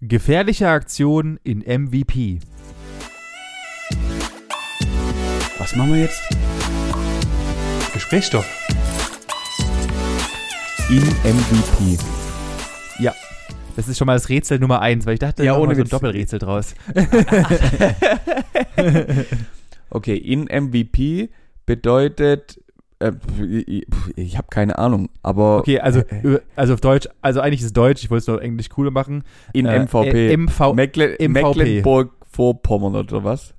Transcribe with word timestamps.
Gefährliche 0.00 0.68
Aktion 0.68 1.40
in 1.42 1.58
MVP. 1.58 2.38
Was 5.58 5.74
machen 5.74 5.92
wir 5.94 6.02
jetzt? 6.02 6.22
Gesprächsstoff. 7.92 8.46
In 10.88 11.02
MVP. 11.02 11.98
Ja. 13.00 13.12
Das 13.74 13.88
ist 13.88 13.98
schon 13.98 14.06
mal 14.06 14.14
das 14.14 14.28
Rätsel 14.28 14.58
Nummer 14.60 14.80
eins, 14.80 15.04
weil 15.04 15.14
ich 15.14 15.20
dachte, 15.20 15.44
Ja, 15.44 15.54
ja, 15.54 15.58
ohne 15.58 15.74
so 15.74 15.82
ein. 15.82 15.88
Doppelrätsel 15.88 16.38
draus. 16.38 16.74
Okay, 19.90 20.16
in 20.18 20.42
MVP 20.44 21.30
bedeutet, 21.64 22.60
äh, 23.00 23.12
ich, 23.66 23.86
ich 24.16 24.36
habe 24.36 24.48
keine 24.50 24.78
Ahnung, 24.78 25.08
aber 25.22 25.58
Okay, 25.58 25.80
also, 25.80 26.02
also 26.56 26.74
auf 26.74 26.80
Deutsch, 26.80 27.08
also 27.22 27.40
eigentlich 27.40 27.60
ist 27.60 27.66
es 27.66 27.72
Deutsch, 27.72 28.02
ich 28.04 28.10
wollte 28.10 28.20
es 28.22 28.26
nur 28.28 28.42
Englisch 28.42 28.68
cooler 28.70 28.90
machen. 28.90 29.22
in 29.52 29.66
Äh, 29.66 29.80
MVP. 29.84 30.32
äh, 30.32 30.36
MV 30.36 30.72
Mecklen, 30.74 31.12
MVP. 31.12 31.28
Mecklenburg-Vorpommern 31.28 32.94
oder 32.96 33.24
was? 33.24 33.54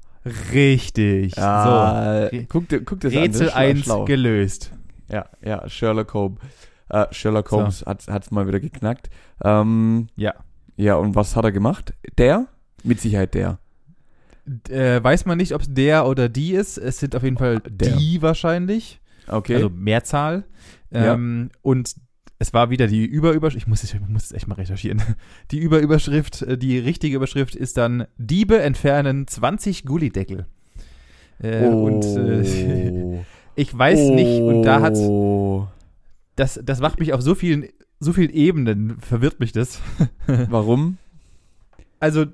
Richtig. 0.53 1.35
Ja, 1.35 2.29
so. 2.31 2.37
guck, 2.49 2.67
dir- 2.69 2.81
guck 2.83 2.99
das 2.99 3.13
Rätsel 3.13 3.43
an. 3.43 3.47
ist 3.47 3.55
1 3.55 3.79
schlau. 3.85 4.05
gelöst. 4.05 4.71
Ja, 5.09 5.25
ja, 5.43 5.67
Sherlock 5.69 6.13
Holmes. 6.13 6.37
Äh, 6.89 7.05
Sherlock 7.11 7.49
So. 7.49 7.57
Holmes 7.57 7.85
hat 7.85 8.07
hat's 8.07 8.31
mal 8.31 8.47
wieder 8.47 8.59
geknackt. 8.59 9.09
Ähm, 9.43 10.07
Ja. 10.15 10.33
ja, 10.75 10.95
und 10.95 11.15
was 11.15 11.35
hat 11.35 11.45
er 11.45 11.51
gemacht? 11.51 11.93
Der? 12.17 12.47
Mit 12.83 12.99
Sicherheit 12.99 13.33
der. 13.33 13.59
D- 14.45 14.73
Äh, 14.97 15.03
weiß 15.03 15.25
man 15.25 15.37
nicht, 15.37 15.53
ob 15.53 15.61
es 15.61 15.73
der 15.73 16.05
oder 16.07 16.29
die 16.29 16.53
ist. 16.53 16.77
Es 16.77 16.99
sind 16.99 17.15
auf 17.15 17.23
jeden 17.23 17.37
Fall 17.37 17.59
Der. 17.69 17.95
die 17.95 18.21
wahrscheinlich. 18.21 18.99
Okay. 19.29 19.55
Also 19.55 19.69
Mehrzahl. 19.69 20.43
Ja. 20.91 21.13
Ähm, 21.13 21.49
Und 21.61 21.95
es 22.39 22.53
war 22.53 22.69
wieder 22.69 22.87
die 22.87 23.05
Überüberschrift. 23.05 23.63
Ich 23.63 23.67
muss, 23.67 23.83
ich 23.83 23.99
muss 24.07 24.25
es 24.25 24.31
echt 24.31 24.47
mal 24.47 24.55
recherchieren. 24.55 25.01
Die 25.51 25.59
Überüberschrift, 25.59 26.41
äh, 26.43 26.57
die 26.57 26.77
richtige 26.79 27.17
Überschrift 27.17 27.53
ist 27.55 27.75
dann 27.77 28.05
Diebe 28.17 28.61
entfernen 28.61 29.27
20 29.27 29.83
Gullideckel. 29.85 30.45
Äh, 31.41 31.67
Und 31.67 32.03
äh, 32.05 32.91
Oh. 32.91 33.25
ich 33.55 33.77
weiß 33.77 34.09
nicht, 34.11 34.41
und 34.41 34.63
da 34.63 34.79
hat 34.81 34.95
Oh. 34.95 35.67
das, 36.37 36.59
das 36.63 36.79
macht 36.79 36.99
mich 36.99 37.11
auf 37.13 37.21
so 37.21 37.35
vielen, 37.35 37.65
so 37.99 38.13
vielen 38.13 38.29
Ebenen, 38.31 38.97
verwirrt 39.01 39.39
mich 39.41 39.51
das. 39.51 39.81
Warum? 40.27 40.97
Also, 41.99 42.25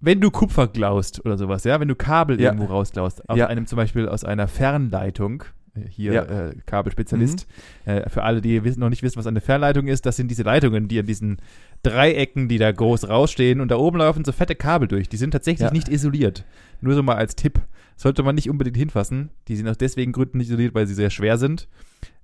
wenn 0.00 0.20
du 0.20 0.30
Kupfer 0.30 0.68
klaust 0.68 1.24
oder 1.24 1.38
sowas, 1.38 1.64
ja, 1.64 1.80
wenn 1.80 1.88
du 1.88 1.94
Kabel 1.96 2.38
Ja. 2.40 2.52
irgendwo 2.52 2.66
rausklaust, 2.72 3.28
aus 3.28 3.38
Ja. 3.38 3.46
einem 3.46 3.66
zum 3.66 3.76
Beispiel 3.76 4.06
aus 4.06 4.22
einer 4.24 4.48
Fernleitung, 4.48 5.44
hier 5.88 6.12
Ja. 6.12 6.22
äh, 6.48 6.54
Kabelspezialist, 6.66 7.46
äh, 7.84 8.08
für 8.08 8.22
alle, 8.22 8.40
die 8.40 8.64
wissen, 8.64 8.80
noch 8.80 8.88
nicht 8.90 9.02
wissen, 9.02 9.16
was 9.18 9.26
eine 9.26 9.40
Fernleitung 9.40 9.86
ist, 9.86 10.06
das 10.06 10.16
sind 10.16 10.30
diese 10.30 10.42
Leitungen, 10.42 10.88
die 10.88 10.98
an 10.98 11.06
diesen 11.06 11.38
Dreiecken, 11.82 12.48
die 12.48 12.58
da 12.58 12.70
groß 12.72 13.08
rausstehen 13.08 13.60
und 13.60 13.70
da 13.70 13.76
oben 13.76 13.98
laufen 13.98 14.24
so 14.24 14.32
fette 14.32 14.54
Kabel 14.54 14.88
durch. 14.88 15.08
Die 15.08 15.16
sind 15.16 15.30
tatsächlich 15.30 15.66
Ja. 15.68 15.72
nicht 15.72 15.88
isoliert. 15.88 16.44
Nur 16.80 16.94
so 16.94 17.02
mal 17.02 17.16
als 17.16 17.36
Tipp. 17.36 17.60
Sollte 17.96 18.22
man 18.22 18.34
nicht 18.34 18.48
unbedingt 18.50 18.76
hinfassen. 18.76 19.30
Die 19.48 19.56
sind 19.56 19.68
aus 19.68 19.78
deswegen 19.78 20.12
Gründen 20.12 20.38
nicht 20.38 20.48
isoliert, 20.48 20.74
weil 20.74 20.86
sie 20.86 20.94
sehr 20.94 21.10
schwer 21.10 21.36
sind. 21.38 21.68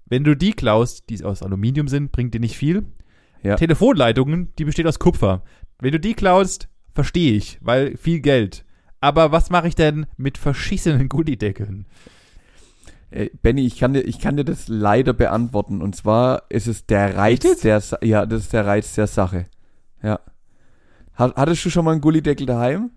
Wenn 0.06 0.22
du 0.24 0.36
die 0.36 0.52
klaust, 0.52 1.08
die 1.10 1.22
aus 1.24 1.42
Aluminium 1.42 1.88
sind, 1.88 2.12
bringt 2.12 2.34
dir 2.34 2.40
nicht 2.40 2.56
viel. 2.56 2.84
Ja. 3.42 3.56
Telefonleitungen, 3.56 4.48
die 4.58 4.64
besteht 4.64 4.86
aus 4.86 4.98
Kupfer. 4.98 5.42
Wenn 5.80 5.92
du 5.92 6.00
die 6.00 6.14
klaust, 6.14 6.68
verstehe 6.94 7.32
ich, 7.32 7.58
weil 7.60 7.96
viel 7.96 8.20
Geld. 8.20 8.64
Aber 9.00 9.32
was 9.32 9.50
mache 9.50 9.68
ich 9.68 9.74
denn 9.74 10.06
mit 10.16 10.38
verschissenen 10.38 11.08
Gullideckeln? 11.08 11.86
Äh, 13.14 13.30
Benny, 13.42 13.64
ich 13.64 13.78
kann, 13.78 13.92
dir, 13.92 14.00
ich 14.00 14.18
kann 14.18 14.36
dir 14.36 14.44
das 14.44 14.66
leider 14.66 15.12
beantworten. 15.12 15.80
Und 15.80 15.94
zwar 15.94 16.42
ist 16.48 16.66
es 16.66 16.84
der 16.86 17.16
Reiz 17.16 17.44
jetzt? 17.44 17.62
der 17.62 17.80
Sa 17.80 17.98
Ja, 18.02 18.26
das 18.26 18.42
ist 18.42 18.52
der 18.52 18.66
Reiz 18.66 18.94
der 18.94 19.06
Sache. 19.06 19.46
Ja. 20.02 20.18
Hat, 21.14 21.36
hattest 21.36 21.64
du 21.64 21.70
schon 21.70 21.84
mal 21.84 21.92
einen 21.92 22.00
Gullideckel 22.00 22.46
daheim? 22.46 22.90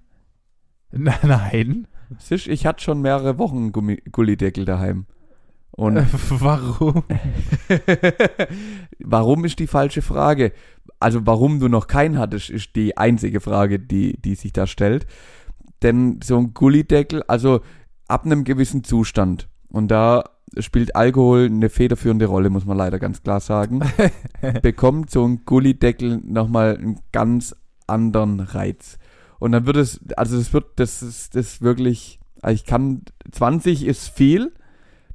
Nein. 0.92 1.88
Sisch, 2.18 2.48
ich 2.48 2.66
hatte 2.66 2.84
schon 2.84 3.02
mehrere 3.02 3.38
Wochen 3.38 3.58
einen 3.58 3.72
Gummi 3.72 4.02
Gullideckel 4.12 4.66
daheim. 4.66 5.06
Und 5.72 5.98
Äh, 5.98 6.06
warum? 6.30 7.04
warum 9.00 9.45
ist 9.45 9.60
die 9.60 9.67
falsche 9.67 10.02
Frage? 10.02 10.52
Also 11.00 11.27
warum 11.27 11.60
du 11.60 11.67
noch 11.67 11.86
keinen 11.86 12.17
hattest, 12.17 12.50
ist 12.50 12.76
die 12.76 12.98
einzige 12.98 13.39
Frage, 13.39 13.80
die, 13.80 14.20
die 14.20 14.33
sich 14.33 14.52
da 14.52 14.66
stellt. 14.66 15.06
Denn 15.83 16.22
so 16.23 16.39
ein 16.39 16.56
Gullideckel, 16.56 17.22
also 17.27 17.61
ab 18.08 18.26
einem 18.26 18.45
gewissen 18.45 18.83
Zustand, 18.83 19.48
und 19.77 19.89
da 19.89 20.23
spielt 20.60 20.95
Alkohol 20.95 21.45
eine 21.45 21.70
federführende 21.70 22.26
Rolle, 22.26 22.49
muss 22.49 22.65
man 22.65 22.77
leider 22.77 22.99
ganz 22.99 23.21
klar 23.21 23.39
sagen, 23.39 23.82
bekommt 24.61 25.11
so 25.11 25.26
ein 25.26 25.45
Gullideckel 25.45 26.20
nochmal 26.23 26.77
einen 26.77 26.99
ganz 27.11 27.55
anderen 27.86 28.39
Reiz. 28.39 28.98
Und 29.39 29.52
dann 29.52 29.65
wird 29.65 29.77
es, 29.77 29.99
also 30.15 30.38
es 30.38 30.54
wird, 30.54 30.80
das 30.80 31.04
ist 31.04 31.36
das 31.36 31.61
wirklich, 31.61 32.20
also 32.42 32.55
ich 32.55 32.65
kann, 32.65 33.04
20 33.32 33.86
ist 33.86 34.10
viel, 34.10 34.52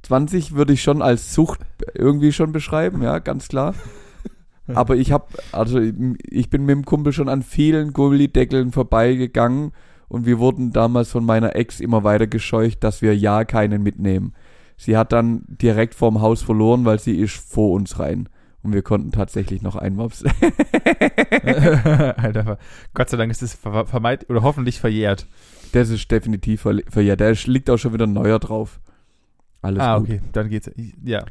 20 0.03 0.55
würde 0.55 0.73
ich 0.73 0.81
schon 0.81 1.01
als 1.01 1.33
Sucht 1.33 1.61
irgendwie 1.93 2.31
schon 2.31 2.51
beschreiben, 2.51 3.01
ja, 3.01 3.19
ganz 3.19 3.47
klar. 3.47 3.73
Aber 4.73 4.95
ich 4.95 5.11
habe, 5.11 5.25
also 5.51 5.79
ich 5.79 6.49
bin 6.49 6.65
mit 6.65 6.75
dem 6.75 6.85
Kumpel 6.85 7.11
schon 7.11 7.27
an 7.27 7.41
vielen 7.41 7.91
Gullideckeln 7.91 8.71
vorbeigegangen 8.71 9.73
und 10.07 10.25
wir 10.25 10.39
wurden 10.39 10.71
damals 10.71 11.09
von 11.09 11.25
meiner 11.25 11.55
Ex 11.55 11.81
immer 11.81 12.03
weiter 12.03 12.27
gescheucht, 12.27 12.83
dass 12.83 13.01
wir 13.01 13.17
ja 13.17 13.43
keinen 13.43 13.83
mitnehmen. 13.83 14.33
Sie 14.85 14.97
hat 14.97 15.11
dann 15.11 15.43
direkt 15.47 15.95
vorm 15.95 16.21
Haus 16.21 16.41
verloren, 16.41 16.85
weil 16.85 16.99
sie 16.99 17.17
ist 17.17 17.35
vor 17.35 17.71
uns 17.71 17.99
rein. 17.99 18.29
Und 18.63 18.73
wir 18.73 18.81
konnten 18.81 19.11
tatsächlich 19.11 19.61
noch 19.61 19.75
einmops. 19.75 20.23
Alter, 21.43 22.57
Gott 22.93 23.09
sei 23.09 23.17
Dank 23.17 23.31
ist 23.31 23.43
es 23.43 23.53
ver 23.53 23.85
vermeid 23.85 24.29
oder 24.29 24.41
hoffentlich 24.41 24.79
verjährt. 24.79 25.27
Das 25.73 25.89
ist 25.89 26.09
definitiv 26.09 26.61
ver 26.61 26.79
verjährt. 26.87 27.19
Da 27.19 27.31
liegt 27.45 27.69
auch 27.69 27.77
schon 27.77 27.93
wieder 27.93 28.07
ein 28.07 28.13
neuer 28.13 28.39
drauf. 28.39 28.79
Alles 29.61 29.81
ah, 29.81 29.97
gut. 29.97 30.09
okay, 30.09 30.21
dann 30.31 30.49
geht's. 30.49 30.71
Ja. 31.03 31.25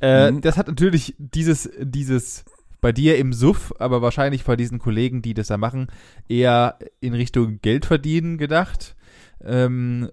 Äh, 0.00 0.32
Mhm. 0.32 0.40
Das 0.42 0.58
hat 0.58 0.68
natürlich 0.68 1.14
dieses, 1.18 1.70
dieses 1.80 2.44
bei 2.80 2.92
dir 2.92 3.16
im 3.16 3.32
Suff, 3.32 3.72
aber 3.78 4.02
wahrscheinlich 4.02 4.44
bei 4.44 4.56
diesen 4.56 4.78
Kollegen, 4.78 5.22
die 5.22 5.32
das 5.32 5.46
da 5.46 5.56
machen, 5.56 5.86
eher 6.28 6.78
in 7.00 7.14
Richtung 7.14 7.60
Geld 7.62 7.86
verdienen 7.86 8.36
gedacht. 8.36 8.94
Ähm, 9.42 10.10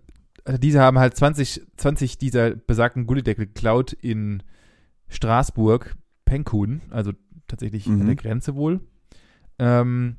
diese 0.59 0.79
haben 0.81 0.97
halt 0.99 1.15
20, 1.15 1.61
20 1.77 2.17
dieser 2.17 2.51
besagten 2.51 3.05
Gullideckel 3.07 3.45
geklaut 3.47 3.93
in 3.93 4.43
Straßburg, 5.09 5.95
Penkun, 6.25 6.81
also 6.89 7.11
tatsächlich 7.47 7.87
Mhm. 7.87 8.01
an 8.01 8.07
der 8.07 8.15
Grenze 8.15 8.55
wohl. 8.55 8.79
Ähm, 9.59 10.15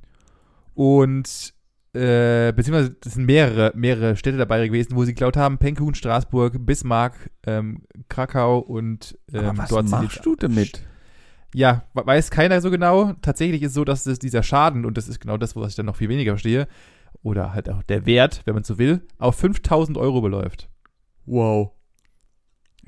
und 0.75 1.55
äh, 1.95 2.53
beziehungsweise 2.53 2.97
das 3.01 3.15
sind 3.15 3.27
mehrere, 3.27 3.73
mehrere 3.75 4.17
Städte 4.17 4.39
dabei 4.39 4.67
gewesen, 4.67 4.97
wo 4.97 5.05
sie 5.05 5.13
geklaut 5.13 5.37
haben. 5.37 5.59
Penkun, 5.59 5.95
Straßburg, 5.95 6.65
Bismarck, 6.65 7.31
ähm, 7.47 7.83
Krakau 8.09 8.59
und 8.61 9.19
ähm, 9.33 9.45
Aber 9.45 9.59
was 9.59 9.69
dort 9.71 9.89
machst 9.91 10.25
du 10.25 10.35
damit? 10.37 10.83
Ja, 11.55 11.85
we- 11.93 12.07
weiß 12.07 12.31
keiner 12.31 12.63
so 12.63 12.71
genau. 12.71 13.13
Tatsächlich 13.21 13.61
ist 13.63 13.69
es 13.71 13.75
so, 13.75 13.85
dass 13.85 14.07
es 14.07 14.19
dieser 14.19 14.43
Schaden, 14.43 14.87
und 14.87 14.97
das 14.97 15.07
ist 15.09 15.21
genau 15.21 15.37
das, 15.37 15.55
was 15.55 15.71
ich 15.71 15.75
dann 15.77 15.85
noch 15.87 15.97
viel 15.97 16.09
weniger 16.09 16.33
verstehe, 16.33 16.67
oder 17.23 17.53
halt 17.55 17.69
auch 17.71 17.83
der 17.83 18.07
Wert, 18.07 18.43
wenn 18.45 18.55
man 18.55 18.65
so 18.65 18.79
will, 18.79 19.03
auf 19.19 19.37
5000 19.37 19.97
Euro 19.99 20.21
beläuft. 20.21 20.69
Wow. 21.27 21.71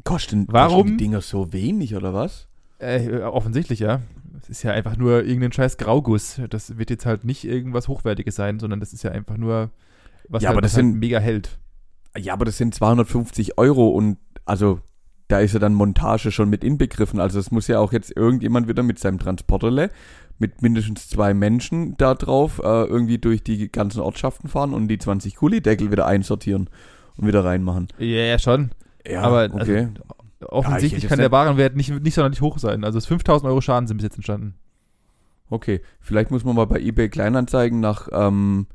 Kosten, 0.02 0.46
Warum? 0.50 0.82
kosten 0.82 0.98
die 0.98 1.04
Dinger 1.04 1.20
so 1.20 1.52
wenig 1.52 1.94
oder 1.94 2.12
was? 2.12 2.48
Äh, 2.78 3.20
offensichtlich, 3.22 3.78
ja. 3.78 4.00
Es 4.42 4.48
ist 4.50 4.62
ja 4.62 4.72
einfach 4.72 4.96
nur 4.96 5.22
irgendein 5.24 5.52
scheiß 5.52 5.76
Grauguss. 5.78 6.40
Das 6.50 6.76
wird 6.76 6.90
jetzt 6.90 7.06
halt 7.06 7.24
nicht 7.24 7.44
irgendwas 7.44 7.88
Hochwertiges 7.88 8.34
sein, 8.34 8.58
sondern 8.58 8.80
das 8.80 8.92
ist 8.92 9.02
ja 9.04 9.12
einfach 9.12 9.36
nur 9.36 9.70
was, 10.28 10.42
Ja, 10.42 10.48
halt, 10.48 10.56
aber 10.56 10.62
das 10.62 10.74
halt 10.74 10.84
sind- 10.86 10.98
mega 10.98 11.18
hält. 11.20 11.58
Ja, 12.18 12.32
aber 12.34 12.44
das 12.44 12.58
sind 12.58 12.74
250 12.74 13.56
Euro 13.58 13.88
und 13.88 14.18
also 14.44 14.80
da 15.28 15.38
ist 15.40 15.54
ja 15.54 15.58
dann 15.58 15.74
Montage 15.74 16.30
schon 16.30 16.50
mit 16.50 16.62
inbegriffen. 16.62 17.18
Also 17.18 17.38
es 17.38 17.50
muss 17.50 17.66
ja 17.66 17.78
auch 17.78 17.92
jetzt 17.92 18.14
irgendjemand 18.14 18.68
wieder 18.68 18.82
mit 18.82 18.98
seinem 18.98 19.18
Transporterle 19.18 19.90
mit 20.38 20.62
mindestens 20.62 21.08
zwei 21.08 21.32
Menschen 21.34 21.96
da 21.96 22.14
drauf 22.14 22.58
äh, 22.62 22.84
irgendwie 22.84 23.18
durch 23.18 23.42
die 23.42 23.70
ganzen 23.70 24.00
Ortschaften 24.00 24.48
fahren 24.48 24.74
und 24.74 24.88
die 24.88 24.98
20 24.98 25.36
Kuhlideckel 25.36 25.90
wieder 25.90 26.06
einsortieren 26.06 26.68
und 27.16 27.26
wieder 27.26 27.44
reinmachen. 27.44 27.88
Ja, 27.98 28.06
ja, 28.06 28.38
schon. 28.38 28.70
Ja, 29.06 29.22
aber 29.22 29.44
okay. 29.54 29.88
also, 30.40 30.48
offensichtlich 30.48 31.04
hätte 31.04 31.08
kann 31.10 31.18
der 31.20 31.30
Warenwert 31.32 31.76
nicht, 31.76 31.90
nicht 32.02 32.14
sonderlich 32.14 32.40
hoch 32.40 32.58
sein. 32.58 32.84
Also 32.84 32.98
es 32.98 33.06
5000 33.06 33.48
Euro 33.48 33.60
Schaden 33.60 33.86
sind 33.86 33.98
bis 33.98 34.04
jetzt 34.04 34.16
entstanden. 34.16 34.54
okay, 35.50 35.80
vielleicht 36.00 36.30
muss 36.30 36.44
man 36.44 36.56
mal 36.56 36.66
bei 36.66 36.80
eBay 36.80 37.08
Kleinanzeigen 37.08 37.78
nach 37.80 38.08
ähm, 38.12 38.66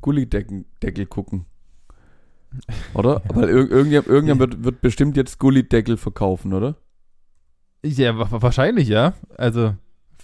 Gullideckel 0.00 0.64
Deckel 0.82 1.06
gucken. 1.06 1.44
Oder? 2.94 3.22
Ja. 3.28 3.30
Weil 3.36 3.48
ir 3.50 3.70
irgendjemand, 3.70 4.06
irgendjemand 4.08 4.52
wird, 4.52 4.64
wird 4.64 4.80
bestimmt 4.80 5.16
jetzt 5.16 5.38
Gullideckel 5.38 5.96
verkaufen, 5.96 6.52
oder? 6.54 6.76
Ja, 7.84 8.16
wa- 8.18 8.30
wa- 8.30 8.40
wahrscheinlich, 8.42 8.88
ja. 8.88 9.12
Also, 9.36 9.74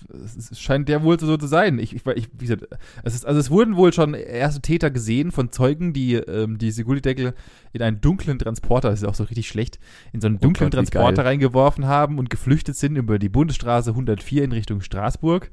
es 0.09 0.61
scheint 0.61 0.89
ja 0.89 1.03
wohl 1.03 1.19
so 1.19 1.37
zu 1.37 1.47
sein. 1.47 1.79
Ich, 1.79 1.95
ich, 1.95 2.07
ich, 2.07 2.29
wie 2.33 2.47
gesagt, 2.47 2.67
es 3.03 3.15
ist, 3.15 3.27
also 3.27 3.39
es 3.39 3.51
wurden 3.51 3.77
wohl 3.77 3.93
schon 3.93 4.15
erste 4.15 4.61
Täter 4.61 4.91
gesehen 4.91 5.33
von 5.33 5.53
Zeugen, 5.53 5.93
die 5.93 6.15
ähm, 6.15 6.59
diese 6.59 6.85
Gullideckel 6.85 7.35
in 7.73 7.83
einen 7.83 8.01
dunklen 8.01 8.39
Transporter, 8.39 8.91
das 8.91 9.03
ist 9.03 9.09
auch 9.09 9.15
so 9.15 9.25
richtig 9.25 9.49
schlecht, 9.49 9.79
in 10.13 10.21
so 10.21 10.27
einen 10.27 10.37
Oh 10.37 10.41
dunklen 10.41 10.71
Gott, 10.71 10.81
wie 10.81 10.87
Transporter 10.87 11.25
reingeworfen 11.25 11.87
haben 11.87 12.19
und 12.19 12.31
geflüchtet 12.31 12.77
sind 12.77 12.97
über 12.97 13.19
die 13.19 13.29
Bundesstraße 13.29 13.91
104 13.91 14.45
in 14.45 14.53
Richtung 14.53 14.81
Straßburg. 14.81 15.51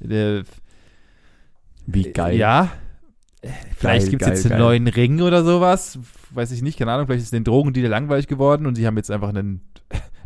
Äh, 0.00 0.42
Wie 1.86 2.12
geil. 2.12 2.36
Ja. 2.36 2.70
Vielleicht 3.76 4.10
gibt 4.10 4.22
es 4.22 4.26
geil, 4.26 4.36
jetzt 4.36 4.46
einen 4.46 4.52
geil. 4.52 4.60
neuen 4.60 4.88
Ring 4.88 5.22
oder 5.22 5.44
sowas. 5.44 5.98
Weiß 6.30 6.50
ich 6.52 6.62
nicht, 6.62 6.78
keine 6.78 6.92
Ahnung. 6.92 7.06
Vielleicht 7.06 7.22
ist 7.22 7.32
den 7.32 7.44
Drogen 7.44 7.72
die 7.72 7.82
langweilig 7.82 8.26
geworden 8.26 8.66
und 8.66 8.74
sie 8.74 8.86
haben 8.86 8.96
jetzt 8.96 9.10
einfach 9.10 9.30
einen, 9.30 9.62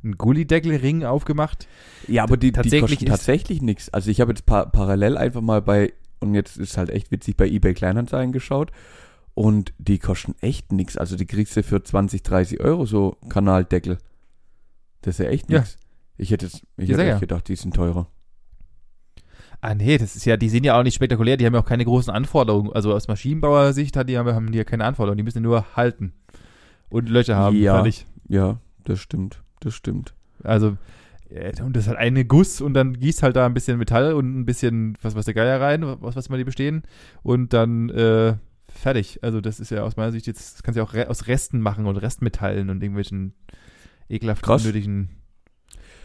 einen 0.05 0.19
Gullideckel-Ring 0.19 1.05
aufgemacht. 1.05 1.67
Ja, 2.07 2.23
aber 2.23 2.37
die, 2.37 2.49
die 2.49 2.53
Tatsächlich 2.53 2.81
kosten 2.83 3.05
ist- 3.05 3.11
tatsächlich 3.11 3.63
nichts. 3.63 3.89
Also 3.93 4.11
ich 4.11 4.21
habe 4.21 4.33
jetzt 4.33 4.47
pa 4.47 4.67
parallel 4.67 5.17
einfach 5.17 5.41
mal 5.41 5.63
bei, 5.63 5.93
und 6.21 6.35
jetzt 6.35 6.57
ist 6.57 6.77
halt 6.77 6.91
echt 6.91 7.11
witzig, 7.11 7.37
bei 7.37 7.49
eBay 7.49 7.75
Kleinanzeigen 7.75 8.33
geschaut. 8.33 8.71
Und 9.35 9.73
die 9.79 9.99
kosten 9.99 10.35
echt 10.41 10.71
nichts. 10.73 10.97
Also 10.97 11.17
die 11.17 11.27
kriegst 11.27 11.57
du 11.57 11.63
für 11.65 11.83
20, 11.83 12.23
30 12.23 12.61
Euro 12.61 12.87
so 12.87 13.17
Kanaldeckel. 13.29 13.99
Das 15.03 15.19
ist 15.19 15.25
ja 15.25 15.31
echt 15.31 15.51
Ja. 15.51 15.59
nichts. 15.61 15.77
Ich 16.17 16.31
hätte, 16.31 16.47
jetzt- 16.47 16.63
ich 16.77 16.89
Ja, 16.89 16.97
hätte 16.99 17.09
ja. 17.09 17.19
gedacht, 17.19 17.49
die 17.49 17.57
sind 17.57 17.75
teurer. 17.75 18.07
Ah, 19.61 19.75
nee, 19.75 19.97
das 19.99 20.15
ist 20.15 20.25
ja, 20.27 20.37
die 20.37 20.51
sind 20.51 20.65
ja 20.65 20.79
auch 20.79 20.83
nicht 20.83 20.95
spektakulär, 20.95 21.37
die 21.39 21.47
haben 21.47 21.55
ja 21.55 21.61
auch 21.61 21.65
keine 21.65 21.85
großen 21.87 22.13
Anforderungen. 22.13 22.71
Also 22.73 22.93
aus 22.93 23.09
Maschinenbauer-Sicht 23.09 23.97
hat 23.97 24.09
die, 24.09 24.19
haben, 24.19 24.33
haben 24.35 24.53
die 24.53 24.59
ja 24.59 24.65
keine 24.65 24.85
Anforderungen, 24.85 25.17
die 25.17 25.23
müssen 25.25 25.43
nur 25.43 25.65
halten. 25.75 26.13
Und 26.91 27.09
Löcher 27.09 27.35
haben, 27.37 27.57
Ja. 27.57 27.75
fertig. 27.77 28.07
Ja, 28.29 28.59
das 28.85 29.01
stimmt. 29.01 29.43
Das 29.65 29.75
stimmt. 29.75 30.15
Also, 30.43 30.77
äh, 31.31 31.61
und 31.63 31.75
das 31.75 31.85
ist 31.85 31.89
halt 31.89 31.99
eine 31.99 32.25
Guss 32.25 32.61
und 32.61 32.75
dann 32.75 32.93
gießt 33.01 33.23
halt 33.23 33.35
da 33.35 33.47
ein 33.47 33.55
bisschen 33.55 33.79
Metall 33.79 34.13
und 34.13 34.39
ein 34.39 34.45
bisschen, 34.47 34.97
was 35.03 35.17
weiß 35.17 35.25
der 35.25 35.35
Geier 35.35 35.61
rein, 35.61 35.83
was, 36.01 36.15
was 36.17 36.27
immer 36.29 36.37
die 36.39 36.45
bestehen. 36.45 36.83
Und 37.23 37.53
dann, 37.53 37.89
äh, 37.91 38.35
fertig. 38.73 39.19
Also, 39.23 39.41
das 39.41 39.59
ist 39.61 39.71
ja 39.71 39.83
aus 39.83 39.97
meiner 39.97 40.13
Sicht 40.13 40.27
jetzt, 40.27 40.55
das 40.57 40.63
kannst 40.63 40.77
du 40.77 40.81
ja 40.83 40.87
auch 40.87 40.95
re 40.95 41.09
aus 41.09 41.27
Resten 41.27 41.61
machen 41.61 41.87
und 41.87 41.97
Restmetallen 41.97 42.71
und 42.71 42.83
irgendwelchen 42.83 43.33
ekelhaften, 44.09 44.45
Krass. 44.47 44.63
unnötigen 44.63 45.09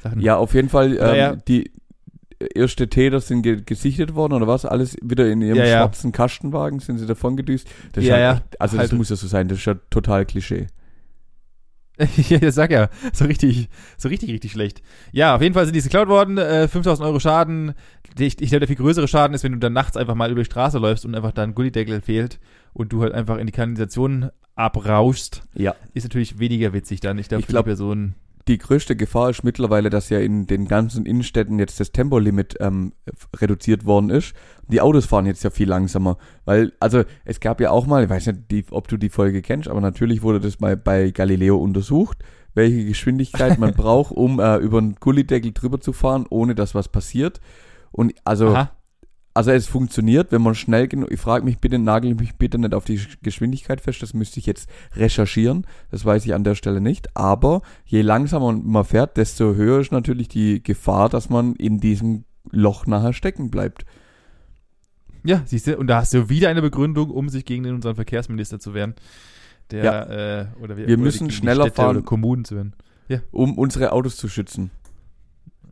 Sachen. 0.01 0.21
Ja, 0.21 0.37
auf 0.37 0.53
jeden 0.53 0.69
Fall, 0.69 0.95
Ja, 0.95 1.09
ähm, 1.11 1.17
ja. 1.17 1.35
die 1.35 1.71
erste 2.55 2.87
Täter 2.87 3.19
sind 3.19 3.41
ge 3.41 3.61
gesichtet 3.65 4.15
worden 4.15 4.31
oder 4.33 4.47
was? 4.47 4.63
Alles 4.65 4.95
wieder 5.03 5.29
in 5.29 5.41
ihrem 5.41 5.57
Ja, 5.57 5.65
ja. 5.65 5.77
schwarzen 5.79 6.13
Kastenwagen 6.13 6.79
sind 6.79 6.97
sie 6.97 7.05
davon 7.05 7.35
gedüst. 7.35 7.67
Das 7.91 8.05
Ja, 8.05 8.17
ja. 8.17 8.41
Also 8.59 8.77
das 8.77 8.91
Halt- 8.91 8.97
muss 8.97 9.09
ja 9.09 9.17
so 9.17 9.27
sein, 9.27 9.49
das 9.49 9.57
ist 9.57 9.65
ja 9.65 9.75
total 9.89 10.25
Klischee. 10.25 10.67
ja, 12.29 12.41
ich 12.41 12.53
sag 12.55 12.71
ja, 12.71 12.89
so 13.13 13.25
richtig, 13.25 13.69
so 13.97 14.07
richtig, 14.09 14.31
richtig 14.31 14.51
schlecht. 14.53 14.81
Ja, 15.11 15.35
auf 15.35 15.41
jeden 15.41 15.53
Fall 15.53 15.65
sind 15.65 15.75
die 15.75 15.81
geklaut 15.81 16.07
worden, 16.07 16.37
äh, 16.37 16.67
5000 16.67 17.05
Euro 17.07 17.19
Schaden. 17.19 17.73
Ich, 18.17 18.41
ich 18.41 18.49
glaube, 18.49 18.59
der 18.59 18.67
viel 18.67 18.77
größere 18.77 19.07
Schaden 19.07 19.33
ist, 19.33 19.43
wenn 19.43 19.51
du 19.51 19.59
dann 19.59 19.73
nachts 19.73 19.97
einfach 19.97 20.15
mal 20.15 20.31
über 20.31 20.41
die 20.41 20.45
Straße 20.45 20.77
läufst 20.79 21.05
und 21.05 21.13
einfach 21.15 21.31
dein 21.31 21.53
Gullideckel 21.53 22.01
fehlt 22.01 22.39
und 22.73 22.93
du 22.93 23.01
halt 23.03 23.13
einfach 23.13 23.37
in 23.37 23.45
die 23.47 23.51
Kanalisation 23.51 24.29
abrauschst, 24.55 25.43
Ja. 25.55 25.75
ist 25.93 26.03
natürlich 26.03 26.39
weniger 26.39 26.73
witzig 26.73 26.99
dann. 27.01 27.17
Ich 27.17 27.27
glaube, 27.29 27.41
Ich 27.41 27.45
für 27.47 27.51
glaub- 27.53 27.65
die 27.65 27.69
Person, 27.71 28.15
Die 28.49 28.57
größte 28.57 28.95
Gefahr 28.95 29.29
ist 29.29 29.43
mittlerweile, 29.43 29.91
dass 29.91 30.09
ja 30.09 30.17
in 30.17 30.47
den 30.47 30.67
ganzen 30.67 31.05
Innenstädten 31.05 31.59
jetzt 31.59 31.79
das 31.79 31.91
Tempolimit 31.91 32.55
ähm, 32.59 32.93
reduziert 33.35 33.85
worden 33.85 34.09
ist. 34.09 34.33
Die 34.67 34.81
Autos 34.81 35.05
fahren 35.05 35.27
jetzt 35.27 35.43
ja 35.43 35.51
viel 35.51 35.69
langsamer, 35.69 36.17
weil, 36.45 36.73
also 36.79 37.03
es 37.25 37.39
gab 37.41 37.61
ja 37.61 37.69
auch 37.69 37.85
mal, 37.85 38.05
ich 38.05 38.09
weiß 38.09 38.25
nicht, 38.25 38.49
die, 38.49 38.65
ob 38.71 38.87
du 38.87 38.97
die 38.97 39.09
Folge 39.09 39.43
kennst, 39.43 39.67
aber 39.67 39.81
natürlich 39.81 40.23
wurde 40.23 40.39
das 40.39 40.59
mal 40.59 40.75
bei 40.75 41.11
Galileo 41.11 41.57
untersucht, 41.57 42.17
welche 42.55 42.85
Geschwindigkeit 42.85 43.59
man 43.59 43.73
braucht, 43.77 44.13
um 44.13 44.39
äh, 44.39 44.57
über 44.57 44.79
einen 44.79 44.95
Gullideckel 44.95 45.51
drüber 45.53 45.79
zu 45.79 45.93
fahren, 45.93 46.25
ohne 46.27 46.55
dass 46.55 46.73
was 46.73 46.87
passiert. 46.87 47.39
Und 47.91 48.15
also, 48.23 48.47
aha, 48.47 48.71
also 49.39 49.51
es 49.51 49.67
funktioniert, 49.67 50.31
wenn 50.31 50.41
man 50.41 50.53
schnell 50.55 50.87
genug, 50.87 51.11
ich 51.11 51.19
frage 51.19 51.45
mich 51.45 51.59
bitte, 51.59 51.79
nagel 51.79 52.13
mich 52.15 52.35
bitte 52.35 52.57
nicht 52.59 52.73
auf 52.73 52.85
die 52.85 52.99
Sch- 52.99 53.17
Geschwindigkeit 53.23 53.81
fest, 53.81 54.01
das 54.03 54.13
müsste 54.13 54.39
ich 54.39 54.45
jetzt 54.45 54.69
recherchieren, 54.95 55.65
das 55.91 56.03
weiß 56.05 56.25
ich 56.25 56.33
an 56.33 56.43
der 56.43 56.55
Stelle 56.55 56.81
nicht, 56.81 57.15
aber 57.15 57.61
je 57.85 58.01
langsamer 58.01 58.51
man 58.53 58.83
fährt, 58.85 59.17
desto 59.17 59.55
höher 59.55 59.79
ist 59.79 59.91
natürlich 59.91 60.27
die 60.27 60.61
Gefahr, 60.61 61.09
dass 61.09 61.29
man 61.29 61.55
in 61.55 61.79
diesem 61.79 62.25
Loch 62.51 62.85
nachher 62.85 63.13
stecken 63.13 63.49
bleibt. 63.49 63.85
ja, 65.23 65.41
siehst 65.45 65.67
du, 65.67 65.77
und 65.77 65.87
da 65.87 65.97
hast 66.01 66.13
du 66.13 66.29
wieder 66.29 66.49
eine 66.49 66.61
Begründung, 66.61 67.09
um 67.09 67.29
sich 67.29 67.45
gegen 67.45 67.65
unseren 67.67 67.95
Verkehrsminister 67.95 68.59
zu 68.59 68.73
wehren. 68.73 68.93
Der, 69.71 69.83
Ja. 69.83 70.03
äh, 70.41 70.45
oder 70.61 70.77
wir, 70.77 70.87
Wir 70.87 70.95
oder 70.95 71.03
müssen 71.03 71.29
schneller 71.31 71.71
fahren. 71.71 72.03
Kommunen 72.05 72.45
zu 72.45 72.55
wehren. 72.55 72.73
Um 73.31 73.57
unsere 73.57 73.91
Autos 73.91 74.17
zu 74.17 74.27
schützen. 74.29 74.71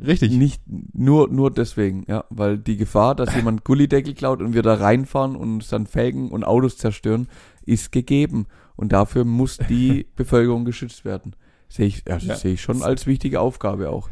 Richtig. 0.06 0.32
Nicht 0.32 0.62
nur, 0.94 1.28
nur 1.30 1.52
deswegen, 1.52 2.06
ja, 2.08 2.26
weil 2.30 2.58
die 2.58 2.78
Gefahr, 2.78 3.16
dass 3.16 3.36
jemand 3.36 3.64
Gullideckel 3.64 4.14
klaut 4.14 4.42
und 4.42 4.54
wir 4.54 4.62
da 4.62 4.76
reinfahren 4.76 5.36
und 5.36 5.56
uns 5.56 5.70
dann 5.70 5.88
Felgen 5.88 6.30
und 6.30 6.44
Autos 6.44 6.78
zerstören, 6.78 7.28
ist 7.66 7.92
gegeben. 7.92 8.46
Und 8.76 8.92
dafür 8.94 9.26
muss 9.26 9.58
die 9.58 10.06
Bevölkerung 10.16 10.66
geschützt 10.66 11.04
werden. 11.04 11.36
Sehe 11.70 11.88
ich, 11.88 12.04
also 12.12 12.28
Ja. 12.28 12.36
sehe 12.36 12.54
ich 12.54 12.62
schon 12.62 12.84
als 12.84 13.08
wichtige 13.08 13.42
Aufgabe 13.42 13.90
auch. 13.90 14.10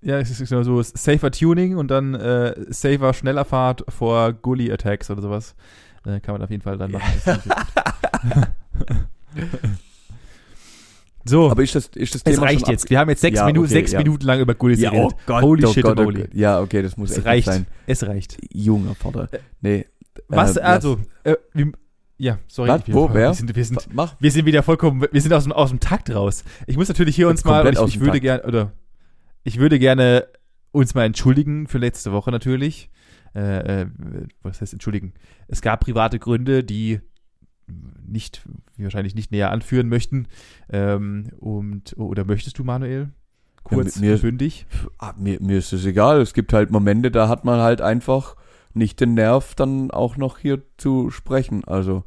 Ja, 0.00 0.18
es 0.18 0.30
ist 0.30 0.48
genau 0.48 0.62
so 0.62 0.80
safer 0.80 1.30
Tuning 1.30 1.76
und 1.76 1.90
dann 1.90 2.14
äh, 2.14 2.54
safer 2.72 3.12
Schnellerfahrt 3.14 3.84
vor 3.88 4.32
Gully 4.32 4.70
Attacks 4.72 5.10
oder 5.10 5.20
sowas. 5.22 5.54
Äh, 6.06 6.20
kann 6.20 6.34
man 6.34 6.42
auf 6.42 6.50
jeden 6.50 6.62
Fall 6.62 6.78
dann 6.78 6.92
machen. 6.92 7.12
Gut. 7.24 8.88
so, 11.28 11.50
Aber 11.50 11.62
ist 11.62 11.74
das, 11.74 11.86
ist 11.88 12.14
das 12.14 12.22
es 12.24 12.34
Thema 12.34 12.46
reicht 12.46 12.60
schon 12.60 12.70
jetzt. 12.70 12.90
Wir 12.90 12.98
haben 12.98 13.08
jetzt 13.10 13.20
sechs, 13.20 13.36
Ja, 13.36 13.46
Minuten, 13.46 13.66
okay, 13.66 13.74
sechs 13.74 13.92
ja. 13.92 13.98
Minuten 13.98 14.24
lang 14.26 14.40
über 14.40 14.54
Gullis 14.54 14.80
Ja, 14.80 14.90
oh 14.90 14.94
geredet. 14.94 15.16
Gott, 15.26 15.42
Holy 15.42 15.64
oh 15.64 15.72
shit 15.72 15.82
Gott, 15.84 15.92
and 15.92 16.00
oh 16.00 16.04
holy. 16.04 16.20
Gott. 16.22 16.34
Ja, 16.34 16.60
okay, 16.60 16.82
das 16.82 16.96
muss 16.96 17.10
Es 17.10 17.18
echt 17.18 17.26
reicht. 17.26 17.46
sein. 17.46 17.66
Es 17.86 18.06
reicht. 18.06 18.38
Junger 18.52 18.94
Vater. 18.94 19.28
Nee. 19.60 19.86
Was, 20.28 20.56
äh, 20.56 20.60
also, 20.60 20.98
äh, 21.24 21.36
wie, 21.54 21.70
ja, 22.18 22.38
sorry. 22.48 22.68
Was? 22.70 22.86
wir, 22.86 22.94
Wo? 22.94 23.08
Wer? 23.12 23.28
Wir 23.28 23.34
sind, 23.34 23.54
wir, 23.54 23.64
sind, 23.64 23.88
Mach. 23.92 24.16
wir 24.18 24.30
sind 24.30 24.44
wieder 24.46 24.62
vollkommen, 24.62 25.06
wir 25.10 25.20
sind 25.22 25.32
aus 25.32 25.44
dem, 25.44 25.52
aus 25.52 25.70
dem 25.70 25.78
Takt 25.80 26.12
raus. 26.12 26.42
Ich 26.66 26.76
muss 26.76 26.88
natürlich 26.88 27.14
hier 27.14 27.28
uns 27.28 27.44
mal, 27.44 27.66
ich, 27.72 27.78
ich 27.80 28.00
würde 28.00 28.20
gerne, 28.20 28.42
oder 28.42 28.72
ich 29.44 29.58
würde 29.58 29.78
gerne 29.78 30.26
uns 30.72 30.94
mal 30.94 31.04
entschuldigen 31.04 31.66
für 31.68 31.78
letzte 31.78 32.12
Woche 32.12 32.30
natürlich. 32.30 32.90
Äh, 33.34 33.82
äh, 33.82 33.86
was 34.42 34.60
heißt 34.60 34.72
entschuldigen? 34.72 35.12
Es 35.46 35.60
gab 35.62 35.80
private 35.80 36.18
Gründe, 36.18 36.64
die 36.64 37.00
nicht, 38.06 38.42
wahrscheinlich 38.76 39.14
nicht 39.14 39.32
näher 39.32 39.50
anführen 39.50 39.88
möchten. 39.88 40.26
Ähm, 40.70 41.30
und, 41.38 41.96
oder 41.98 42.24
möchtest 42.24 42.58
du, 42.58 42.64
Manuel? 42.64 43.10
Kurz 43.64 43.96
mit 43.96 44.10
mir- 44.10 44.18
bündig. 44.18 44.66
Ah, 44.98 45.14
mir, 45.18 45.40
mir 45.42 45.58
ist 45.58 45.72
es 45.72 45.84
egal. 45.84 46.20
Es 46.20 46.32
gibt 46.32 46.52
halt 46.52 46.70
Momente, 46.70 47.10
da 47.10 47.28
hat 47.28 47.44
man 47.44 47.60
halt 47.60 47.80
einfach 47.80 48.36
nicht 48.74 49.00
den 49.00 49.14
Nerv, 49.14 49.54
dann 49.54 49.90
auch 49.90 50.16
noch 50.16 50.38
hier 50.38 50.62
zu 50.76 51.10
sprechen. 51.10 51.64
Also 51.64 52.04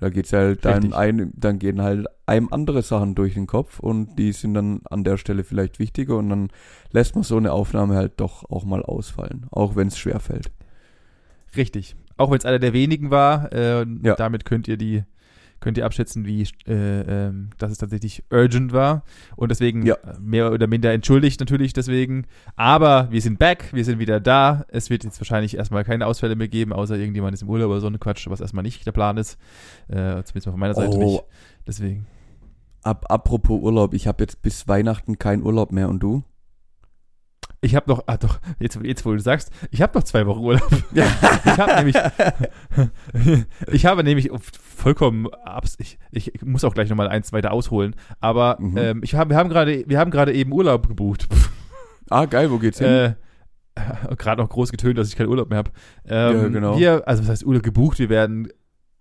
da 0.00 0.10
geht's 0.10 0.32
halt 0.32 0.64
dann 0.64 0.92
ein, 0.92 1.32
dann 1.36 1.58
gehen 1.58 1.80
halt 1.80 2.06
einem 2.26 2.48
andere 2.50 2.82
Sachen 2.82 3.14
durch 3.14 3.34
den 3.34 3.46
Kopf 3.46 3.78
und 3.78 4.18
die 4.18 4.32
sind 4.32 4.54
dann 4.54 4.80
an 4.90 5.04
der 5.04 5.18
Stelle 5.18 5.44
vielleicht 5.44 5.78
wichtiger 5.78 6.16
und 6.16 6.30
dann 6.30 6.48
lässt 6.90 7.14
man 7.14 7.22
so 7.22 7.36
eine 7.36 7.52
Aufnahme 7.52 7.94
halt 7.94 8.14
doch 8.16 8.48
auch 8.50 8.64
mal 8.64 8.82
ausfallen, 8.82 9.46
auch 9.50 9.76
wenn 9.76 9.88
es 9.88 9.98
schwer 9.98 10.20
fällt. 10.20 10.50
Richtig. 11.56 11.96
Auch 12.16 12.30
wenn 12.30 12.38
es 12.38 12.44
einer 12.44 12.58
der 12.58 12.72
wenigen 12.72 13.10
war, 13.10 13.52
äh, 13.52 13.84
Ja. 14.02 14.14
damit 14.16 14.44
könnt 14.44 14.68
ihr 14.68 14.76
die 14.76 15.04
könnt 15.60 15.78
ihr 15.78 15.86
abschätzen, 15.86 16.26
wie 16.26 16.42
äh, 16.66 16.72
ähm, 17.28 17.48
dass 17.56 17.72
es 17.72 17.78
tatsächlich 17.78 18.22
urgent 18.30 18.74
war 18.74 19.02
und 19.34 19.48
deswegen 19.50 19.86
Ja. 19.86 19.94
äh, 19.94 20.18
mehr 20.20 20.52
oder 20.52 20.66
minder 20.66 20.92
entschuldigt 20.92 21.40
natürlich 21.40 21.72
deswegen. 21.72 22.26
Aber 22.54 23.08
wir 23.10 23.22
sind 23.22 23.38
back, 23.38 23.70
wir 23.72 23.82
sind 23.86 23.98
wieder 23.98 24.20
da. 24.20 24.66
Es 24.68 24.90
wird 24.90 25.04
jetzt 25.04 25.18
wahrscheinlich 25.20 25.56
erstmal 25.56 25.82
keine 25.84 26.06
Ausfälle 26.06 26.36
mehr 26.36 26.48
geben, 26.48 26.74
außer 26.74 26.96
irgendjemand 26.98 27.32
ist 27.32 27.40
im 27.42 27.48
Urlaub 27.48 27.70
oder 27.70 27.80
so 27.80 27.86
eine 27.86 27.98
Quatsch, 27.98 28.28
was 28.28 28.42
erstmal 28.42 28.62
nicht 28.62 28.84
der 28.84 28.92
Plan 28.92 29.16
ist. 29.16 29.38
Äh, 29.88 29.94
zumindest 30.24 30.46
mal 30.46 30.52
von 30.52 30.60
meiner 30.60 30.74
Seite 30.74 30.98
Oh. 30.98 31.02
nicht. 31.02 31.22
Deswegen. 31.66 32.06
Ab, 32.82 33.06
apropos 33.08 33.62
Urlaub, 33.62 33.94
ich 33.94 34.06
habe 34.06 34.22
jetzt 34.22 34.42
bis 34.42 34.68
Weihnachten 34.68 35.18
keinen 35.18 35.42
Urlaub 35.42 35.72
mehr 35.72 35.88
und 35.88 36.00
du? 36.02 36.24
Ich 37.64 37.74
habe 37.74 37.90
noch, 37.90 38.04
ah 38.06 38.16
doch, 38.18 38.40
jetzt, 38.58 38.78
jetzt 38.82 39.06
wo 39.06 39.12
du 39.12 39.18
sagst, 39.18 39.50
ich 39.70 39.80
habe 39.80 39.96
noch 39.98 40.04
zwei 40.04 40.26
Wochen 40.26 40.40
Urlaub. 40.40 40.68
ich 40.94 41.58
habe 41.58 41.74
nämlich, 41.76 41.96
ich 43.72 43.86
habe 43.86 44.04
nämlich 44.04 44.30
vollkommen, 44.60 45.28
abs 45.44 45.76
ich, 45.78 45.98
ich 46.10 46.32
muss 46.42 46.64
auch 46.64 46.74
gleich 46.74 46.88
nochmal 46.90 47.08
eins 47.08 47.32
weiter 47.32 47.52
ausholen, 47.52 47.94
aber 48.20 48.56
Mhm. 48.60 48.76
ähm, 48.76 49.00
ich 49.02 49.14
hab, 49.14 49.28
wir 49.30 49.36
haben 49.36 49.48
gerade, 49.48 49.84
wir 49.86 49.98
haben 49.98 50.10
gerade 50.10 50.32
eben 50.32 50.52
Urlaub 50.52 50.88
gebucht. 50.88 51.26
Ah, 52.10 52.26
geil, 52.26 52.50
wo 52.50 52.58
geht's 52.58 52.78
hin? 52.80 52.86
äh, 52.86 53.14
gerade 54.18 54.42
noch 54.42 54.50
groß 54.50 54.70
getönt, 54.70 54.98
dass 54.98 55.08
ich 55.08 55.16
keinen 55.16 55.30
Urlaub 55.30 55.48
mehr 55.48 55.56
habe. 55.58 55.70
Ähm, 56.06 56.36
Ja, 56.42 56.48
genau. 56.48 56.78
Wir, 56.78 57.08
also 57.08 57.22
was 57.22 57.30
heißt 57.30 57.46
Urlaub 57.46 57.62
gebucht? 57.62 57.98
Wir 57.98 58.10
werden 58.10 58.48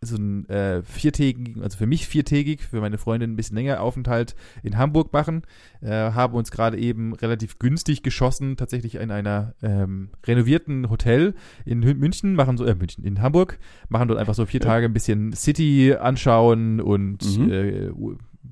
so 0.06 0.16
einen 0.16 0.48
äh, 0.50 0.82
viertägigen, 0.84 1.62
also 1.64 1.78
für 1.78 1.86
mich 1.86 2.08
viertägig, 2.08 2.62
für 2.62 2.82
meine 2.82 2.98
Freundin 2.98 3.32
ein 3.34 3.36
bisschen 3.36 3.56
länger 3.58 3.82
Aufenthalt 3.82 4.36
in 4.64 4.78
Hamburg 4.78 5.14
machen. 5.14 5.44
Äh, 5.82 5.90
haben 5.90 6.34
uns 6.36 6.52
gerade 6.52 6.78
eben 6.78 7.14
relativ 7.14 7.60
günstig 7.60 8.04
geschossen, 8.04 8.58
tatsächlich 8.58 8.96
in 8.96 9.12
einer 9.12 9.54
ähm, 9.62 10.10
renovierten 10.26 10.90
Hotel 10.90 11.36
in 11.66 11.80
München, 11.80 12.36
machen 12.36 12.58
so, 12.58 12.66
äh, 12.66 12.76
München, 12.76 13.04
in 13.04 13.22
Hamburg, 13.22 13.60
machen 13.90 14.08
dort 14.08 14.20
einfach 14.20 14.36
so 14.36 14.46
vier. 14.46 14.60
Tage 14.60 14.86
ein 14.86 14.94
bisschen 14.94 15.34
City 15.34 15.96
anschauen 16.00 16.80
und 16.80 17.38
Mhm. 17.38 17.52
äh, 17.52 17.92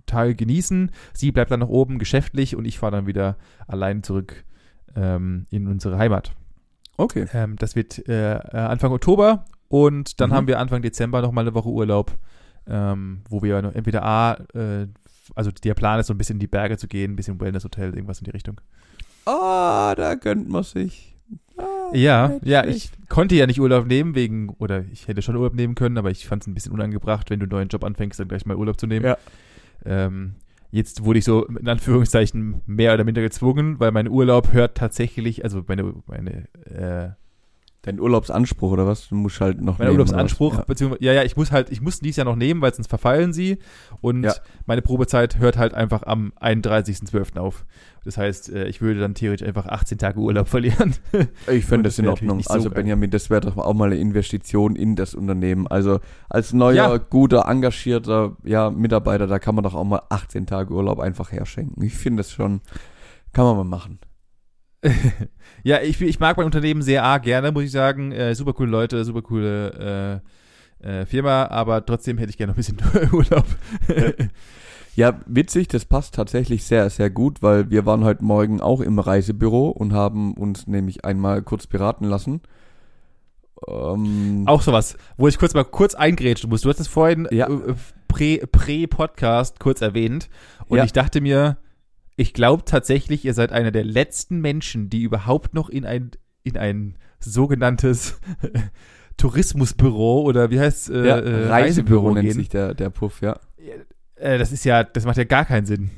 Tage 0.05 0.36
genießen. 0.36 0.91
Sie 1.13 1.31
bleibt 1.31 1.51
dann 1.51 1.60
noch 1.62 1.70
oben 1.70 2.00
geschäftlich 2.00 2.55
und 2.55 2.65
ich 2.65 2.79
fahre 2.79 2.91
dann 2.93 3.08
wieder 3.08 3.38
allein 3.67 4.03
zurück 4.03 4.43
ähm, 4.96 5.46
in 5.50 5.67
unsere 5.67 5.98
Heimat. 5.98 6.34
Okay. 6.98 7.25
Ähm, 7.34 7.55
das 7.58 7.75
wird 7.75 8.08
äh, 8.08 8.36
äh, 8.36 8.58
Anfang 8.58 8.91
Oktober 8.91 9.46
und 9.71 10.19
dann 10.21 10.29
Mhm. 10.29 10.33
haben 10.33 10.47
wir 10.47 10.59
Anfang 10.59 10.81
Dezember 10.81 11.21
noch 11.21 11.31
mal 11.31 11.41
eine 11.41 11.53
Woche 11.53 11.69
Urlaub, 11.69 12.17
ähm, 12.67 13.21
wo 13.29 13.41
wir 13.41 13.57
entweder 13.73 14.03
A, 14.03 14.33
äh, 14.53 14.87
also 15.35 15.49
der 15.51 15.73
Plan 15.73 15.99
ist 15.99 16.07
so 16.07 16.13
ein 16.13 16.17
bisschen 16.17 16.35
in 16.35 16.39
die 16.41 16.47
Berge 16.47 16.77
zu 16.77 16.87
gehen, 16.87 17.13
ein 17.13 17.15
bisschen 17.15 17.39
Wellness-Hotel, 17.39 17.93
irgendwas 17.93 18.19
in 18.19 18.25
die 18.25 18.31
Richtung. 18.31 18.59
Ah, 19.25 19.93
da 19.95 20.15
gönnt 20.15 20.49
man 20.49 20.63
sich. 20.63 21.15
Ah. 21.57 21.63
Ja, 21.93 22.37
ja, 22.43 22.65
ich 22.65 22.89
konnte 23.07 23.35
ja 23.35 23.45
nicht 23.47 23.59
Urlaub 23.61 23.85
nehmen 23.87 24.15
wegen, 24.15 24.49
oder 24.59 24.83
ich 24.91 25.07
hätte 25.07 25.21
schon 25.21 25.35
Urlaub 25.35 25.53
nehmen 25.53 25.75
können, 25.75 25.97
aber 25.97 26.09
ich 26.11 26.27
fand 26.27 26.43
es 26.43 26.47
ein 26.47 26.53
bisschen 26.53 26.71
unangebracht, 26.71 27.29
wenn 27.29 27.39
du 27.39 27.45
einen 27.45 27.51
neuen 27.51 27.67
Job 27.69 27.83
anfängst, 27.83 28.19
dann 28.19 28.27
gleich 28.27 28.45
mal 28.45 28.57
Urlaub 28.57 28.79
zu 28.79 28.87
nehmen. 28.87 29.05
Ja. 29.05 29.17
Ähm, 29.85 30.35
jetzt 30.71 31.03
wurde 31.03 31.19
ich 31.19 31.25
so 31.25 31.45
in 31.45 31.67
Anführungszeichen 31.67 32.61
mehr 32.65 32.93
oder 32.93 33.03
minder 33.03 33.21
gezwungen, 33.21 33.79
weil 33.79 33.91
mein 33.91 34.07
Urlaub 34.09 34.53
hört 34.53 34.75
tatsächlich, 34.75 35.43
also 35.43 35.63
meine, 35.67 35.93
meine, 36.07 36.47
äh, 36.65 37.09
Dein 37.83 38.00
Urlaubsanspruch 38.00 38.71
oder 38.73 38.85
was? 38.85 39.07
Du 39.09 39.15
musst 39.15 39.41
halt 39.41 39.59
noch 39.59 39.79
mein 39.79 39.88
nehmen, 39.88 40.00
Urlaubsanspruch, 40.00 40.55
was? 40.59 40.65
beziehungsweise, 40.67 41.03
ja, 41.03 41.13
ja, 41.13 41.23
ich 41.23 41.35
muss 41.35 41.51
halt, 41.51 41.71
ich 41.71 41.81
muss 41.81 42.00
dies 42.00 42.15
Jahr 42.15 42.25
noch 42.25 42.35
nehmen, 42.35 42.61
weil 42.61 42.71
sonst 42.71 42.88
verfallen 42.89 43.33
sie 43.33 43.57
und 44.01 44.23
Ja. 44.23 44.35
meine 44.67 44.83
Probezeit 44.83 45.39
hört 45.39 45.57
halt 45.57 45.73
einfach 45.73 46.03
am 46.03 46.31
31.12. 46.39 47.39
auf. 47.39 47.65
Das 48.05 48.17
heißt, 48.17 48.50
äh, 48.53 48.67
ich 48.67 48.81
würde 48.81 49.00
dann 49.00 49.15
theoretisch 49.15 49.47
einfach 49.47 49.65
18 49.65 49.97
Tage 49.97 50.19
Urlaub 50.19 50.47
verlieren. 50.47 50.93
Ja. 51.11 51.21
Ich 51.51 51.65
finde 51.65 51.83
das 51.89 51.95
das 51.95 52.00
in 52.00 52.07
Ordnung. 52.07 52.38
nicht 52.38 52.50
so 52.50 52.53
also. 52.53 52.69
Benjamin, 52.69 53.09
das 53.09 53.31
wäre 53.31 53.41
doch 53.41 53.57
auch 53.57 53.73
mal 53.73 53.85
eine 53.91 53.97
Investition 53.97 54.75
in 54.75 54.95
das 54.95 55.15
Unternehmen. 55.15 55.65
Also 55.65 56.00
als 56.29 56.53
neuer, 56.53 56.75
Ja. 56.75 56.97
guter, 56.97 57.45
engagierter 57.47 58.38
ja, 58.43 58.69
Mitarbeiter, 58.69 59.25
da 59.25 59.39
kann 59.39 59.55
man 59.55 59.63
doch 59.63 59.73
auch 59.73 59.83
mal 59.85 60.03
18 60.09 60.45
Tage 60.45 60.71
Urlaub 60.71 61.00
einfach 61.00 61.31
herschenken. 61.31 61.83
Ich 61.83 61.95
finde 61.95 62.21
das 62.21 62.31
schon, 62.31 62.61
kann 63.33 63.45
man 63.45 63.57
mal 63.57 63.63
machen. 63.63 63.97
ja, 65.63 65.81
ich, 65.81 66.01
ich 66.01 66.19
mag 66.19 66.38
mein 66.38 66.45
Unternehmen 66.45 66.81
sehr 66.81 67.03
arg 67.03 67.23
gerne, 67.23 67.51
muss 67.51 67.63
ich 67.63 67.71
sagen. 67.71 68.11
Äh, 68.11 68.33
super 68.35 68.53
coole 68.53 68.71
Leute, 68.71 69.03
super 69.05 69.21
coole 69.21 70.21
äh, 70.83 71.01
äh, 71.01 71.05
Firma, 71.05 71.45
aber 71.47 71.85
trotzdem 71.85 72.17
hätte 72.17 72.31
ich 72.31 72.38
gerne 72.38 72.51
noch 72.53 72.57
ein 72.57 72.77
bisschen 72.77 73.11
Urlaub. 73.13 73.45
Ja, 74.93 75.21
witzig, 75.25 75.69
das 75.69 75.85
passt 75.85 76.15
tatsächlich 76.15 76.65
sehr, 76.65 76.89
sehr 76.89 77.09
gut, 77.09 77.41
weil 77.41 77.69
wir 77.71 77.85
waren 77.85 78.03
heute 78.03 78.25
Morgen 78.25 78.59
auch 78.59 78.81
im 78.81 79.00
Reisebüro 79.00 79.69
und 79.69 79.93
haben 79.93 80.33
uns 80.33 80.67
nämlich 80.67 81.05
einmal 81.05 81.43
kurz 81.43 81.65
beraten 81.65 82.03
lassen. 82.03 82.41
Ähm, 83.69 84.43
Auch 84.47 84.61
sowas, 84.61 84.97
wo 85.15 85.29
ich 85.29 85.38
kurz 85.38 85.53
mal 85.53 85.63
kurz 85.63 85.95
eingrätschen 85.95 86.50
muss. 86.50 86.61
Du 86.61 86.69
hast 86.69 86.81
es 86.81 86.89
vorhin 86.89 87.25
Ja. 87.31 87.47
äh, 87.47 87.73
prä- 88.11 88.45
Prä-Podcast 88.45 89.61
kurz 89.61 89.79
erwähnt 89.81 90.29
und 90.67 90.79
Ja. 90.79 90.83
ich 90.83 90.91
dachte 90.91 91.21
mir, 91.21 91.55
ich 92.21 92.33
glaube 92.33 92.63
tatsächlich, 92.65 93.25
ihr 93.25 93.33
seid 93.33 93.51
einer 93.51 93.71
der 93.71 93.83
letzten 93.83 94.39
Menschen, 94.41 94.89
die 94.89 95.01
überhaupt 95.01 95.53
noch 95.53 95.69
in 95.69 95.85
ein, 95.85 96.11
in 96.43 96.55
ein 96.57 96.97
sogenanntes 97.19 98.19
Tourismusbüro 99.17 100.21
oder 100.21 100.49
wie 100.51 100.59
heißt 100.59 100.89
äh, 100.91 101.07
ja, 101.07 101.17
äh, 101.17 101.47
Reisebüro 101.47 102.13
nennt 102.13 102.27
gehen. 102.27 102.35
sich 102.35 102.49
der, 102.49 102.73
der 102.73 102.89
Puff, 102.89 103.21
ja. 103.21 103.39
Äh, 104.15 104.37
das 104.37 104.51
ist 104.51 104.63
ja, 104.65 104.83
das 104.83 105.05
macht 105.05 105.17
ja 105.17 105.23
gar 105.23 105.45
keinen 105.45 105.65
Sinn. 105.65 105.91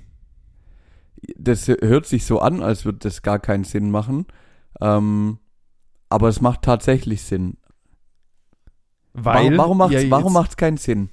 Das 1.38 1.68
hört 1.68 2.06
sich 2.06 2.26
so 2.26 2.40
an, 2.40 2.62
als 2.62 2.86
würde 2.86 3.00
das 3.00 3.22
gar 3.22 3.40
keinen 3.40 3.64
Sinn 3.64 3.92
machen. 3.92 4.26
Ähm, 4.82 5.40
aber 6.10 6.28
es 6.30 6.42
macht 6.42 6.64
tatsächlich 6.64 7.22
Sinn. 7.22 7.58
Weil 9.14 9.46
warum 9.46 9.58
warum 9.58 9.78
macht's, 9.78 9.94
ihr 9.94 10.02
jetzt- 10.02 10.12
warum 10.12 10.34
macht's 10.34 10.58
keinen 10.58 10.78
Sinn? 10.78 11.10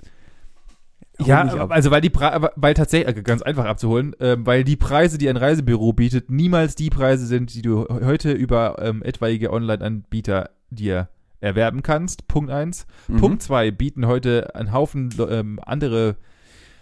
Ja, 1.26 1.42
also 1.68 1.90
weil 1.90 2.00
die 2.00 2.10
Pre 2.10 2.50
weil 2.56 2.74
tatsächlich, 2.74 3.16
äh, 3.16 3.22
ganz 3.22 3.42
einfach 3.42 3.64
abzuholen, 3.64 4.14
ähm, 4.20 4.46
weil 4.46 4.64
die 4.64 4.76
Preise, 4.76 5.18
die 5.18 5.28
ein 5.28 5.36
Reisebüro 5.36 5.92
bietet, 5.92 6.30
niemals 6.30 6.74
die 6.74 6.90
Preise 6.90 7.26
sind, 7.26 7.54
die 7.54 7.62
du 7.62 7.86
he- 7.88 8.04
heute 8.04 8.32
über 8.32 8.76
ähm, 8.80 9.02
etwaige 9.02 9.52
Online-Anbieter 9.52 10.50
dir 10.70 11.08
erwerben 11.40 11.82
kannst. 11.82 12.28
Punkt 12.28 12.50
eins. 12.50 12.86
Mhm. 13.08 13.16
Punkt 13.16 13.42
zwei 13.42 13.70
bieten 13.70 14.06
heute 14.06 14.54
einen 14.54 14.72
Haufen 14.72 15.10
ähm, 15.28 15.58
andere 15.64 16.16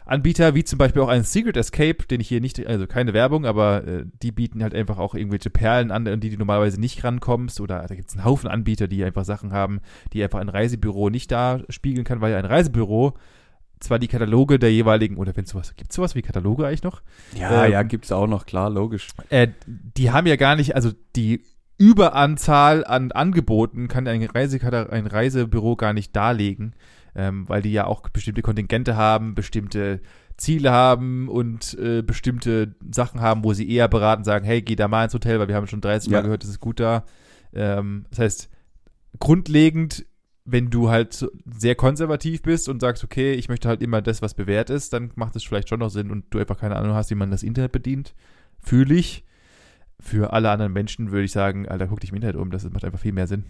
Anbieter, 0.05 0.55
wie 0.55 0.65
zum 0.65 0.79
Beispiel 0.79 1.03
auch 1.03 1.09
ein 1.09 1.23
Secret 1.23 1.59
Escape, 1.59 2.07
den 2.11 2.21
ich 2.21 2.29
hier 2.29 2.41
nicht, 2.41 2.67
also 2.67 2.87
keine 2.87 3.13
Werbung, 3.13 3.45
aber 3.45 3.87
äh, 3.87 4.05
die 4.23 4.33
bieten 4.33 4.63
halt 4.63 4.75
einfach 4.75 4.97
auch 4.97 5.15
irgendwelche 5.15 5.51
Perlen 5.51 5.91
an, 5.91 6.09
an 6.09 6.21
die 6.21 6.31
du 6.31 6.39
normalerweise 6.39 6.81
nicht 6.81 7.05
rankommst. 7.05 7.61
Oder 7.61 7.85
da 7.87 7.95
gibt 7.95 8.09
es 8.09 8.17
einen 8.17 8.25
Haufen 8.25 8.49
Anbieter, 8.49 8.89
die 8.89 9.05
einfach 9.05 9.27
Sachen 9.27 9.53
haben, 9.53 9.81
die 10.15 10.23
einfach 10.25 10.41
ein 10.41 10.49
Reisebüro 10.49 11.11
nicht 11.11 11.31
da 11.31 11.61
spiegeln 11.69 12.05
kann, 12.07 12.23
weil 12.23 12.35
ein 12.35 12.47
Reisebüro 12.47 13.15
zwar 13.81 13.99
die 13.99 14.09
Kataloge 14.09 14.59
der 14.59 14.73
jeweiligen, 14.73 15.17
oder 15.17 15.37
wenn 15.37 15.45
sowas, 15.45 15.75
gibt 15.77 15.91
es 15.91 15.97
sowas 15.97 16.15
wie 16.15 16.23
Kataloge 16.23 16.67
eigentlich 16.67 16.83
noch? 16.83 17.03
Ja, 17.39 17.65
ähm, 17.65 17.73
ja, 17.73 17.83
gibt's 17.83 18.13
auch 18.13 18.27
noch, 18.27 18.47
klar, 18.47 18.71
logisch. 18.71 19.09
Äh, 19.31 19.49
die 19.67 20.11
haben 20.11 20.27
ja 20.27 20.37
gar 20.37 20.57
nicht, 20.57 20.75
also 20.75 20.91
die 21.17 21.43
Überanzahl 21.79 22.85
an 22.85 23.13
Angeboten 23.13 23.87
kann 23.89 24.07
ein, 24.09 24.23
Reisekata- 24.27 24.91
ein 24.91 25.07
Reisebüro 25.07 25.77
gar 25.77 25.93
nicht 25.93 26.15
darlegen, 26.17 26.75
ähm, 27.15 27.49
weil 27.49 27.63
die 27.63 27.73
ja 27.73 27.87
auch 27.87 28.09
bestimmte 28.09 28.43
Kontingente 28.43 28.97
haben, 28.97 29.35
bestimmte 29.35 30.01
Ziele 30.37 30.71
haben 30.73 31.29
und 31.29 31.77
äh, 31.79 32.03
bestimmte 32.03 32.75
Sachen 32.93 33.21
haben, 33.21 33.43
wo 33.45 33.53
sie 33.53 33.69
eher 33.71 33.89
beraten, 33.89 34.25
sagen, 34.25 34.45
hey, 34.45 34.61
geh 34.63 34.77
da 34.77 34.87
mal 34.89 35.05
ins 35.05 35.15
Hotel, 35.15 35.39
weil 35.39 35.49
wir 35.49 35.55
haben 35.55 35.67
schon 35.67 35.81
30 35.81 36.11
Mal 36.11 36.17
Ja. 36.19 36.23
gehört, 36.23 36.45
es 36.45 36.51
ist 36.51 36.61
gut 36.61 36.79
da. 36.81 37.05
Ähm, 37.53 38.07
das 38.11 38.19
heißt, 38.21 38.51
grundlegend, 39.19 40.05
wenn 40.51 40.71
du 40.71 40.89
halt 40.89 41.27
sehr 41.47 41.75
konservativ 41.75 42.43
bist 42.43 42.69
und 42.69 42.81
sagst, 42.81 43.05
okay, 43.05 43.33
ich 43.33 43.49
möchte 43.49 43.69
halt 43.69 43.83
immer 43.83 44.01
das, 44.01 44.23
was 44.23 44.35
bewährt 44.35 44.71
ist, 44.71 44.93
dann 44.93 45.11
macht 45.15 45.37
es 45.37 45.45
vielleicht 45.45 45.69
schon 45.69 45.81
noch 45.81 45.91
Sinn 45.91 46.11
und 46.11 46.25
du 46.31 46.39
einfach 46.39 46.59
keine 46.59 46.77
Ahnung 46.77 46.95
hast, 46.95 47.11
wie 47.11 47.17
man 47.17 47.31
das 47.31 47.43
Internet 47.43 47.73
bedient. 47.73 48.15
Fühle 48.59 48.95
ich. 48.95 49.25
Für 50.01 50.33
alle 50.33 50.51
anderen 50.51 50.73
Menschen 50.73 51.11
würde 51.11 51.25
ich 51.25 51.33
sagen, 51.33 51.69
Alter, 51.69 51.89
guck 51.89 52.01
dich 52.01 52.11
im 52.11 52.17
Internet 52.17 52.37
um, 52.37 52.51
das 52.51 52.69
macht 52.71 52.85
einfach 52.85 53.01
viel 53.01 53.13
mehr 53.13 53.27
Sinn. 53.27 53.45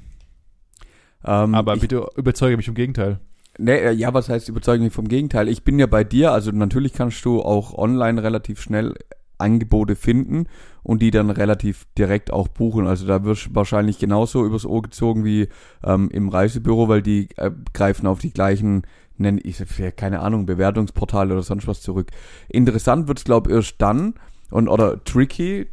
Ähm, 1.25 1.55
Aber 1.55 1.76
bitte 1.76 2.07
überzeuge 2.17 2.57
mich 2.57 2.67
vom 2.67 2.75
Gegenteil. 2.75 3.21
Nee, 3.59 3.76
äh, 3.76 3.93
ja, 3.93 4.14
was 4.14 4.28
heißt 4.28 4.49
überzeugen 4.49 4.85
mich 4.85 4.93
vom 4.93 5.09
Gegenteil? 5.09 5.49
Ich 5.49 5.62
bin 5.62 5.78
ja 5.78 5.87
bei 5.87 6.05
dir, 6.05 6.33
also 6.33 6.50
natürlich 6.50 6.95
kannst 6.95 7.25
du 7.25 7.43
auch 7.43 7.76
online 7.76 8.23
relativ 8.23 8.61
schnell 8.61 8.95
Angebote 9.38 9.97
finden 9.97 10.47
und 10.83 11.00
die 11.02 11.11
dann 11.11 11.30
relativ 11.30 11.87
direkt 11.97 12.33
auch 12.33 12.49
buchen. 12.49 12.87
Also 12.87 13.07
da 13.07 13.25
wirst 13.25 13.47
du 13.47 13.54
wahrscheinlich 13.54 13.99
genauso 13.99 14.45
übers 14.45 14.66
Ohr 14.66 14.83
gezogen 14.83 15.25
wie 15.25 15.49
ähm, 15.85 16.09
im 16.12 16.28
Reisebüro, 16.28 16.88
weil 16.88 17.02
die 17.02 17.28
äh, 17.37 17.50
greifen 17.73 18.07
auf 18.07 18.18
die 18.18 18.33
gleichen, 18.33 18.83
nenne 19.16 19.40
ich 19.40 19.62
keine 19.97 20.21
Ahnung, 20.21 20.47
Bewertungsportale 20.47 21.33
oder 21.33 21.42
sonst 21.42 21.66
was 21.66 21.80
zurück. 21.80 22.11
Interessant 22.49 23.09
wird's 23.09 23.25
glaub 23.25 23.49
erst 23.49 23.76
dann 23.78 24.14
und 24.50 24.68
oder 24.68 25.02
tricky 25.04 25.66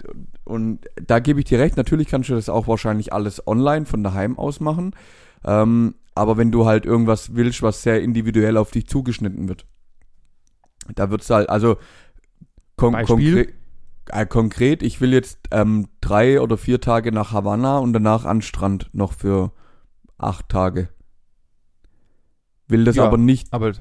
und 0.43 0.85
da 0.95 1.19
gebe 1.19 1.39
ich 1.39 1.45
dir 1.45 1.59
recht, 1.59 1.77
natürlich 1.77 2.07
kannst 2.07 2.29
du 2.29 2.35
das 2.35 2.49
auch 2.49 2.67
wahrscheinlich 2.67 3.13
alles 3.13 3.45
online 3.47 3.85
von 3.85 4.03
daheim 4.03 4.37
aus 4.37 4.59
machen. 4.59 4.95
Ähm, 5.43 5.95
aber 6.13 6.37
wenn 6.37 6.51
du 6.51 6.65
halt 6.65 6.85
irgendwas 6.85 7.35
willst, 7.35 7.61
was 7.61 7.83
sehr 7.83 8.01
individuell 8.01 8.57
auf 8.57 8.71
dich 8.71 8.87
zugeschnitten 8.87 9.49
wird, 9.49 9.65
da 10.93 11.09
wird's 11.09 11.29
halt, 11.29 11.49
also 11.49 11.77
kon 12.77 12.93
Beispiel? 12.93 13.45
konkret, 13.45 13.53
äh, 14.11 14.25
konkret, 14.25 14.83
ich 14.83 15.01
will 15.01 15.13
jetzt 15.13 15.39
ähm, 15.51 15.87
drei 16.01 16.41
oder 16.41 16.57
vier 16.57 16.81
Tage 16.81 17.11
nach 17.11 17.31
Havanna 17.31 17.77
und 17.79 17.93
danach 17.93 18.25
an 18.25 18.41
Strand 18.41 18.89
noch 18.93 19.13
für 19.13 19.51
acht 20.17 20.49
Tage. 20.49 20.89
Will 22.67 22.83
das 22.83 22.95
Ja. 22.95 23.05
aber 23.05 23.17
nicht 23.17 23.53
Aber 23.53 23.73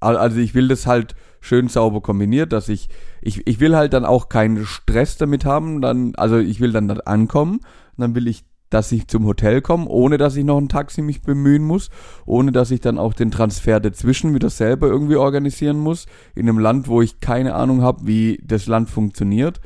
Al- 0.00 0.16
Also 0.16 0.38
ich 0.38 0.54
will 0.54 0.68
das 0.68 0.86
halt 0.86 1.14
schön 1.40 1.68
sauber 1.68 2.00
kombiniert, 2.00 2.52
dass 2.52 2.68
ich, 2.68 2.88
ich, 3.22 3.46
ich 3.46 3.60
will 3.60 3.74
halt 3.76 3.92
dann 3.92 4.04
auch 4.04 4.28
keinen 4.28 4.64
Stress 4.66 5.16
damit 5.16 5.44
haben, 5.44 5.80
dann, 5.80 6.14
also 6.16 6.38
ich 6.38 6.60
will 6.60 6.72
dann 6.72 6.88
dort 6.88 7.06
ankommen, 7.06 7.60
dann 7.96 8.14
will 8.14 8.26
ich, 8.28 8.44
dass 8.74 8.90
ich 8.92 9.06
zum 9.06 9.24
Hotel 9.24 9.62
komme, 9.62 9.86
ohne 9.88 10.18
dass 10.18 10.34
ich 10.36 10.44
noch 10.44 10.58
ein 10.58 10.68
Taxi 10.68 11.00
mich 11.00 11.22
bemühen 11.22 11.62
muss, 11.62 11.90
ohne 12.26 12.50
dass 12.52 12.70
ich 12.72 12.80
dann 12.80 12.98
auch 12.98 13.14
den 13.14 13.30
Transfer 13.30 13.78
dazwischen 13.78 14.34
wieder 14.34 14.50
selber 14.50 14.88
irgendwie 14.88 15.16
organisieren 15.16 15.78
muss, 15.78 16.06
in 16.34 16.48
einem 16.48 16.58
Land, 16.58 16.88
wo 16.88 17.00
ich 17.00 17.20
keine 17.20 17.54
Ahnung 17.54 17.82
habe, 17.82 18.06
wie 18.06 18.40
das 18.44 18.66
Land 18.66 18.90
funktioniert. 18.90 19.60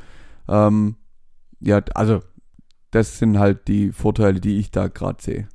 Ähm, 0.47 0.95
ja, 1.59 1.81
also 1.95 2.21
das 2.91 3.17
sind 3.17 3.39
halt 3.39 3.67
die 3.67 3.91
Vorteile, 3.91 4.39
die 4.39 4.57
ich 4.59 4.71
da 4.71 4.87
gerade 4.87 5.21
sehe. 5.21 5.47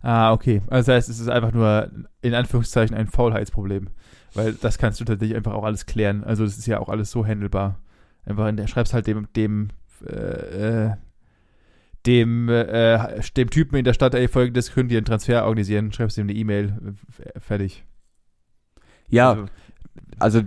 Ah, 0.00 0.32
okay. 0.32 0.62
Also 0.68 0.86
das 0.92 0.96
heißt, 0.96 1.08
es 1.08 1.20
ist 1.20 1.28
einfach 1.28 1.52
nur 1.52 1.90
in 2.22 2.34
Anführungszeichen 2.34 2.96
ein 2.96 3.08
Faulheitsproblem. 3.08 3.88
Weil 4.34 4.52
das 4.54 4.78
kannst 4.78 5.00
du 5.00 5.04
tatsächlich 5.04 5.36
einfach 5.36 5.54
auch 5.54 5.64
alles 5.64 5.86
klären. 5.86 6.24
Also 6.24 6.44
das 6.44 6.58
ist 6.58 6.66
ja 6.66 6.80
auch 6.80 6.88
alles 6.88 7.10
so 7.10 7.24
handelbar. 7.24 7.78
Einfach, 8.24 8.48
in 8.48 8.56
der- 8.56 8.66
schreibst 8.66 8.92
halt 8.94 9.06
dem, 9.06 9.28
dem, 9.34 9.68
äh, 10.06 10.86
äh, 10.86 10.90
dem, 12.06 12.48
äh, 12.48 13.20
dem 13.36 13.50
Typen 13.50 13.76
in 13.76 13.84
der 13.84 13.94
Stadt, 13.94 14.14
ey, 14.14 14.28
folgendes, 14.28 14.72
können 14.72 14.90
wir 14.90 14.98
einen 14.98 15.06
Transfer 15.06 15.44
organisieren, 15.44 15.92
schreibst 15.92 16.18
ihm 16.18 16.24
eine 16.24 16.34
E-Mail, 16.34 16.94
fertig. 17.38 17.84
Ja, 19.08 19.46
Also, 20.18 20.40
also 20.40 20.42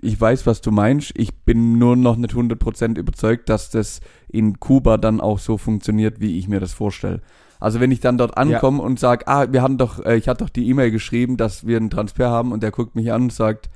ich 0.00 0.20
weiß, 0.20 0.46
was 0.46 0.60
du 0.60 0.70
meinst. 0.70 1.12
Ich 1.16 1.44
bin 1.44 1.78
nur 1.78 1.96
noch 1.96 2.16
nicht 2.16 2.34
100% 2.34 2.98
überzeugt, 2.98 3.48
dass 3.48 3.70
das 3.70 4.00
in 4.28 4.58
Kuba 4.60 4.96
dann 4.96 5.20
auch 5.20 5.38
so 5.38 5.58
funktioniert, 5.58 6.20
wie 6.20 6.38
ich 6.38 6.48
mir 6.48 6.60
das 6.60 6.72
vorstelle. 6.72 7.20
Also 7.58 7.80
wenn 7.80 7.90
ich 7.90 8.00
dann 8.00 8.18
dort 8.18 8.36
ankomme 8.36 8.82
und 8.82 9.00
sage, 9.00 9.26
ah, 9.28 9.46
wir 9.50 9.62
hatten 9.62 9.78
doch, 9.78 10.04
äh, 10.04 10.16
ich 10.16 10.28
hatte 10.28 10.44
doch 10.44 10.50
die 10.50 10.68
E-Mail 10.68 10.90
geschrieben, 10.90 11.36
dass 11.36 11.66
wir 11.66 11.76
einen 11.76 11.90
Transfer 11.90 12.30
haben 12.30 12.52
und 12.52 12.62
der 12.62 12.70
guckt 12.70 12.94
mich 12.94 13.12
an 13.12 13.22
und 13.22 13.32
sagt, 13.32 13.70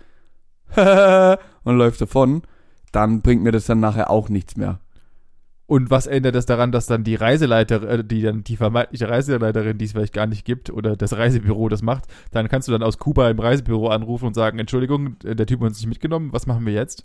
und 0.77 1.77
läuft 1.77 2.01
davon, 2.01 2.43
dann 2.93 3.23
bringt 3.23 3.43
mir 3.43 3.53
das 3.53 3.67
dann 3.67 3.81
nachher 3.81 4.11
auch 4.11 4.29
nichts 4.29 4.57
mehr. 4.57 4.81
Und 5.71 5.89
was 5.89 6.09
ändert 6.09 6.35
das 6.35 6.47
daran, 6.47 6.73
dass 6.73 6.87
dann 6.87 7.05
die 7.05 7.15
Reiseleiterin, 7.15 7.89
äh, 8.01 8.03
die 8.03 8.23
dann 8.23 8.43
die 8.43 8.57
vermeintliche 8.57 9.09
Reiseleiterin, 9.09 9.79
die 9.79 9.85
es 9.85 9.93
vielleicht 9.93 10.13
gar 10.13 10.27
nicht 10.27 10.45
gibt, 10.45 10.69
oder 10.69 10.97
das 10.97 11.17
Reisebüro 11.17 11.69
das 11.69 11.81
macht, 11.81 12.07
dann 12.33 12.49
kannst 12.49 12.67
du 12.67 12.73
dann 12.73 12.83
aus 12.83 12.99
Kuba 12.99 13.31
im 13.31 13.39
Reisebüro 13.39 13.87
anrufen 13.87 14.27
und 14.27 14.35
sagen, 14.35 14.59
Entschuldigung, 14.59 15.15
äh, 15.23 15.37
der 15.37 15.47
Typ 15.47 15.61
hat 15.61 15.69
uns 15.69 15.79
nicht 15.79 15.87
mitgenommen, 15.87 16.33
was 16.33 16.49
machen 16.49 16.67
wir 16.67 16.73
jetzt? 16.73 17.05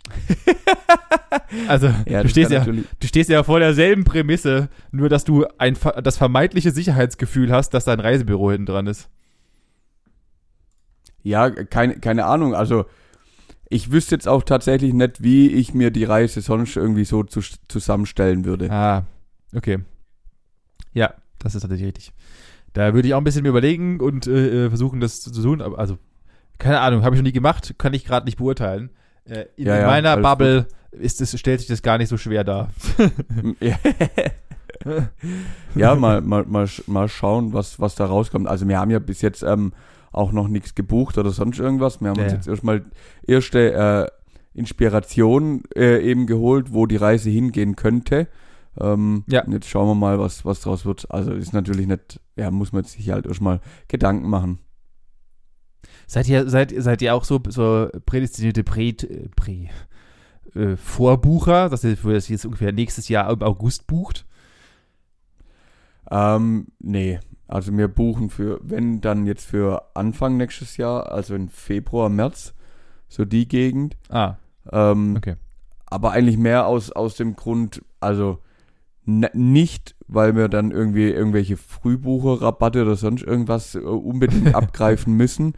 also 1.68 1.90
Ja, 2.08 2.24
du 2.24 2.28
stehst 2.28 2.50
ja, 2.50 2.58
natürlich- 2.58 2.86
du 2.98 3.06
stehst 3.06 3.30
ja 3.30 3.44
vor 3.44 3.60
derselben 3.60 4.02
Prämisse, 4.02 4.68
nur 4.90 5.08
dass 5.08 5.22
du 5.22 5.46
ein 5.58 5.76
das 6.02 6.16
vermeintliche 6.16 6.72
Sicherheitsgefühl 6.72 7.52
hast, 7.52 7.70
dass 7.72 7.84
da 7.84 7.92
ein 7.92 8.00
Reisebüro 8.00 8.50
hinten 8.50 8.66
dran 8.66 8.88
ist. 8.88 9.08
Ja, 11.22 11.50
keine, 11.50 12.00
keine 12.00 12.24
Ahnung. 12.24 12.52
Also 12.52 12.86
ich 13.68 13.90
wüsste 13.90 14.14
jetzt 14.14 14.28
auch 14.28 14.42
tatsächlich 14.42 14.92
nicht, 14.92 15.22
wie 15.22 15.48
ich 15.48 15.74
mir 15.74 15.90
die 15.90 16.04
Reise 16.04 16.40
sonst 16.40 16.76
irgendwie 16.76 17.04
so 17.04 17.24
zu, 17.24 17.40
zusammenstellen 17.68 18.44
würde. 18.44 18.70
Ah, 18.70 19.04
okay. 19.54 19.78
Ja, 20.92 21.14
das 21.38 21.54
ist 21.54 21.62
tatsächlich 21.62 21.88
richtig. 21.88 22.12
Da 22.72 22.94
würde 22.94 23.08
ich 23.08 23.14
auch 23.14 23.18
ein 23.18 23.24
bisschen 23.24 23.42
mir 23.42 23.48
überlegen 23.48 24.00
und 24.00 24.26
äh, 24.26 24.66
äh, 24.66 24.68
versuchen, 24.68 25.00
das 25.00 25.20
zu 25.20 25.30
tun. 25.30 25.62
Aber 25.62 25.78
also, 25.78 25.98
keine 26.58 26.80
Ahnung, 26.80 27.02
habe 27.02 27.16
ich 27.16 27.20
noch 27.20 27.26
nie 27.26 27.32
gemacht, 27.32 27.74
kann 27.78 27.94
ich 27.94 28.04
gerade 28.04 28.26
nicht 28.26 28.38
beurteilen. 28.38 28.90
Äh, 29.24 29.46
in, 29.56 29.66
Ja, 29.66 29.80
ja, 29.80 29.86
meiner 29.86 30.16
Bubble 30.18 30.66
ist 30.92 31.20
es, 31.20 31.38
stellt 31.38 31.60
sich 31.60 31.68
das 31.68 31.82
gar 31.82 31.98
nicht 31.98 32.08
so 32.08 32.16
schwer 32.16 32.44
dar. 32.44 32.70
ja, 35.74 35.94
mal, 35.94 36.20
mal, 36.20 36.44
mal, 36.44 36.68
mal 36.86 37.08
schauen, 37.08 37.52
was, 37.52 37.80
was 37.80 37.94
da 37.94 38.06
rauskommt. 38.06 38.46
Also 38.46 38.68
wir 38.68 38.78
haben 38.78 38.90
ja 38.90 38.98
bis 38.98 39.22
jetzt 39.22 39.42
ähm, 39.42 39.72
auch 40.16 40.32
noch 40.32 40.48
nichts 40.48 40.74
gebucht 40.74 41.18
oder 41.18 41.30
sonst 41.30 41.58
irgendwas. 41.58 42.00
Wir 42.00 42.08
haben 42.08 42.18
Ja, 42.18 42.24
uns 42.24 42.32
jetzt 42.32 42.48
erstmal 42.48 42.84
erste 43.26 43.72
äh, 43.72 44.58
Inspiration 44.58 45.62
äh, 45.76 46.00
eben 46.02 46.26
geholt, 46.26 46.72
wo 46.72 46.86
die 46.86 46.96
Reise 46.96 47.30
hingehen 47.30 47.76
könnte. 47.76 48.28
Ähm, 48.80 49.24
Ja. 49.28 49.44
und 49.44 49.52
Jetzt 49.52 49.68
schauen 49.68 49.88
wir 49.88 49.94
mal, 49.94 50.18
was, 50.18 50.44
was 50.44 50.60
draus 50.60 50.84
wird. 50.86 51.10
Also 51.10 51.32
ist 51.32 51.52
natürlich 51.52 51.86
nicht, 51.86 52.20
ja, 52.36 52.50
muss 52.50 52.72
man 52.72 52.84
sich 52.84 53.10
halt 53.10 53.26
erstmal 53.26 53.60
Gedanken 53.88 54.28
machen. 54.28 54.58
Seid 56.06 56.28
ihr, 56.28 56.48
seid, 56.48 56.72
seid 56.76 57.02
ihr 57.02 57.14
auch 57.14 57.24
so, 57.24 57.40
so 57.48 57.88
prädestinierte 58.06 58.64
Prä, 58.64 58.92
Prä, 59.34 59.68
äh, 60.54 60.76
Vorbucher, 60.76 61.68
dass 61.68 61.84
ihr 61.84 61.96
für 61.96 62.14
das 62.14 62.28
jetzt 62.28 62.44
ungefähr 62.46 62.72
nächstes 62.72 63.08
Jahr 63.08 63.30
im 63.32 63.42
August 63.42 63.86
bucht? 63.86 64.24
Ähm, 66.10 66.68
nee. 66.78 67.18
Also 67.48 67.76
wir 67.76 67.88
buchen 67.88 68.30
für, 68.30 68.60
wenn 68.62 69.00
dann 69.00 69.26
jetzt 69.26 69.46
für 69.46 69.82
Anfang 69.94 70.36
nächstes 70.36 70.76
Jahr, 70.76 71.12
also 71.12 71.34
in 71.34 71.48
Februar, 71.48 72.08
März, 72.08 72.54
so 73.08 73.24
die 73.24 73.46
Gegend. 73.46 73.96
Ah, 74.08 74.34
Ähm, 74.72 75.14
okay. 75.16 75.36
aber 75.86 76.10
eigentlich 76.10 76.38
mehr 76.38 76.66
aus, 76.66 76.90
aus 76.90 77.14
dem 77.14 77.36
Grund, 77.36 77.82
also 78.00 78.38
nicht, 79.04 79.94
weil 80.08 80.34
wir 80.34 80.48
dann 80.48 80.72
irgendwie 80.72 81.08
irgendwelche 81.08 81.56
Frühbucherrabatte 81.56 82.82
oder 82.82 82.96
sonst 82.96 83.22
irgendwas 83.22 83.76
äh, 83.76 83.78
unbedingt 83.78 84.52
abgreifen 84.56 85.16
müssen, 85.16 85.54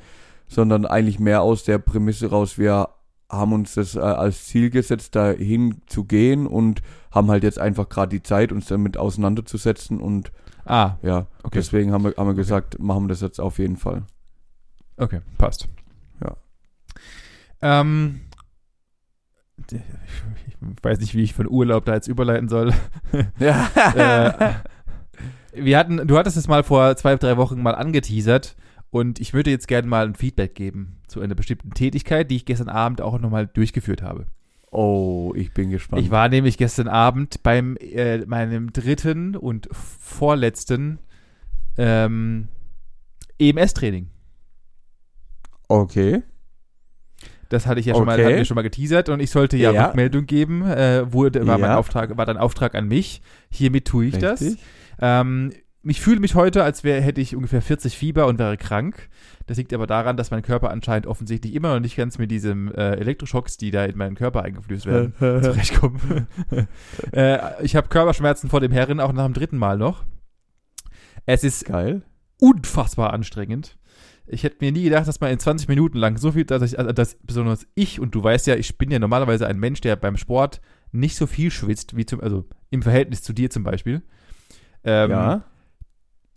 sondern 0.46 0.84
eigentlich 0.84 1.18
mehr 1.18 1.40
aus 1.40 1.64
der 1.64 1.78
Prämisse 1.78 2.28
raus, 2.28 2.58
wir 2.58 2.90
haben 3.30 3.52
uns 3.54 3.74
das 3.74 3.94
äh, 3.94 4.00
als 4.00 4.46
Ziel 4.46 4.68
gesetzt, 4.68 5.16
dahin 5.16 5.80
zu 5.86 6.04
gehen 6.04 6.46
und 6.46 6.82
haben 7.10 7.30
halt 7.30 7.42
jetzt 7.42 7.58
einfach 7.58 7.88
gerade 7.88 8.10
die 8.10 8.22
Zeit, 8.22 8.52
uns 8.52 8.66
damit 8.66 8.98
auseinanderzusetzen 8.98 10.00
und 10.00 10.30
Ah, 10.68 10.98
ja, 11.02 11.26
Okay. 11.42 11.50
deswegen 11.54 11.92
haben 11.92 12.04
wir, 12.04 12.14
haben 12.16 12.26
wir 12.28 12.34
gesagt, 12.34 12.78
machen 12.78 13.04
wir 13.04 13.08
das 13.08 13.20
jetzt 13.22 13.40
auf 13.40 13.58
jeden 13.58 13.76
Fall. 13.76 14.02
Okay, 14.98 15.20
passt. 15.38 15.66
Ja. 16.22 16.36
Ähm, 17.62 18.20
ich 19.70 20.56
weiß 20.82 21.00
nicht, 21.00 21.14
wie 21.14 21.22
ich 21.22 21.34
von 21.34 21.48
Urlaub 21.48 21.84
da 21.84 21.94
jetzt 21.94 22.08
überleiten 22.08 22.48
soll. 22.48 22.72
Ja. 23.38 23.68
äh, 23.94 24.54
wir 25.54 25.78
hatten, 25.78 26.06
du 26.06 26.16
hattest 26.18 26.36
es 26.36 26.46
mal 26.48 26.62
vor 26.62 26.94
zwei, 26.96 27.16
drei 27.16 27.36
Wochen 27.36 27.60
mal 27.62 27.74
angeteasert 27.74 28.54
und 28.90 29.18
ich 29.20 29.32
würde 29.34 29.50
jetzt 29.50 29.66
gerne 29.68 29.88
mal 29.88 30.06
ein 30.06 30.14
Feedback 30.14 30.54
geben 30.54 30.98
zu 31.08 31.20
einer 31.20 31.34
bestimmten 31.34 31.70
Tätigkeit, 31.70 32.30
die 32.30 32.36
ich 32.36 32.44
gestern 32.44 32.68
Abend 32.68 33.00
auch 33.00 33.18
nochmal 33.18 33.46
durchgeführt 33.46 34.02
habe. 34.02 34.26
Oh, 34.70 35.32
ich 35.36 35.52
bin 35.54 35.70
gespannt. 35.70 36.02
Ich 36.02 36.10
war 36.10 36.28
nämlich 36.28 36.58
gestern 36.58 36.88
Abend 36.88 37.42
beim 37.42 37.76
äh, 37.76 38.18
meinem 38.26 38.72
dritten 38.72 39.36
und 39.36 39.68
vorletzten 39.72 40.98
ähm, 41.76 42.48
EMS-Training. 43.38 44.08
okay. 45.68 46.22
Das 47.50 47.66
hatte 47.66 47.80
ich 47.80 47.86
ja 47.86 47.94
schon 47.94 48.04
mal, 48.04 48.12
Okay. 48.12 48.24
hatten 48.26 48.36
wir 48.36 48.44
schon 48.44 48.56
mal 48.56 48.62
geteasert 48.62 49.08
und 49.08 49.20
ich 49.20 49.30
sollte 49.30 49.56
ja, 49.56 49.70
Ja. 49.72 49.86
Rückmeldung 49.86 50.26
geben. 50.26 50.66
Äh, 50.66 51.10
wurde, 51.10 51.46
war 51.46 51.56
mein 51.56 51.70
Ja. 51.70 51.78
Auftrag, 51.78 52.14
war 52.18 52.26
dann 52.26 52.36
Auftrag 52.36 52.74
an 52.74 52.88
mich. 52.88 53.22
Hiermit 53.50 53.86
tue 53.86 54.04
ich 54.06 54.18
das. 54.18 54.42
Richtig. 54.42 54.62
Ähm, 55.00 55.52
ich 55.84 56.00
fühle 56.00 56.20
mich 56.20 56.34
heute, 56.34 56.64
als 56.64 56.82
wäre, 56.82 57.00
hätte 57.00 57.20
ich 57.20 57.36
ungefähr 57.36 57.62
40 57.62 57.96
Fieber 57.96 58.26
und 58.26 58.38
wäre 58.38 58.56
krank. 58.56 59.08
Das 59.46 59.56
liegt 59.56 59.72
aber 59.72 59.86
daran, 59.86 60.16
dass 60.16 60.30
mein 60.30 60.42
Körper 60.42 60.70
anscheinend 60.70 61.06
offensichtlich 61.06 61.54
immer 61.54 61.74
noch 61.74 61.80
nicht 61.80 61.96
ganz 61.96 62.18
mit 62.18 62.30
diesem 62.30 62.72
äh, 62.72 62.96
Elektroschocks, 62.96 63.56
die 63.56 63.70
da 63.70 63.84
in 63.84 63.96
meinen 63.96 64.16
Körper 64.16 64.42
eingeflößt 64.42 64.86
werden, 64.86 65.14
zurechtkommen. 65.18 66.26
äh, 67.12 67.64
ich 67.64 67.76
habe 67.76 67.88
Körperschmerzen 67.88 68.50
vor 68.50 68.60
dem 68.60 68.72
Herren, 68.72 69.00
auch 69.00 69.12
nach 69.12 69.24
dem 69.24 69.34
dritten 69.34 69.56
Mal 69.56 69.78
noch. 69.78 70.04
Es 71.26 71.44
ist 71.44 71.66
Geil. 71.66 72.02
unfassbar 72.40 73.12
anstrengend. 73.12 73.78
Ich 74.26 74.42
hätte 74.42 74.56
mir 74.60 74.72
nie 74.72 74.84
gedacht, 74.84 75.08
dass 75.08 75.20
man 75.20 75.30
in 75.30 75.38
20 75.38 75.68
Minuten 75.68 75.96
lang 75.96 76.18
so 76.18 76.32
viel, 76.32 76.44
dass 76.44 76.62
ich, 76.62 76.78
also 76.78 76.92
dass 76.92 77.14
besonders 77.22 77.66
ich, 77.74 77.98
und 78.00 78.14
du 78.14 78.22
weißt 78.22 78.46
ja, 78.46 78.56
ich 78.56 78.76
bin 78.76 78.90
ja 78.90 78.98
normalerweise 78.98 79.46
ein 79.46 79.58
Mensch, 79.58 79.80
der 79.80 79.96
beim 79.96 80.18
Sport 80.18 80.60
nicht 80.92 81.16
so 81.16 81.26
viel 81.26 81.50
schwitzt, 81.50 81.96
wie 81.96 82.04
zum, 82.04 82.20
also 82.20 82.44
im 82.70 82.82
Verhältnis 82.82 83.22
zu 83.22 83.32
dir 83.32 83.48
zum 83.48 83.62
Beispiel. 83.62 84.02
Ähm, 84.84 85.10
ja. 85.10 85.44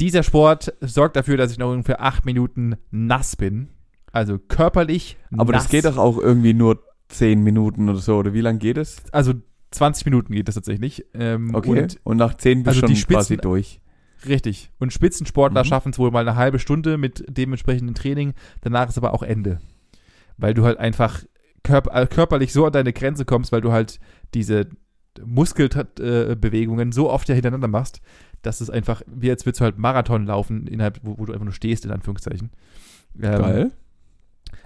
Dieser 0.02 0.24
Sport 0.24 0.74
sorgt 0.82 1.16
dafür, 1.16 1.38
dass 1.38 1.52
ich 1.54 1.58
noch 1.60 1.72
ungefähr 1.72 2.02
acht 2.02 2.26
Minuten 2.26 2.76
nass 2.92 3.36
bin. 3.38 3.70
Also 4.12 4.38
körperlich 4.40 5.16
Aber 5.38 5.54
nass. 5.54 5.64
das 5.64 5.72
geht 5.72 5.86
doch 5.86 5.98
auch 5.98 6.18
irgendwie 6.18 6.54
nur 6.54 6.84
10 7.08 7.42
Minuten 7.44 7.88
oder 7.88 8.00
so, 8.00 8.18
oder 8.18 8.34
wie 8.34 8.42
lange 8.42 8.60
geht 8.60 8.78
es? 8.78 8.98
Also 9.14 9.34
20 9.72 10.06
Minuten 10.06 10.34
geht 10.34 10.48
das 10.50 10.56
tatsächlich. 10.56 11.06
Ähm, 11.14 11.56
Okay. 11.56 11.70
Und 11.84 12.00
Und, 12.04 12.18
nach 12.18 12.34
10 12.36 12.64
bist 12.64 12.68
also 12.70 12.80
schon 12.82 12.90
die 12.90 12.96
Spitzen- 13.00 13.14
quasi 13.14 13.38
durch. 13.38 13.80
Richtig. 14.28 14.70
Und 14.80 14.92
Spitzensportler 14.92 15.62
Mhm. 15.64 15.68
schaffen 15.68 15.92
es 15.94 16.00
wohl 16.00 16.12
mal 16.12 16.28
eine 16.28 16.36
halbe 16.36 16.60
Stunde 16.60 16.98
mit 16.98 17.24
dementsprechenden 17.30 17.96
Training. 17.96 18.34
Danach 18.62 18.90
ist 18.90 18.98
aber 18.98 19.14
auch 19.14 19.24
Ende. 19.24 19.60
Weil 20.38 20.54
du 20.54 20.64
halt 20.66 20.78
einfach 20.78 21.24
äh, 21.64 22.08
körperlich 22.08 22.54
so 22.54 22.66
an 22.66 22.74
deine 22.74 22.92
Grenze 22.92 23.24
kommst, 23.24 23.52
weil 23.52 23.62
du 23.62 23.72
halt 23.72 24.00
diese 24.34 24.68
Muskelbewegungen 25.24 26.92
so 26.92 27.10
oft 27.10 27.30
ja 27.30 27.36
hintereinander 27.36 27.68
machst, 27.68 28.02
dass 28.42 28.62
es 28.62 28.70
einfach, 28.70 29.02
wie 29.08 29.30
als 29.30 29.46
würdest 29.46 29.62
du 29.62 29.66
halt 29.66 29.78
Marathon 29.78 30.26
laufen, 30.26 30.68
innerhalb, 30.68 31.00
wo, 31.04 31.18
wo 31.18 31.26
du 31.26 31.34
einfach 31.34 31.46
nur 31.46 31.54
stehst, 31.54 31.86
in 31.86 31.92
Anführungszeichen. 31.92 32.52
Ähm, 33.22 33.42
Geil. 33.42 33.72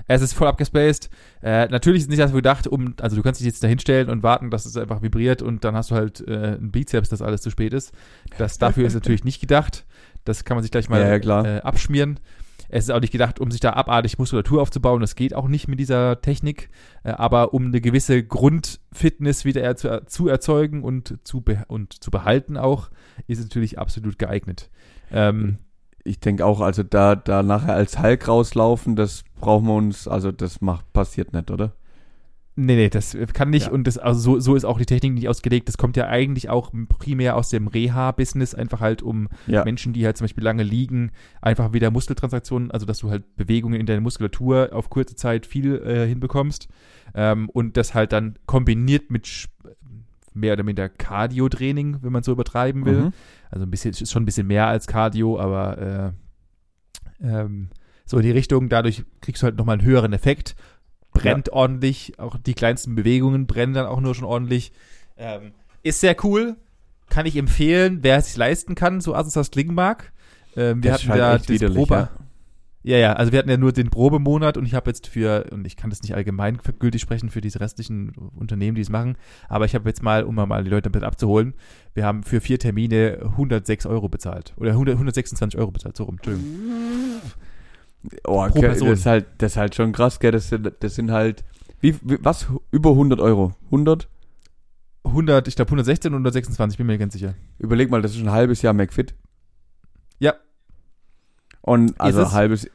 Es 0.08 0.22
ist 0.22 0.34
voll 0.34 0.48
abgespaced. 0.48 1.10
Äh, 1.42 1.68
natürlich 1.68 2.02
ist 2.02 2.10
nicht 2.10 2.20
dafür 2.20 2.38
gedacht, 2.38 2.68
um, 2.68 2.94
also 3.02 3.16
du 3.16 3.24
kannst 3.24 3.40
dich 3.40 3.48
jetzt 3.48 3.64
da 3.64 3.68
hinstellen 3.68 4.10
und 4.10 4.24
warten, 4.24 4.52
dass 4.52 4.66
es 4.66 4.78
einfach 4.78 5.02
vibriert 5.02 5.42
und 5.42 5.64
dann 5.64 5.76
hast 5.76 5.92
du 5.92 5.96
halt 5.96 6.26
äh, 6.28 6.58
einen 6.58 6.72
Bizeps, 6.72 7.10
dass 7.10 7.22
alles 7.22 7.42
zu 7.42 7.50
spät 7.50 7.74
ist. 7.74 7.92
Das 8.38 8.58
dafür 8.58 8.86
ist 8.86 8.94
natürlich 8.94 9.24
nicht 9.24 9.40
gedacht. 9.40 9.86
Das 10.24 10.44
kann 10.44 10.58
man 10.58 10.64
sich 10.64 10.72
gleich 10.72 10.90
mal 10.90 11.02
Ja, 11.02 11.16
ja. 11.16 11.58
Äh, 11.58 11.62
abschmieren. 11.62 12.20
Es 12.70 12.86
ist 12.86 12.92
auch 12.92 13.02
nicht 13.02 13.12
gedacht, 13.12 13.40
um 13.40 13.52
sich 13.52 13.62
da 13.62 13.74
abartig 13.74 14.18
Muskulatur 14.18 14.62
aufzubauen. 14.62 15.02
Das 15.02 15.16
geht 15.16 15.34
auch 15.34 15.48
nicht 15.48 15.68
mit 15.68 15.80
dieser 15.80 16.22
Technik. 16.22 16.70
Äh, 17.04 17.12
aber 17.12 17.54
um 17.54 17.66
eine 17.68 17.82
gewisse 17.82 18.24
Grundfitness 18.24 19.46
wieder 19.46 19.62
er 19.62 19.76
zu, 19.76 20.04
zu 20.06 20.28
erzeugen 20.28 20.84
und 20.84 21.20
zu, 21.24 21.44
und 21.68 22.04
zu 22.04 22.12
behalten 22.12 22.58
auch, 22.58 22.90
ist 23.28 23.40
es 23.40 23.46
natürlich 23.46 23.80
absolut 23.80 24.20
geeignet. 24.20 24.70
Ähm, 25.12 25.58
Ich 26.08 26.20
denke 26.20 26.46
auch, 26.46 26.62
also 26.62 26.84
da, 26.84 27.16
da 27.16 27.42
nachher 27.42 27.74
als 27.74 28.00
Hulk 28.00 28.28
rauslaufen, 28.28 28.96
das 28.96 29.24
brauchen 29.40 29.66
wir 29.66 29.74
uns, 29.74 30.08
also 30.08 30.32
das 30.32 30.62
macht, 30.62 30.94
passiert 30.94 31.34
nicht, 31.34 31.50
oder? 31.50 31.74
Nee, 32.58 32.76
nee, 32.78 32.90
das 32.90 33.18
kann 33.34 33.50
nicht 33.50 33.66
Ja. 33.68 33.72
und 33.74 33.86
das, 33.86 33.98
also 33.98 34.20
so, 34.20 34.40
so 34.40 34.56
ist 34.56 34.64
auch 34.64 34.78
die 34.78 34.86
Technik 34.86 35.14
nicht 35.14 35.28
ausgelegt. 35.28 35.68
Das 35.68 35.78
kommt 35.78 35.98
ja 35.98 36.08
eigentlich 36.08 36.50
auch 36.50 36.72
primär 37.00 37.36
aus 37.36 37.50
dem 37.50 37.68
Reha-Business, 37.68 38.56
einfach 38.56 38.80
halt 38.80 39.02
um 39.02 39.28
Ja. 39.46 39.66
Menschen, 39.66 39.92
die 39.92 40.06
halt 40.06 40.16
zum 40.16 40.24
Beispiel 40.26 40.44
lange 40.44 40.64
liegen, 40.64 41.12
einfach 41.42 41.74
wieder 41.74 41.92
Muskeltransaktionen, 41.92 42.72
also 42.72 42.86
dass 42.86 43.00
du 43.00 43.10
halt 43.10 43.36
Bewegungen 43.36 43.78
in 43.78 43.86
deiner 43.86 44.00
Muskulatur 44.00 44.70
auf 44.72 44.90
kurze 44.90 45.16
Zeit 45.16 45.46
viel 45.46 45.76
äh, 45.82 46.08
hinbekommst 46.08 46.70
ähm, 47.14 47.50
und 47.50 47.76
das 47.76 47.94
halt 47.94 48.14
dann 48.14 48.40
kombiniert 48.46 49.12
mit 49.12 49.50
mehr 50.34 50.54
oder 50.54 50.64
minder 50.64 50.88
Cardio-Training, 50.88 51.98
wenn 52.04 52.12
man 52.14 52.24
so 52.24 52.32
übertreiben 52.32 52.86
will. 52.86 53.06
Mhm. 53.06 53.14
Also 53.52 53.66
ein 53.66 53.72
bisschen, 53.72 53.92
ist 53.92 54.12
schon 54.12 54.24
ein 54.24 54.26
bisschen 54.26 54.48
mehr 54.48 54.68
als 54.68 54.88
Cardio, 54.88 55.40
aber 55.40 56.14
äh, 57.22 57.26
ähm, 57.26 57.70
so 58.06 58.18
in 58.18 58.24
die 58.24 58.32
Richtung, 58.32 58.70
dadurch 58.70 59.04
kriegst 59.22 59.42
du 59.42 59.46
halt 59.46 59.58
nochmal 59.58 59.78
einen 59.80 59.88
höheren 59.88 60.14
Effekt. 60.14 60.56
Brennt 61.22 61.50
ordentlich, 61.50 62.20
auch 62.20 62.38
die 62.38 62.54
kleinsten 62.54 62.96
Bewegungen 62.96 63.48
brennen 63.48 63.74
dann 63.74 63.86
auch 63.86 64.00
nur 64.00 64.16
schon 64.16 64.26
ordentlich. 64.26 64.72
Ähm, 65.18 65.52
ist 65.84 66.00
sehr 66.02 66.16
cool, 66.24 66.56
kann 67.10 67.26
ich 67.26 67.36
empfehlen, 67.36 68.00
wer 68.02 68.18
es 68.18 68.28
sich 68.28 68.38
leisten 68.38 68.76
kann, 68.76 69.02
so 69.02 69.16
ass 69.16 69.28
es 69.28 69.34
das 69.34 69.52
klingen 69.52 69.76
mag. 69.76 70.12
Ähm, 70.56 70.84
wir 70.84 70.92
Das 70.92 71.02
hatten 71.02 71.20
scheint 71.20 71.22
da 71.22 71.38
das 71.38 71.74
Probe. 71.74 71.96
ja. 71.96 72.10
Ja, 72.86 72.98
ja, 72.98 73.14
also 73.14 73.32
wir 73.32 73.40
hatten 73.40 73.50
ja 73.50 73.58
nur 73.58 73.72
den 73.72 73.90
Probemonat 73.90 74.58
und 74.58 74.66
ich 74.68 74.76
habe 74.76 74.92
jetzt 74.92 75.08
für, 75.08 75.48
und 75.52 75.66
ich 75.66 75.76
kann 75.76 75.90
das 75.90 76.04
nicht 76.04 76.14
allgemein 76.14 76.60
gültig 76.78 77.02
sprechen 77.02 77.32
für 77.32 77.42
diese 77.42 77.60
restlichen 77.60 78.12
Unternehmen, 78.36 78.76
die 78.76 78.84
es 78.84 78.90
machen, 78.90 79.18
aber 79.50 79.66
ich 79.66 79.74
habe 79.74 79.90
jetzt 79.90 80.04
mal, 80.04 80.24
um 80.24 80.36
mal 80.36 80.64
die 80.64 80.70
Leute 80.70 80.90
ein 80.90 80.92
bisschen 80.92 81.08
abzuholen, 81.08 81.56
wir 81.96 82.06
haben 82.06 82.22
für 82.22 82.42
vier 82.42 82.60
Termine 82.60 83.22
106 83.24 83.88
Euro 83.88 84.08
bezahlt. 84.08 84.54
Oder 84.58 84.70
100, 84.74 84.94
126 84.98 85.60
Euro 85.60 85.72
bezahlt, 85.72 85.98
so 85.98 86.04
rum, 86.04 86.18
Entschuldigung. 86.18 86.48
Oh, 88.26 88.38
Pro 88.38 88.46
okay, 88.46 88.60
Person. 88.62 88.90
Das 88.90 89.00
ist 89.00 89.06
halt, 89.06 89.26
das 89.38 89.54
ist 89.54 89.58
halt 89.58 89.76
schon 89.76 89.92
krass, 89.92 90.20
gell? 90.20 90.32
Das 90.32 90.50
sind, 90.50 90.72
das 90.80 90.96
sind 90.96 91.12
halt, 91.12 91.44
wie, 91.80 91.96
wie, 92.04 92.18
was? 92.22 92.48
Über 92.72 92.92
100 92.92 93.20
Euro? 93.20 93.54
100? 93.66 94.08
100, 95.04 95.48
ich 95.48 95.56
glaube 95.56 95.70
116 95.70 96.14
und 96.14 96.18
126, 96.18 96.78
bin 96.78 96.88
mir 96.88 96.98
ganz 96.98 97.14
sicher. 97.14 97.36
Überleg 97.60 97.92
mal, 97.92 98.02
das 98.02 98.16
ist 98.16 98.22
ein 98.22 98.32
halbes 98.32 98.62
Jahr 98.62 98.74
McFit. 98.74 99.14
Ja. 100.20 100.34
Und 101.62 102.00
also 102.00 102.22
es? 102.22 102.32
halbes, 102.32 102.70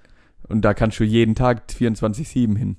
und 0.49 0.62
da 0.62 0.75
kannst 0.75 0.99
du 1.01 1.05
jeden 1.05 1.35
Tag 1.35 1.64
24-7 1.71 2.57
hin. 2.57 2.77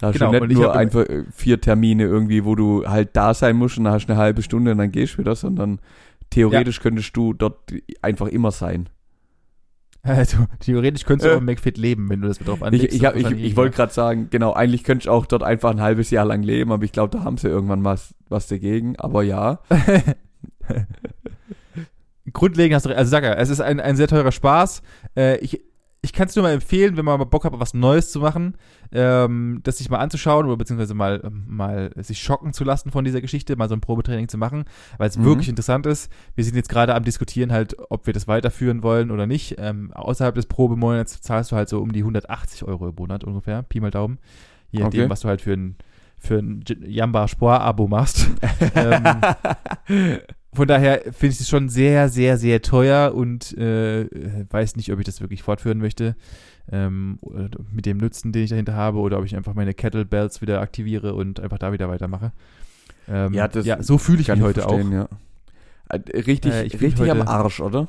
Da 0.00 0.08
hast 0.08 0.18
Genau, 0.18 0.30
du 0.30 0.40
nicht 0.40 0.52
ich 0.52 0.58
nur 0.58 0.74
einfach 0.74 1.08
äh, 1.08 1.24
vier 1.32 1.60
Termine 1.60 2.04
irgendwie, 2.04 2.44
wo 2.44 2.54
du 2.54 2.86
halt 2.86 3.16
da 3.16 3.32
sein 3.32 3.56
musst 3.56 3.78
und 3.78 3.84
dann 3.84 3.94
hast 3.94 4.06
du 4.06 4.12
eine 4.12 4.20
halbe 4.20 4.42
Stunde 4.42 4.72
und 4.72 4.78
dann 4.78 4.92
gehst 4.92 5.14
du 5.14 5.18
wieder, 5.18 5.34
sondern 5.34 5.80
theoretisch 6.30 6.80
könntest 6.80 7.16
du 7.16 7.32
dort 7.32 7.72
einfach 8.02 8.28
immer 8.28 8.50
sein. 8.50 8.88
Also, 10.16 10.38
theoretisch 10.60 11.04
könntest 11.04 11.26
du 11.26 11.30
Äh. 11.32 11.34
auch 11.34 11.38
im 11.40 11.44
McFit 11.46 11.78
leben, 11.78 12.08
wenn 12.08 12.20
du 12.20 12.28
das 12.28 12.38
drauf 12.38 12.58
Ich, 12.58 12.64
anlegst. 12.64 12.96
ich, 12.96 13.04
hab, 13.04 13.16
ich, 13.16 13.22
Wahrscheinlich 13.24 13.42
ich 13.44 13.50
nicht, 13.50 13.56
wollte 13.56 13.76
gerade 13.76 13.92
sagen, 13.92 14.28
genau, 14.30 14.52
eigentlich 14.52 14.84
könntest 14.84 15.06
du 15.08 15.10
auch 15.10 15.26
dort 15.26 15.42
einfach 15.42 15.70
ein 15.70 15.80
halbes 15.80 16.10
Jahr 16.10 16.24
lang 16.24 16.42
leben, 16.42 16.72
aber 16.72 16.84
ich 16.84 16.92
glaube, 16.92 17.16
da 17.16 17.24
haben 17.24 17.36
sie 17.38 17.48
irgendwann 17.48 17.84
was, 17.84 18.14
was 18.28 18.46
dagegen. 18.46 18.96
Aber 18.98 19.22
ja, 19.22 19.60
Grundlegend 22.32 22.74
hast 22.74 22.84
du 22.86 22.88
recht. 22.90 22.98
Also 22.98 23.10
sag 23.10 23.24
ja, 23.24 23.34
es 23.34 23.50
ist 23.50 23.60
ein, 23.60 23.78
ein 23.80 23.96
sehr 23.96 24.08
teurer 24.08 24.32
Spaß. 24.32 24.82
Äh, 25.16 25.38
ich 25.38 25.62
ich 26.06 26.12
kann 26.12 26.28
es 26.28 26.36
nur 26.36 26.44
mal 26.44 26.52
empfehlen, 26.52 26.96
wenn 26.96 27.04
man 27.04 27.18
mal 27.18 27.24
Bock 27.24 27.44
hat, 27.44 27.52
was 27.58 27.74
Neues 27.74 28.10
zu 28.12 28.20
machen, 28.20 28.56
ähm, 28.92 29.60
das 29.64 29.78
sich 29.78 29.90
mal 29.90 29.98
anzuschauen 29.98 30.46
oder 30.46 30.56
beziehungsweise 30.56 30.94
mal, 30.94 31.20
ähm, 31.24 31.44
mal 31.48 31.90
sich 31.96 32.20
schocken 32.20 32.52
zu 32.52 32.64
lassen 32.64 32.90
von 32.90 33.04
dieser 33.04 33.20
Geschichte, 33.20 33.56
mal 33.56 33.68
so 33.68 33.74
ein 33.74 33.80
Probetraining 33.80 34.28
zu 34.28 34.38
machen, 34.38 34.64
weil 34.98 35.08
es 35.08 35.18
Mhm. 35.18 35.24
wirklich 35.24 35.48
interessant 35.48 35.84
ist. 35.86 36.10
Wir 36.36 36.44
sind 36.44 36.54
jetzt 36.56 36.68
gerade 36.68 36.94
am 36.94 37.02
diskutieren 37.04 37.50
halt, 37.52 37.76
ob 37.90 38.06
wir 38.06 38.12
das 38.14 38.28
weiterführen 38.28 38.82
wollen 38.82 39.10
oder 39.10 39.26
nicht. 39.26 39.56
Ähm, 39.58 39.92
außerhalb 39.92 40.34
des 40.34 40.46
Probemonats 40.46 41.20
zahlst 41.20 41.52
du 41.52 41.56
halt 41.56 41.68
so 41.68 41.80
um 41.80 41.92
die 41.92 42.02
180 42.04 42.62
Euro 42.64 42.88
im 42.88 42.94
Monat 42.94 43.24
ungefähr, 43.24 43.62
Pi 43.64 43.80
mal 43.80 43.90
Daumen. 43.90 44.18
Je 44.70 44.80
nachdem, 44.80 45.02
Okay. 45.02 45.10
was 45.10 45.20
du 45.20 45.28
halt 45.28 45.40
für 45.40 45.52
ein, 45.54 45.76
für 46.18 46.38
ein 46.38 46.64
Jamba 46.86 47.28
Sport-Abo 47.28 47.88
machst. 47.88 48.28
ähm, 48.74 49.04
von 50.56 50.66
daher 50.68 51.02
finde 51.12 51.34
ich 51.34 51.40
es 51.40 51.48
schon 51.48 51.68
sehr, 51.68 52.08
sehr, 52.08 52.36
sehr 52.38 52.62
teuer 52.62 53.14
und 53.14 53.56
äh, 53.56 54.06
weiß 54.50 54.76
nicht, 54.76 54.92
ob 54.92 54.98
ich 54.98 55.04
das 55.06 55.20
wirklich 55.20 55.42
fortführen 55.42 55.78
möchte. 55.78 56.16
Ähm, 56.72 57.18
mit 57.70 57.86
dem 57.86 57.98
Nutzen, 57.98 58.32
den 58.32 58.42
ich 58.42 58.50
dahinter 58.50 58.74
habe, 58.74 58.98
oder 58.98 59.18
ob 59.18 59.24
ich 59.24 59.36
einfach 59.36 59.54
meine 59.54 59.72
Kettlebells 59.72 60.42
wieder 60.42 60.60
aktiviere 60.60 61.14
und 61.14 61.38
einfach 61.38 61.58
da 61.58 61.72
wieder 61.72 61.88
weitermache. 61.88 62.32
Ähm, 63.08 63.32
Ja, 63.34 63.46
das 63.46 63.64
ja, 63.66 63.80
so 63.82 63.98
fühle 63.98 64.20
ich 64.20 64.28
mich 64.28 64.40
heute 64.42 64.66
auch. 64.66 64.78
Ja. 64.90 65.08
Äh, 65.88 66.00
Richtig, 66.22 66.52
Äh, 66.52 66.64
ich 66.64 66.72
bin 66.72 66.80
richtig 66.80 67.08
am 67.10 67.18
heute- 67.20 67.28
Arsch, 67.28 67.60
oder? 67.60 67.86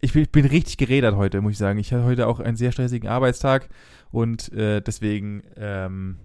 Ich 0.00 0.12
bin, 0.14 0.22
ich 0.22 0.30
bin 0.32 0.44
richtig 0.46 0.76
gerädert 0.78 1.14
heute, 1.16 1.40
muss 1.40 1.52
ich 1.52 1.58
sagen. 1.58 1.78
Ich 1.78 1.92
hatte 1.92 2.04
heute 2.04 2.26
auch 2.26 2.40
einen 2.40 2.56
sehr 2.56 2.72
stressigen 2.72 3.08
Arbeitstag 3.08 3.68
und 4.10 4.52
äh, 4.52 4.80
deswegen 4.80 5.42
ähm, 5.56 6.16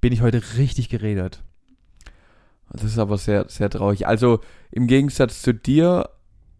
bin 0.00 0.12
ich 0.12 0.20
heute 0.22 0.40
richtig 0.56 0.88
gerädert. 0.88 1.42
Das 2.70 2.84
ist 2.84 2.98
aber 2.98 3.18
sehr, 3.18 3.46
sehr 3.48 3.70
traurig. 3.70 4.06
Also 4.06 4.40
im 4.70 4.86
Gegensatz 4.86 5.42
zu 5.42 5.54
dir 5.54 6.10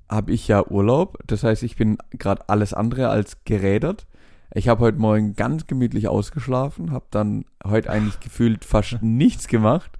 habe 0.09 0.33
ich 0.33 0.49
ja 0.49 0.67
Urlaub. 0.67 1.19
Das 1.27 1.43
heißt, 1.43 1.63
ich 1.63 1.77
bin 1.77 1.99
gerade 2.13 2.49
alles 2.49 2.73
andere 2.75 3.09
als 3.09 3.39
gerädert. 3.45 4.07
Ich 4.53 4.69
habe 4.69 4.81
heute 4.83 4.99
Morgen 4.99 5.35
ganz 5.35 5.67
gemütlich 5.67 6.07
ausgeschlafen, 6.07 6.93
habe 6.93 7.07
dann 7.11 7.45
heute 7.67 7.91
eigentlich 7.91 8.21
gefühlt 8.21 8.65
fast 8.65 8.99
nichts 9.03 9.49
gemacht. 9.49 9.93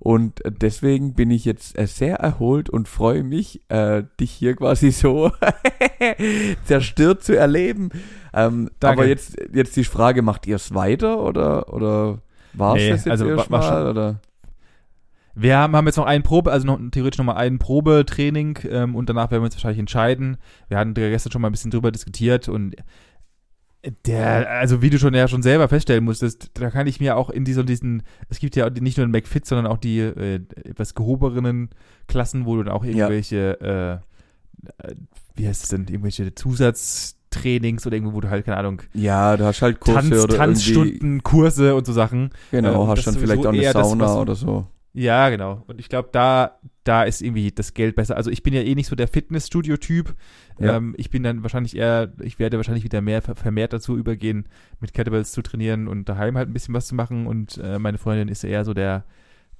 Und 0.00 0.42
deswegen 0.46 1.14
bin 1.14 1.30
ich 1.30 1.44
jetzt 1.44 1.76
äh, 1.76 1.86
sehr 1.86 2.16
erholt 2.16 2.70
und 2.70 2.88
freue 2.88 3.24
mich, 3.24 3.60
äh, 3.68 4.04
dich 4.20 4.30
hier 4.30 4.54
quasi 4.54 4.90
so 4.92 5.32
zerstört 6.64 7.24
zu 7.24 7.36
erleben. 7.36 7.90
Ähm, 8.32 8.70
aber 8.80 9.06
jetzt, 9.06 9.36
jetzt 9.52 9.76
die 9.76 9.84
Frage, 9.84 10.22
macht 10.22 10.46
ihr 10.46 10.56
es 10.56 10.72
weiter 10.72 11.22
oder, 11.22 11.74
oder 11.74 12.18
war 12.52 12.76
es 12.76 12.82
Nee, 12.82 12.90
das 12.90 13.04
jetzt 13.04 13.10
also 13.10 13.28
erstmal? 13.28 13.88
Oder? 13.88 14.20
Wir 15.40 15.56
haben, 15.56 15.76
haben 15.76 15.86
jetzt 15.86 15.96
noch 15.96 16.06
einen 16.06 16.24
Probe, 16.24 16.50
also 16.50 16.66
noch 16.66 16.78
theoretisch 16.90 17.18
noch 17.18 17.24
mal 17.26 17.36
ein 17.36 17.58
Probetraining 17.58 18.58
ähm, 18.70 18.94
und 18.96 19.08
danach 19.08 19.30
werden 19.30 19.42
wir 19.42 19.46
uns 19.46 19.54
wahrscheinlich 19.54 19.78
entscheiden. 19.78 20.36
Wir 20.68 20.78
hatten 20.78 20.94
gestern 20.94 21.30
schon 21.30 21.42
mal 21.42 21.48
ein 21.48 21.52
bisschen 21.52 21.70
drüber 21.70 21.92
diskutiert 21.92 22.48
und 22.48 22.74
der, 24.06 24.50
also 24.50 24.82
wie 24.82 24.90
du 24.90 24.98
schon 24.98 25.14
ja 25.14 25.28
schon 25.28 25.42
selber 25.42 25.68
feststellen 25.68 26.04
musstest, 26.04 26.50
da 26.54 26.70
kann 26.70 26.88
ich 26.88 26.98
mir 26.98 27.16
auch 27.16 27.30
in 27.30 27.44
diesen, 27.44 27.66
diesen 27.66 28.02
es 28.28 28.40
gibt 28.40 28.56
ja 28.56 28.68
nicht 28.68 28.96
nur 28.98 29.06
den 29.06 29.12
McFit, 29.12 29.46
sondern 29.46 29.68
auch 29.68 29.78
die 29.78 30.00
äh, 30.00 30.40
etwas 30.64 30.94
gehobenen 30.94 31.70
Klassen, 32.08 32.44
wo 32.44 32.56
du 32.56 32.64
dann 32.64 32.74
auch 32.74 32.84
irgendwelche, 32.84 33.60
äh, 33.60 34.88
äh, 34.88 34.94
wie 35.36 35.46
heißt 35.46 35.62
es 35.62 35.68
denn, 35.68 35.86
irgendwelche 35.86 36.34
Zusatztrainings 36.34 37.86
oder 37.86 37.94
irgendwo, 37.94 38.14
wo 38.16 38.20
du 38.20 38.30
halt, 38.30 38.44
keine 38.44 38.56
Ahnung, 38.56 38.82
Ja, 38.94 39.36
du 39.36 39.44
hast 39.44 39.62
halt 39.62 39.78
Kurse 39.78 40.10
Tanz, 40.10 40.24
oder 40.24 40.36
Tanzstunden, 40.36 41.22
Kurse 41.22 41.76
und 41.76 41.86
so 41.86 41.92
Sachen. 41.92 42.30
genau, 42.50 42.82
ähm, 42.82 42.88
hast 42.88 43.06
das 43.06 43.14
dann 43.14 43.22
vielleicht 43.22 43.46
auch 43.46 43.52
eine 43.52 43.62
das, 43.62 43.72
Sauna 43.72 44.04
was- 44.06 44.16
oder 44.16 44.34
so. 44.34 44.66
Ja, 44.94 45.28
genau. 45.28 45.62
Und 45.68 45.78
ich 45.78 45.88
glaube, 45.88 46.08
da, 46.12 46.58
da 46.82 47.04
ist 47.04 47.22
irgendwie 47.22 47.52
das 47.52 47.74
Geld 47.74 47.94
besser. 47.94 48.16
Also 48.16 48.30
ich 48.30 48.42
bin 48.42 48.54
ja 48.54 48.62
eh 48.62 48.74
nicht 48.74 48.88
so 48.88 48.96
der 48.96 49.06
Fitnessstudio-Typ. 49.06 50.14
Ja. 50.58 50.76
Ähm, 50.76 50.94
ich 50.98 51.10
bin 51.10 51.22
dann 51.22 51.42
wahrscheinlich 51.42 51.76
eher, 51.76 52.12
ich 52.20 52.38
werde 52.38 52.56
wahrscheinlich 52.56 52.84
wieder 52.84 53.00
mehr 53.00 53.22
ver- 53.22 53.36
vermehrt 53.36 53.72
dazu 53.72 53.96
übergehen, 53.96 54.48
mit 54.80 54.92
Kettlebells 54.94 55.30
zu 55.32 55.42
trainieren 55.42 55.86
und 55.88 56.08
daheim 56.08 56.36
halt 56.36 56.48
ein 56.48 56.52
bisschen 56.52 56.74
was 56.74 56.86
zu 56.88 56.94
machen. 56.94 57.26
Und 57.26 57.58
äh, 57.58 57.78
meine 57.78 57.98
Freundin 57.98 58.28
ist 58.28 58.42
eher 58.42 58.64
so 58.64 58.74
der 58.74 59.04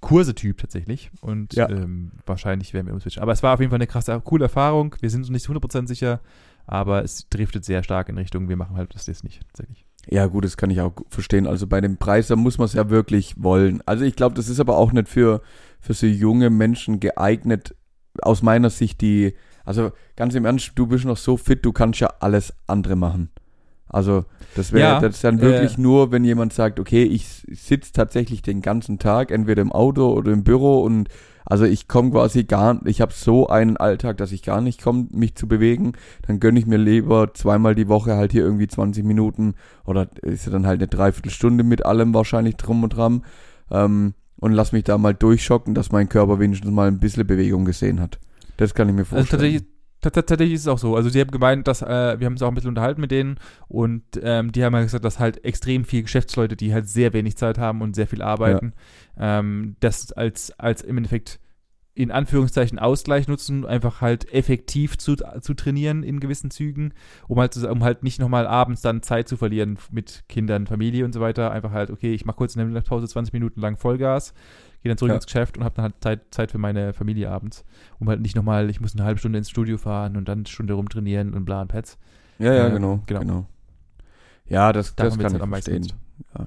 Kurse-Typ 0.01 0.59
tatsächlich. 0.59 1.11
Und 1.21 1.55
Ja. 1.55 1.69
ähm, 1.69 2.13
wahrscheinlich 2.27 2.73
werden 2.75 2.87
wir 2.87 2.95
umswitchen. 2.95 3.23
Aber 3.23 3.33
es 3.33 3.43
war 3.43 3.55
auf 3.55 3.61
jeden 3.61 3.71
Fall 3.71 3.79
eine 3.79 3.87
krasse, 3.87 4.21
coole 4.25 4.45
Erfahrung. 4.45 4.97
Wir 5.01 5.11
sind 5.11 5.21
uns 5.21 5.31
nicht 5.31 5.47
100% 5.47 5.87
sicher, 5.87 6.21
aber 6.67 7.05
es 7.05 7.29
driftet 7.29 7.65
sehr 7.65 7.83
stark 7.83 8.09
in 8.09 8.17
Richtung, 8.19 8.49
wir 8.49 8.57
machen 8.57 8.77
halt 8.77 8.95
das 8.95 9.07
jetzt 9.07 9.25
nicht 9.25 9.41
tatsächlich. 9.49 9.87
Ja, 10.07 10.27
gut, 10.27 10.45
das 10.45 10.57
kann 10.57 10.71
ich 10.71 10.81
auch 10.81 10.93
verstehen. 11.11 11.47
Also 11.47 11.67
bei 11.67 11.81
dem 11.81 11.99
Preis, 11.99 12.29
da 12.29 12.37
muss 12.37 12.59
man 12.59 12.65
es 12.65 12.73
ja 12.73 12.89
wirklich 12.89 13.35
wollen. 13.43 13.83
Also 13.87 14.05
ich 14.05 14.17
glaube, 14.17 14.35
das 14.35 14.49
ist 14.49 14.61
aber 14.61 14.77
auch 14.79 14.93
nicht 14.93 15.09
für, 15.09 15.43
für 15.81 15.95
so 15.95 16.07
junge 16.07 16.51
Menschen 16.51 17.01
geeignet, 17.01 17.75
aus 18.23 18.43
meiner 18.43 18.71
Sicht, 18.71 19.01
die, 19.01 19.35
also 19.65 19.93
ganz 20.17 20.35
im 20.35 20.45
Ernst, 20.45 20.73
du 20.75 20.87
bist 20.87 21.05
noch 21.05 21.17
so 21.17 21.37
fit, 21.37 21.65
du 21.65 21.73
kannst 21.73 22.01
ja 22.01 22.13
alles 22.21 22.55
andere 22.67 22.97
machen. 22.97 23.31
Also 23.89 24.25
das 24.55 24.73
wäre 24.73 24.81
Ja, 24.81 25.01
das 25.01 25.21
dann 25.21 25.41
wirklich 25.41 25.79
nur, 25.79 26.11
wenn 26.11 26.25
jemand 26.25 26.53
sagt, 26.53 26.79
okay, 26.81 27.05
ich 27.05 27.27
sitze 27.51 27.93
tatsächlich 27.93 28.43
den 28.43 28.61
ganzen 28.61 28.99
Tag 28.99 29.31
entweder 29.31 29.63
im 29.63 29.73
Auto 29.73 30.13
oder 30.13 30.33
im 30.33 30.45
Büro 30.45 30.83
und 30.83 31.09
also 31.51 31.65
ich 31.65 31.89
komme 31.89 32.11
quasi 32.11 32.45
gar, 32.45 32.81
ich 32.87 33.01
habe 33.01 33.13
so 33.13 33.49
einen 33.49 33.77
Alltag, 33.79 34.19
dass 34.19 34.33
ich 34.33 34.43
gar 34.43 34.61
nicht 34.61 34.83
komme, 34.83 35.07
mich 35.11 35.35
zu 35.35 35.49
bewegen, 35.49 35.93
dann 36.27 36.41
gönne 36.41 36.59
ich 36.59 36.67
mir 36.67 36.77
lieber 36.79 37.33
zweimal 37.35 37.75
die 37.75 37.89
Woche 37.89 38.17
halt 38.17 38.33
hier 38.33 38.43
irgendwie 38.45 38.69
20 38.69 39.03
Minuten 39.05 39.55
oder 39.85 40.09
ist 40.23 40.45
ja 40.47 40.53
dann 40.53 40.67
halt 40.67 40.81
eine 40.81 40.89
Dreiviertelstunde 40.89 41.65
mit 41.65 41.87
allem 41.87 42.13
wahrscheinlich 42.13 42.57
drum 42.57 42.83
und 42.83 42.91
dran 42.97 43.25
ähm, 43.71 44.15
und 44.37 44.53
lass 44.53 44.73
mich 44.73 44.85
da 44.85 44.99
mal 44.99 45.15
durchschocken, 45.15 45.75
dass 45.75 45.91
mein 45.91 46.09
Körper 46.09 46.39
wenigstens 46.39 46.71
mal 46.71 46.87
ein 46.89 47.01
bisschen 47.01 47.27
Bewegung 47.27 47.65
gesehen 47.65 47.99
hat. 48.01 48.19
Das 48.59 48.75
kann 48.75 48.89
ich 48.89 48.95
mir 48.95 49.01
Also 49.01 49.17
vorstellen. 49.17 49.31
tatsächlich, 49.41 49.63
ta- 49.63 49.67
ta- 49.69 49.78
tatsächlich 50.01 50.53
ist 50.53 50.63
es 50.63 50.69
auch 50.69 50.79
so. 50.79 50.97
Also 50.97 51.09
sie 51.09 51.21
haben 51.21 51.31
gemeint, 51.31 51.67
dass 51.67 51.83
äh, 51.83 52.19
wir 52.19 52.27
haben 52.27 52.35
uns 52.35 52.43
auch 52.43 52.49
ein 52.49 52.55
bisschen 52.55 52.71
unterhalten 52.71 53.01
mit 53.01 53.11
denen 53.11 53.39
und 53.69 54.03
ähm, 54.23 54.53
die 54.53 54.65
haben 54.65 54.75
halt 54.75 54.87
gesagt, 54.87 55.05
dass 55.05 55.19
halt 55.19 55.45
extrem 55.45 55.85
viele 55.85 56.05
Geschäftsleute, 56.05 56.57
die 56.57 56.73
halt 56.73 56.89
sehr 56.89 57.13
wenig 57.13 57.37
Zeit 57.37 57.59
haben 57.59 57.81
und 57.81 57.95
sehr 57.95 58.07
viel 58.07 58.23
arbeiten, 58.23 58.75
ähm, 59.19 59.77
das 59.81 60.13
als 60.13 60.53
als 60.59 60.83
im 60.83 60.97
Endeffekt 60.99 61.41
in 61.99 62.13
Anführungszeichen 62.13 62.79
Ausgleich 62.79 63.27
nutzen, 63.27 63.67
einfach 63.67 64.01
halt 64.01 64.33
effektiv 64.33 64.97
zu, 64.99 65.17
zu 65.17 65.55
trainieren 65.55 66.05
in 66.05 66.21
gewissen 66.21 66.53
Zügen, 66.53 66.95
um 67.27 67.41
halt, 67.41 67.55
zu, 67.55 67.69
um 67.69 67.83
halt 67.83 68.05
nicht 68.05 68.21
nochmal 68.21 68.47
abends 68.47 68.83
dann 68.83 69.03
Zeit 69.03 69.27
zu 69.27 69.37
verlieren 69.37 69.81
mit 69.91 70.23
Kindern, 70.29 70.69
Familie 70.69 71.05
und 71.05 71.13
so 71.13 71.21
weiter. 71.21 71.51
Einfach 71.51 71.73
halt, 71.73 71.91
okay, 71.91 72.15
ich 72.15 72.25
mache 72.25 72.37
kurz 72.37 72.55
in 72.55 72.61
der 72.61 72.69
Mittagspause 72.69 73.09
20 73.09 73.33
Minuten 73.33 73.61
lang 73.61 73.77
Vollgas, 73.77 74.33
gehe 74.83 74.91
dann 74.91 74.99
zurück 74.99 75.11
Ja. 75.11 75.15
ins 75.17 75.27
Geschäft 75.27 75.57
und 75.59 75.65
habe 75.65 75.75
dann 75.75 75.85
halt 75.85 75.95
Zeit, 76.01 76.21
Zeit 76.31 76.51
für 76.53 76.59
meine 76.59 76.93
Familie 76.93 77.31
abends 77.31 77.65
um 77.99 78.09
halt 78.09 78.21
nicht 78.21 78.37
nochmal, 78.37 78.71
ich 78.71 78.81
muss 78.81 78.95
eine 78.95 79.05
halbe 79.05 79.19
Stunde 79.19 79.39
ins 79.39 79.51
Studio 79.51 79.77
fahren 79.79 80.17
und 80.17 80.29
dann 80.29 80.39
eine 80.41 80.47
Stunde 80.49 80.75
rumtrainieren 80.75 81.35
und 81.35 81.45
bla 81.45 81.63
und 81.63 81.69
Pets. 81.69 81.99
Ja, 82.39 82.53
ja, 82.55 82.67
Ähm, 82.69 82.75
genau, 82.75 83.01
genau. 83.07 83.21
genau. 83.21 83.47
Ja, 84.47 84.73
das, 84.73 84.95
das 84.95 85.15
kann 85.17 85.25
halt 85.25 85.37
ich 85.37 85.43
am 85.43 85.51
meisten 85.51 85.73
verstehen. 85.73 85.99
Ja. 86.39 86.47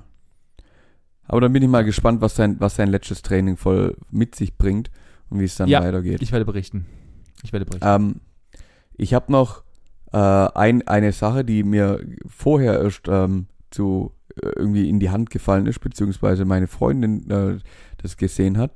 Aber 1.27 1.41
dann 1.41 1.53
bin 1.53 1.63
ich 1.63 1.69
mal 1.69 1.83
gespannt, 1.85 2.21
was 2.21 2.35
sein, 2.35 2.55
was 2.59 2.75
sein 2.75 2.89
letztes 2.89 3.21
Training 3.21 3.57
voll 3.57 3.95
mit 4.09 4.35
sich 4.35 4.57
bringt 4.57 4.89
und 5.29 5.39
wie 5.39 5.45
es 5.45 5.55
dann 5.55 5.69
Ja, 5.69 5.81
weitergeht. 5.83 6.21
Ich 6.21 6.31
werde 6.31 6.45
berichten. 6.45 6.85
Ich 7.43 7.53
werde 7.53 7.65
berichten. 7.65 7.87
Ähm, 7.87 8.15
ich 8.93 9.13
habe 9.13 9.31
noch 9.31 9.63
äh, 10.11 10.17
ein, 10.17 10.85
eine 10.87 11.11
Sache, 11.11 11.45
die 11.45 11.63
mir 11.63 12.01
vorher 12.27 12.81
erst 12.81 13.07
ähm, 13.07 13.47
zu 13.69 14.13
äh, 14.35 14.47
irgendwie 14.57 14.89
in 14.89 14.99
die 14.99 15.09
Hand 15.09 15.29
gefallen 15.29 15.67
ist, 15.67 15.79
beziehungsweise 15.79 16.43
meine 16.43 16.67
Freundin 16.67 17.29
äh, 17.29 17.59
das 18.01 18.17
gesehen 18.17 18.57
hat. 18.57 18.71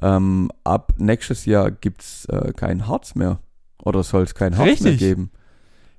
Ähm, 0.00 0.50
ab 0.64 0.94
nächstes 0.98 1.44
Jahr 1.44 1.70
gibt's 1.70 2.24
äh, 2.26 2.52
kein 2.52 2.86
Harz 2.86 3.14
mehr. 3.14 3.40
Oder 3.82 4.02
soll 4.02 4.22
es 4.22 4.34
kein 4.34 4.56
Harz 4.56 4.80
mehr 4.80 4.92
Richtig. 4.92 4.98
geben? 4.98 5.30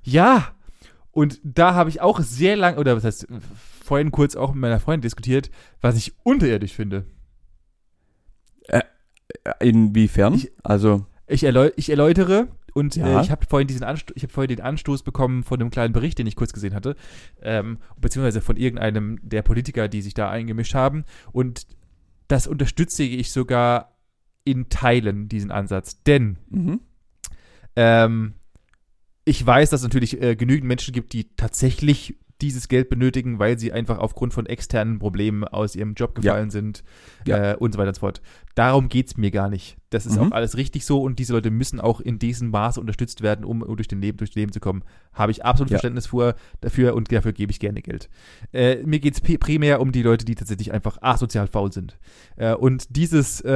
ja! 0.02 0.48
Und 1.12 1.40
da 1.42 1.74
habe 1.74 1.90
ich 1.90 2.00
auch 2.00 2.20
sehr 2.20 2.54
lang, 2.56 2.76
oder 2.78 2.96
was 2.96 3.02
heißt, 3.02 3.26
vorhin 3.84 4.12
kurz 4.12 4.36
auch 4.36 4.52
mit 4.52 4.60
meiner 4.60 4.78
Freundin 4.78 5.02
diskutiert, 5.02 5.50
was 5.80 5.96
ich 5.96 6.14
unterirdisch 6.22 6.72
finde. 6.72 7.04
Inwiefern? 9.60 10.34
Ich- 10.34 10.52
also, 10.62 11.06
Ich, 11.26 11.44
erläu 11.44 11.70
ich 11.76 11.90
erläutere 11.90 12.48
und 12.74 12.96
Ja. 12.96 13.20
äh, 13.20 13.22
ich 13.22 13.30
habe 13.30 13.46
vorhin 13.48 13.68
diesen 13.68 13.84
Ansto 13.84 14.12
ich 14.16 14.22
habe 14.24 14.32
vorhin 14.32 14.48
den 14.56 14.60
Anstoß 14.64 15.02
bekommen 15.04 15.44
von 15.44 15.60
einem 15.60 15.70
kleinen 15.70 15.92
Bericht, 15.92 16.18
den 16.18 16.26
ich 16.26 16.34
kurz 16.36 16.52
gesehen 16.52 16.74
hatte, 16.74 16.96
ähm, 17.42 17.78
beziehungsweise 18.00 18.40
von 18.40 18.56
irgendeinem 18.56 19.18
der 19.22 19.42
Politiker, 19.42 19.86
die 19.88 20.02
sich 20.02 20.14
da 20.14 20.28
eingemischt 20.30 20.74
haben. 20.74 21.04
Und 21.32 21.66
das 22.30 22.46
unterstütze 22.46 23.02
ich 23.02 23.32
sogar 23.32 23.96
in 24.44 24.68
Teilen, 24.68 25.28
diesen 25.28 25.50
Ansatz. 25.50 26.02
Denn 26.04 26.38
mhm. 26.48 26.80
ähm, 27.76 28.34
ich 29.24 29.44
weiß, 29.44 29.70
dass 29.70 29.80
es 29.80 29.84
natürlich 29.84 30.20
äh, 30.20 30.36
genügend 30.36 30.66
Menschen 30.66 30.94
gibt, 30.94 31.12
die 31.12 31.34
tatsächlich 31.36 32.16
dieses 32.42 32.68
Geld 32.68 32.88
benötigen, 32.88 33.38
weil 33.38 33.58
sie 33.58 33.72
einfach 33.72 33.98
aufgrund 33.98 34.32
von 34.34 34.46
externen 34.46 34.98
Problemen 34.98 35.44
aus 35.44 35.76
ihrem 35.76 35.94
Job 35.94 36.14
gefallen 36.14 36.50
sind 36.50 36.82
Ja. 37.26 37.52
äh, 37.52 37.56
und 37.56 37.72
so 37.72 37.78
weiter 37.78 37.88
und 37.88 37.94
so 37.94 38.00
fort. 38.00 38.22
Darum 38.54 38.88
geht's 38.88 39.16
mir 39.16 39.30
gar 39.30 39.48
nicht. 39.48 39.76
Das 39.90 40.06
ist 40.06 40.16
Mhm. 40.16 40.22
auch 40.28 40.30
alles 40.32 40.56
richtig 40.56 40.84
so 40.84 41.02
und 41.02 41.18
diese 41.18 41.32
Leute 41.32 41.50
müssen 41.50 41.80
auch 41.80 42.00
in 42.00 42.18
diesem 42.18 42.50
Maße 42.50 42.80
unterstützt 42.80 43.22
werden, 43.22 43.44
um 43.44 43.60
durch 43.76 43.88
den 43.88 44.00
Leben, 44.00 44.18
durch 44.18 44.30
das 44.30 44.36
Leben 44.36 44.52
zu 44.52 44.60
kommen. 44.60 44.82
Habe 45.12 45.32
ich 45.32 45.44
absolut 45.44 45.70
Ja. 45.70 45.74
Verständnis 45.76 46.06
vor, 46.08 46.34
dafür 46.60 46.94
und 46.94 47.10
dafür 47.12 47.32
gebe 47.32 47.52
ich 47.52 47.60
gerne 47.60 47.82
Geld. 47.82 48.08
Äh, 48.52 48.82
mir 48.84 48.98
geht's 49.00 49.22
pri- 49.22 49.38
primär 49.38 49.80
um 49.80 49.92
die 49.92 50.02
Leute, 50.02 50.24
die 50.24 50.34
tatsächlich 50.34 50.72
einfach 50.72 50.98
asozial 51.00 51.46
faul 51.46 51.72
sind. 51.72 51.98
Äh, 52.36 52.54
und 52.54 52.96
dieses 52.96 53.40
äh, 53.42 53.50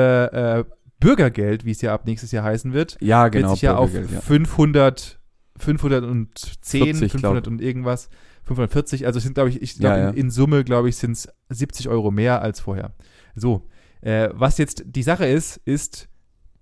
äh, 0.60 0.64
Bürgergeld, 1.00 1.64
wie 1.64 1.72
es 1.72 1.82
ja 1.82 1.92
ab 1.92 2.06
nächstes 2.06 2.32
Jahr 2.32 2.44
heißen 2.44 2.72
wird, 2.72 2.96
ja, 3.00 3.28
genau. 3.28 3.48
wird 3.48 3.56
sich 3.56 3.62
ja 3.62 3.76
auf 3.76 3.90
Bürgergeld, 3.90 4.14
ja. 4.14 4.20
500, 4.20 5.18
510, 5.56 6.82
40, 6.84 7.12
500 7.12 7.44
glaub. 7.44 7.52
und 7.52 7.60
irgendwas, 7.60 8.08
540, 8.44 9.06
also 9.06 9.20
sind, 9.20 9.34
glaube 9.34 9.50
ich, 9.50 9.60
ich 9.62 9.74
Ja, 9.76 9.80
glaube, 9.80 10.00
ja. 10.00 10.08
in, 10.10 10.16
in 10.16 10.30
Summe, 10.30 10.64
glaube 10.64 10.88
ich, 10.88 10.96
sind 10.96 11.12
es 11.12 11.28
70 11.48 11.88
Euro 11.88 12.10
mehr 12.10 12.42
als 12.42 12.60
vorher. 12.60 12.92
So, 13.34 13.66
äh, 14.02 14.28
was 14.32 14.58
jetzt 14.58 14.84
die 14.86 15.02
Sache 15.02 15.26
ist, 15.26 15.56
ist, 15.64 16.08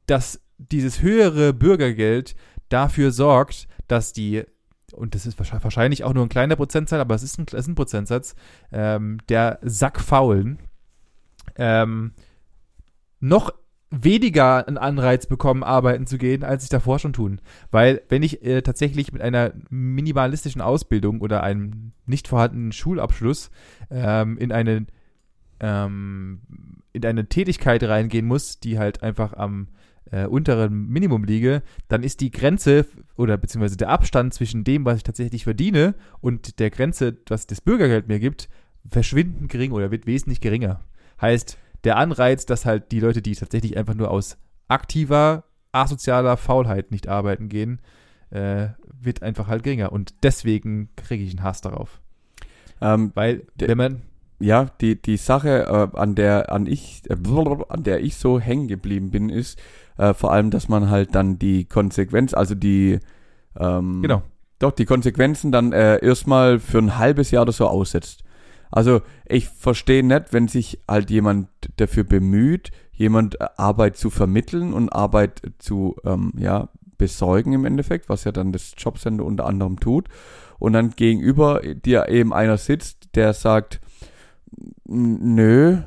dass 0.06 0.40
dieses 0.58 1.02
höhere 1.02 1.52
Bürgergeld 1.52 2.34
dafür 2.68 3.10
sorgt, 3.10 3.66
dass 3.88 4.12
die, 4.12 4.44
und 4.92 5.14
das 5.14 5.26
ist 5.26 5.38
wahrscheinlich- 5.38 5.64
wahrscheinlich 5.64 6.04
auch 6.04 6.14
nur 6.14 6.24
ein 6.24 6.28
kleiner 6.28 6.56
Prozentsatz, 6.56 7.00
aber 7.00 7.14
es 7.14 7.22
ist 7.22 7.38
ein, 7.38 7.46
es 7.48 7.54
ist 7.54 7.68
ein 7.68 7.74
Prozentsatz, 7.74 8.34
ähm, 8.70 9.18
der 9.28 9.58
Sackfaulen 9.62 10.58
ähm, 11.56 12.12
noch 13.20 13.52
weniger 13.92 14.66
einen 14.66 14.78
Anreiz 14.78 15.26
bekommen, 15.26 15.62
arbeiten 15.62 16.06
zu 16.06 16.18
gehen, 16.18 16.42
als 16.42 16.64
sie 16.64 16.70
davor 16.70 16.98
schon 16.98 17.12
tun. 17.12 17.40
Weil 17.70 18.02
wenn 18.08 18.22
ich 18.22 18.44
äh, 18.44 18.62
tatsächlich 18.62 19.12
mit 19.12 19.22
einer 19.22 19.52
minimalistischen 19.68 20.62
Ausbildung 20.62 21.20
oder 21.20 21.42
einem 21.42 21.92
nicht 22.06 22.26
vorhandenen 22.26 22.72
Schulabschluss 22.72 23.50
ähm, 23.90 24.38
in 24.38 24.50
eine 24.50 24.86
ähm, 25.60 26.40
in 26.92 27.04
eine 27.04 27.28
Tätigkeit 27.28 27.82
reingehen 27.84 28.26
muss, 28.26 28.58
die 28.60 28.78
halt 28.78 29.02
einfach 29.02 29.34
am 29.34 29.68
äh, 30.10 30.26
unteren 30.26 30.88
Minimum 30.88 31.24
liege, 31.24 31.62
dann 31.88 32.02
ist 32.02 32.20
die 32.20 32.30
Grenze 32.30 32.86
oder 33.16 33.36
beziehungsweise 33.36 33.76
der 33.76 33.88
Abstand 33.88 34.34
zwischen 34.34 34.64
dem, 34.64 34.84
was 34.84 34.98
ich 34.98 35.02
tatsächlich 35.04 35.44
verdiene 35.44 35.94
und 36.20 36.58
der 36.58 36.70
Grenze, 36.70 37.16
was 37.28 37.46
das 37.46 37.60
Bürgergeld 37.60 38.08
mir 38.08 38.18
gibt, 38.18 38.48
verschwindend 38.88 39.50
gering 39.50 39.72
oder 39.72 39.90
wird 39.90 40.06
wesentlich 40.06 40.40
geringer. 40.40 40.80
Heißt, 41.20 41.56
der 41.84 41.96
Anreiz, 41.96 42.46
dass 42.46 42.64
halt 42.64 42.92
die 42.92 43.00
Leute, 43.00 43.22
die 43.22 43.34
tatsächlich 43.34 43.76
einfach 43.76 43.94
nur 43.94 44.10
aus 44.10 44.38
aktiver, 44.68 45.44
asozialer 45.72 46.36
Faulheit 46.36 46.90
nicht 46.90 47.08
arbeiten 47.08 47.48
gehen, 47.48 47.80
äh, 48.30 48.68
wird 49.00 49.22
einfach 49.22 49.48
halt 49.48 49.62
geringer. 49.62 49.92
Und 49.92 50.14
deswegen 50.22 50.90
kriege 50.96 51.24
ich 51.24 51.30
einen 51.30 51.42
Hass 51.42 51.60
darauf. 51.60 52.00
Ähm, 52.80 53.12
Weil, 53.14 53.46
wenn 53.58 53.78
man, 53.78 54.02
ja, 54.38 54.66
die, 54.80 55.00
die 55.00 55.16
Sache, 55.16 55.66
äh, 55.94 55.96
an 55.96 56.14
der 56.14 56.52
an 56.52 56.66
ich, 56.66 57.02
äh, 57.08 57.16
an 57.68 57.82
der 57.84 58.02
ich 58.02 58.16
so 58.16 58.40
hängen 58.40 58.68
geblieben 58.68 59.10
bin, 59.10 59.28
ist 59.28 59.58
äh, 59.98 60.14
vor 60.14 60.32
allem, 60.32 60.50
dass 60.50 60.68
man 60.68 60.90
halt 60.90 61.14
dann 61.14 61.38
die 61.38 61.64
Konsequenz, 61.64 62.34
also 62.34 62.54
die 62.54 62.98
ähm, 63.58 64.02
genau, 64.02 64.22
doch 64.58 64.72
die 64.72 64.84
Konsequenzen 64.84 65.52
dann 65.52 65.72
äh, 65.72 66.04
erstmal 66.04 66.58
für 66.58 66.78
ein 66.78 66.98
halbes 66.98 67.30
Jahr 67.30 67.42
oder 67.42 67.52
so 67.52 67.66
aussetzt. 67.66 68.24
Also 68.72 69.02
ich 69.26 69.48
verstehe 69.48 70.02
nicht, 70.02 70.32
wenn 70.32 70.48
sich 70.48 70.80
halt 70.88 71.10
jemand 71.10 71.48
dafür 71.76 72.04
bemüht, 72.04 72.70
jemand 72.92 73.40
äh, 73.40 73.46
Arbeit 73.56 73.96
zu 73.96 74.10
vermitteln 74.10 74.72
und 74.72 74.88
Arbeit 74.88 75.42
zu 75.58 75.96
ähm, 76.04 76.32
ja 76.36 76.68
besorgen 76.98 77.52
im 77.52 77.64
Endeffekt, 77.64 78.08
was 78.08 78.24
ja 78.24 78.32
dann 78.32 78.52
das 78.52 78.74
Jobcenter 78.76 79.24
unter 79.24 79.46
anderem 79.46 79.78
tut, 79.78 80.08
und 80.58 80.72
dann 80.72 80.90
gegenüber 80.90 81.60
dir 81.62 82.08
eben 82.08 82.32
einer 82.32 82.56
sitzt, 82.56 83.08
der 83.16 83.32
sagt, 83.34 83.80
"N- 84.88 85.34
nö, 85.34 85.78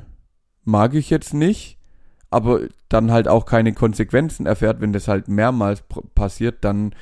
mag 0.64 0.94
ich 0.94 1.10
jetzt 1.10 1.32
nicht, 1.34 1.78
aber 2.30 2.60
dann 2.88 3.10
halt 3.12 3.28
auch 3.28 3.46
keine 3.46 3.72
Konsequenzen 3.72 4.46
erfährt, 4.46 4.80
wenn 4.80 4.92
das 4.92 5.08
halt 5.08 5.28
mehrmals 5.28 5.82
passiert, 6.14 6.58
dann 6.64 6.94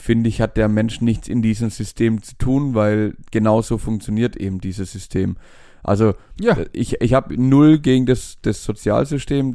finde 0.00 0.28
ich, 0.28 0.40
hat 0.40 0.56
der 0.56 0.68
Mensch 0.68 1.00
nichts 1.00 1.28
in 1.28 1.42
diesem 1.42 1.70
System 1.70 2.22
zu 2.22 2.36
tun, 2.36 2.74
weil 2.74 3.14
genauso 3.30 3.78
funktioniert 3.78 4.36
eben 4.36 4.60
dieses 4.60 4.92
System. 4.92 5.36
Also 5.82 6.12
ja, 6.38 6.58
ich, 6.72 7.00
ich 7.00 7.14
habe 7.14 7.40
null 7.40 7.78
gegen 7.78 8.04
das, 8.04 8.36
das 8.42 8.64
Sozialsystem. 8.64 9.52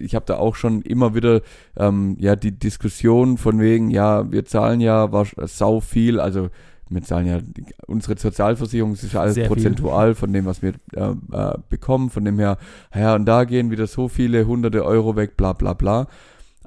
Ich 0.00 0.14
habe 0.14 0.24
da 0.24 0.36
auch 0.36 0.54
schon 0.54 0.80
immer 0.82 1.14
wieder 1.14 1.42
ähm, 1.76 2.16
ja 2.18 2.36
die 2.36 2.52
Diskussion 2.58 3.36
von 3.36 3.60
wegen, 3.60 3.90
ja, 3.90 4.30
wir 4.32 4.44
zahlen 4.46 4.80
ja 4.80 5.04
wasch- 5.12 5.34
sau 5.46 5.80
viel, 5.80 6.20
also 6.20 6.48
wir 6.88 7.02
zahlen 7.02 7.26
ja 7.26 7.38
unsere 7.86 8.16
Sozialversicherung 8.18 8.94
ist 8.94 9.12
ja 9.12 9.20
alles 9.20 9.34
Sehr 9.34 9.44
viel. 9.44 9.56
prozentual 9.56 10.14
von 10.14 10.32
dem, 10.32 10.46
was 10.46 10.62
wir 10.62 10.72
äh, 10.94 11.10
äh, 11.32 11.58
bekommen. 11.68 12.08
Von 12.08 12.24
dem 12.24 12.38
her, 12.38 12.56
ja, 12.94 13.14
und 13.14 13.26
da 13.26 13.44
gehen 13.44 13.70
wieder 13.70 13.86
so 13.86 14.08
viele 14.08 14.46
hunderte 14.46 14.86
Euro 14.86 15.16
weg, 15.16 15.36
bla 15.36 15.52
bla 15.52 15.74
bla. 15.74 16.06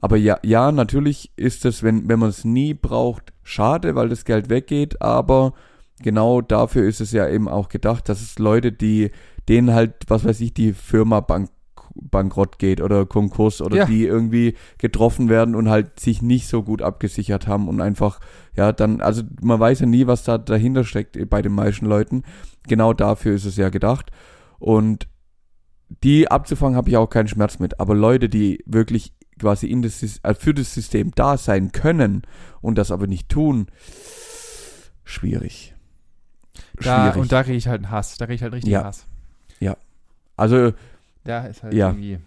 Aber 0.01 0.17
ja, 0.17 0.37
ja, 0.43 0.71
natürlich 0.71 1.31
ist 1.35 1.63
es, 1.63 1.83
wenn, 1.83 2.09
wenn 2.09 2.19
man 2.19 2.29
es 2.29 2.43
nie 2.43 2.73
braucht, 2.73 3.33
schade, 3.43 3.95
weil 3.95 4.09
das 4.09 4.25
Geld 4.25 4.49
weggeht, 4.49 5.01
aber 5.01 5.53
genau 6.01 6.41
dafür 6.41 6.87
ist 6.87 7.01
es 7.01 7.11
ja 7.11 7.29
eben 7.29 7.47
auch 7.47 7.69
gedacht, 7.69 8.09
dass 8.09 8.21
es 8.21 8.39
Leute, 8.39 8.71
die, 8.71 9.11
denen 9.47 9.73
halt, 9.73 9.93
was 10.07 10.25
weiß 10.25 10.41
ich, 10.41 10.53
die 10.55 10.73
Firma 10.73 11.19
bank, 11.19 11.49
bankrott 11.93 12.57
geht 12.57 12.81
oder 12.81 13.05
Konkurs 13.05 13.61
oder 13.61 13.77
Ja. 13.77 13.85
die 13.85 14.05
irgendwie 14.05 14.55
getroffen 14.79 15.29
werden 15.29 15.53
und 15.55 15.69
halt 15.69 15.99
sich 15.99 16.21
nicht 16.21 16.47
so 16.47 16.63
gut 16.63 16.81
abgesichert 16.81 17.47
haben 17.47 17.67
und 17.67 17.79
einfach, 17.79 18.19
ja, 18.55 18.71
dann, 18.71 19.01
also 19.01 19.21
man 19.41 19.59
weiß 19.59 19.81
ja 19.81 19.85
nie, 19.85 20.07
was 20.07 20.23
da 20.23 20.37
dahinter 20.39 20.83
steckt 20.83 21.17
bei 21.29 21.41
den 21.41 21.53
meisten 21.53 21.85
Leuten. 21.85 22.23
Genau 22.67 22.93
dafür 22.93 23.35
ist 23.35 23.45
es 23.45 23.57
ja 23.57 23.69
gedacht. 23.69 24.09
Und 24.57 25.07
die 26.03 26.31
abzufangen 26.31 26.77
habe 26.77 26.89
ich 26.89 26.97
auch 26.97 27.07
keinen 27.09 27.27
Schmerz 27.27 27.59
mit. 27.59 27.79
Aber 27.79 27.93
Leute, 27.93 28.29
die 28.29 28.63
wirklich 28.65 29.13
quasi 29.41 29.67
in 29.67 29.81
das, 29.81 30.01
äh, 30.23 30.33
für 30.33 30.53
das 30.53 30.73
System 30.73 31.11
da 31.15 31.37
sein 31.37 31.71
können 31.73 32.21
und 32.61 32.77
das 32.77 32.91
aber 32.91 33.07
nicht 33.07 33.27
tun, 33.27 33.67
schwierig. 35.03 35.73
da, 36.81 37.11
schwierig. 37.11 37.21
und 37.21 37.31
da 37.31 37.43
kriege 37.43 37.57
ich 37.57 37.67
halt 37.67 37.83
einen 37.83 37.91
Hass, 37.91 38.17
da 38.17 38.25
kriege 38.25 38.35
ich 38.35 38.43
halt 38.43 38.53
richtig 38.53 38.71
Ja. 38.71 38.85
Hass. 38.85 39.07
also 40.37 40.71
Da 41.23 41.45
ist 41.45 41.61
halt 41.61 41.73
Ja. 41.73 41.89
irgendwie 41.89 42.17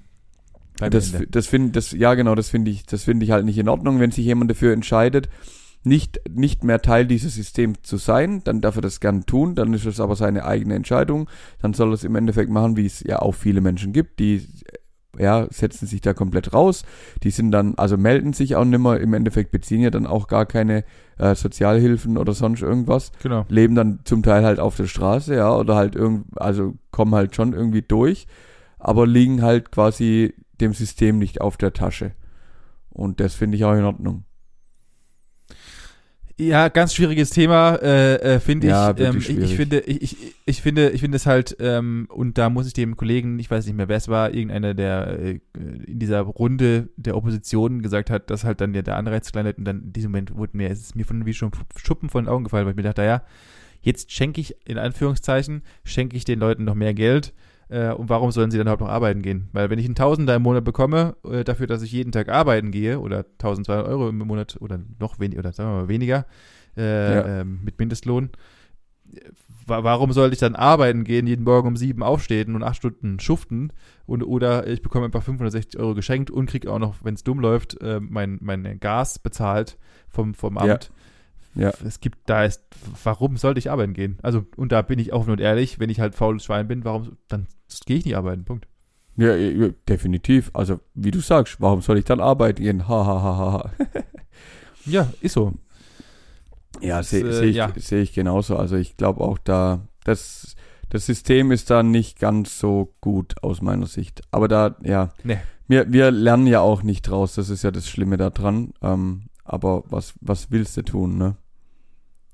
das, 0.90 1.12
Ende. 1.14 1.26
das 1.28 1.46
finde 1.48 1.72
das 1.72 1.90
ja 1.92 2.14
genau 2.14 2.34
das 2.36 2.48
finde 2.48 2.70
ich 2.70 2.84
das 2.86 3.02
finde 3.02 3.24
ich 3.24 3.32
halt 3.32 3.44
nicht 3.44 3.58
in 3.58 3.68
Ordnung 3.68 3.98
wenn 3.98 4.12
sich 4.12 4.24
jemand 4.24 4.50
dafür 4.52 4.72
entscheidet 4.72 5.28
nicht 5.82 6.20
nicht 6.30 6.62
mehr 6.62 6.80
Teil 6.80 7.06
dieses 7.06 7.34
Systems 7.34 7.78
zu 7.82 7.96
sein 7.96 8.42
dann 8.44 8.60
darf 8.60 8.76
er 8.76 8.82
das 8.82 9.00
gern 9.00 9.26
tun 9.26 9.56
dann 9.56 9.72
ist 9.74 9.84
es 9.86 9.98
aber 9.98 10.14
seine 10.14 10.44
eigene 10.44 10.76
Entscheidung 10.76 11.28
dann 11.60 11.74
soll 11.74 11.90
er 11.90 11.94
es 11.94 12.04
im 12.04 12.14
Endeffekt 12.14 12.50
machen 12.50 12.76
wie 12.76 12.86
es 12.86 13.00
ja 13.00 13.18
auch 13.20 13.34
viele 13.34 13.60
Menschen 13.60 13.92
gibt 13.92 14.20
die 14.20 14.46
ja 15.18 15.46
setzen 15.50 15.86
sich 15.86 16.00
da 16.00 16.14
komplett 16.14 16.52
raus 16.52 16.84
die 17.22 17.30
sind 17.30 17.50
dann 17.50 17.74
also 17.76 17.96
melden 17.96 18.32
sich 18.32 18.56
auch 18.56 18.64
nimmer 18.64 18.98
im 19.00 19.14
Endeffekt 19.14 19.50
beziehen 19.50 19.80
ja 19.80 19.90
dann 19.90 20.06
auch 20.06 20.26
gar 20.28 20.46
keine 20.46 20.84
äh, 21.18 21.34
Sozialhilfen 21.34 22.18
oder 22.18 22.32
sonst 22.32 22.62
irgendwas 22.62 23.12
Genau. 23.22 23.44
leben 23.48 23.74
dann 23.74 24.00
zum 24.04 24.22
Teil 24.22 24.44
halt 24.44 24.58
auf 24.58 24.76
der 24.76 24.86
Straße, 24.86 25.34
ja, 25.34 25.54
oder 25.54 25.76
halt 25.76 25.94
irgend, 25.94 26.26
also 26.36 26.74
kommen 26.90 27.14
halt 27.14 27.34
schon 27.36 27.52
irgendwie 27.52 27.82
durch, 27.82 28.26
aber 28.78 29.06
liegen 29.06 29.42
halt 29.42 29.70
quasi 29.70 30.34
dem 30.60 30.72
System 30.72 31.18
nicht 31.18 31.40
auf 31.40 31.56
der 31.56 31.72
Tasche. 31.72 32.12
Und 32.90 33.20
das 33.20 33.34
finde 33.34 33.56
ich 33.56 33.64
auch 33.64 33.74
in 33.74 33.84
Ordnung. 33.84 34.24
Ja, 36.36 36.66
ganz 36.68 36.94
schwieriges 36.94 37.30
Thema, 37.30 37.76
äh, 37.76 38.16
äh, 38.16 38.40
finde 38.40 38.66
Ja, 38.66 38.90
ich. 38.90 39.00
Ähm, 39.00 39.18
ich, 39.18 39.30
ich 39.30 39.54
finde, 39.54 39.80
ich, 39.80 40.02
ich, 40.02 40.16
ich 40.46 40.62
finde, 40.62 40.90
ich 40.90 41.00
finde 41.00 41.16
es 41.16 41.26
halt, 41.26 41.56
ähm, 41.60 42.08
und 42.10 42.38
da 42.38 42.50
muss 42.50 42.66
ich 42.66 42.72
dem 42.72 42.96
Kollegen, 42.96 43.38
ich 43.38 43.48
weiß 43.48 43.66
nicht 43.66 43.76
mehr, 43.76 43.88
wer 43.88 43.98
es 43.98 44.08
war, 44.08 44.34
irgendeiner, 44.34 44.74
der 44.74 45.18
äh, 45.20 45.40
in 45.54 46.00
dieser 46.00 46.22
Runde 46.22 46.88
der 46.96 47.16
Opposition 47.16 47.82
gesagt 47.82 48.10
hat, 48.10 48.30
dass 48.30 48.42
halt 48.42 48.60
dann 48.60 48.72
der, 48.72 48.82
der 48.82 48.96
Anreiz 48.96 49.30
klein 49.30 49.44
wird 49.44 49.58
und 49.58 49.64
dann 49.64 49.82
in 49.84 49.92
diesem 49.92 50.10
Moment 50.10 50.34
wurde 50.36 50.56
mir, 50.56 50.70
es 50.70 50.80
ist 50.80 50.96
mir 50.96 51.04
von 51.04 51.24
wie 51.24 51.34
schon 51.34 51.52
Schuppen 51.76 52.08
von 52.08 52.24
den 52.24 52.32
Augen 52.32 52.44
gefallen, 52.44 52.66
weil 52.66 52.72
ich 52.72 52.76
mir 52.76 52.82
dachte, 52.82 53.04
ja, 53.04 53.22
jetzt 53.80 54.10
schenke 54.10 54.40
ich, 54.40 54.56
in 54.64 54.78
Anführungszeichen, 54.78 55.62
schenke 55.84 56.16
ich 56.16 56.24
den 56.24 56.40
Leuten 56.40 56.64
noch 56.64 56.74
mehr 56.74 56.94
Geld. 56.94 57.32
Äh, 57.68 57.92
und 57.92 58.08
warum 58.08 58.30
sollen 58.30 58.50
sie 58.50 58.58
dann 58.58 58.66
überhaupt 58.66 58.82
noch 58.82 58.88
arbeiten 58.88 59.22
gehen? 59.22 59.48
Weil 59.52 59.70
wenn 59.70 59.78
ich 59.78 59.86
einen 59.86 59.94
Tausender 59.94 60.34
im 60.36 60.42
Monat 60.42 60.64
bekomme, 60.64 61.16
äh, 61.28 61.44
dafür, 61.44 61.66
dass 61.66 61.82
ich 61.82 61.92
jeden 61.92 62.12
Tag 62.12 62.28
arbeiten 62.28 62.70
gehe, 62.70 63.00
oder 63.00 63.24
1200 63.38 63.86
Euro 63.86 64.08
im 64.08 64.18
Monat 64.18 64.56
oder 64.60 64.78
noch 64.98 65.18
weniger, 65.20 65.40
oder 65.40 65.52
sagen 65.52 65.70
wir 65.70 65.82
mal 65.82 65.88
weniger, 65.88 66.26
äh, 66.76 67.14
Ja. 67.14 67.40
ähm, 67.40 67.60
mit 67.64 67.78
Mindestlohn. 67.78 68.30
Wa- 69.66 69.82
Warum 69.84 70.12
sollte 70.12 70.34
ich 70.34 70.40
dann 70.40 70.54
arbeiten 70.56 71.04
gehen, 71.04 71.26
jeden 71.26 71.44
Morgen 71.44 71.68
um 71.68 71.76
sieben 71.76 72.02
aufstehen 72.02 72.54
und 72.54 72.62
acht 72.62 72.76
Stunden 72.76 73.18
schuften 73.20 73.72
und 74.06 74.22
oder 74.22 74.66
ich 74.66 74.82
bekomme 74.82 75.06
einfach 75.06 75.22
560 75.22 75.78
Euro 75.80 75.94
geschenkt 75.94 76.30
und 76.30 76.46
kriege 76.50 76.70
auch 76.70 76.78
noch, 76.78 76.96
wenn 77.04 77.14
es 77.14 77.24
dumm 77.24 77.38
läuft, 77.40 77.80
äh, 77.80 78.00
mein, 78.00 78.38
mein 78.42 78.78
Gas 78.80 79.18
bezahlt 79.18 79.78
vom, 80.08 80.34
vom. 80.34 80.58
Amt. 80.58 80.66
Ja. 80.68 80.78
Es 81.56 82.00
gibt, 82.00 82.18
da 82.26 82.44
ist, 82.44 82.62
warum 83.04 83.36
sollte 83.36 83.58
ich 83.58 83.70
arbeiten 83.70 83.92
gehen? 83.94 84.18
Also, 84.22 84.44
und 84.56 84.72
da 84.72 84.82
bin 84.82 84.98
ich 84.98 85.12
offen 85.12 85.30
und 85.30 85.40
ehrlich, 85.40 85.78
wenn 85.78 85.90
ich 85.90 86.00
halt 86.00 86.14
faules 86.14 86.44
Schwein 86.44 86.66
bin, 86.66 86.84
warum, 86.84 87.16
dann 87.28 87.46
gehe 87.86 87.96
ich 87.96 88.04
nicht 88.04 88.16
arbeiten, 88.16 88.44
Punkt. 88.44 88.66
Ja, 89.16 89.34
ja, 89.36 89.68
definitiv. 89.88 90.50
Also, 90.54 90.80
wie 90.94 91.12
du 91.12 91.20
sagst, 91.20 91.60
warum 91.60 91.80
soll 91.82 91.98
ich 91.98 92.04
dann 92.04 92.20
arbeiten 92.20 92.62
gehen? 92.62 92.88
Ha, 92.88 93.06
ha, 93.06 93.22
ha, 93.22 93.52
ha. 93.52 93.70
Ja, 94.86 95.10
ist 95.20 95.32
so. 95.34 95.54
Ja, 96.80 97.02
sehe 97.02 97.24
äh, 97.26 97.32
seh 97.32 97.44
ich, 97.46 97.56
ja. 97.56 97.72
seh 97.76 98.02
ich 98.02 98.12
genauso. 98.12 98.56
Also, 98.56 98.76
ich 98.76 98.96
glaube 98.96 99.22
auch 99.22 99.38
da, 99.38 99.86
das, 100.04 100.56
das 100.90 101.06
System 101.06 101.52
ist 101.52 101.70
da 101.70 101.82
nicht 101.82 102.18
ganz 102.18 102.58
so 102.58 102.94
gut 103.00 103.36
aus 103.42 103.62
meiner 103.62 103.86
Sicht. 103.86 104.22
Aber 104.30 104.48
da, 104.48 104.76
ja, 104.82 105.10
Nee. 105.22 105.38
wir, 105.68 105.90
wir 105.92 106.10
lernen 106.10 106.46
ja 106.46 106.60
auch 106.60 106.82
nicht 106.82 107.02
draus. 107.02 107.36
Das 107.36 107.48
ist 107.48 107.62
ja 107.62 107.70
das 107.70 107.88
Schlimme 107.88 108.16
daran. 108.16 108.72
Ähm, 108.82 109.26
aber 109.44 109.84
was, 109.88 110.14
was 110.20 110.50
willst 110.50 110.76
du 110.76 110.82
tun, 110.82 111.16
ne? 111.16 111.36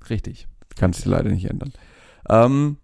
Richtig. 0.09 0.47
Kannst 0.75 1.05
du 1.05 1.09
leider 1.09 1.29
nicht 1.29 1.49
ändern. 1.49 1.73
Ähm, 2.29 2.77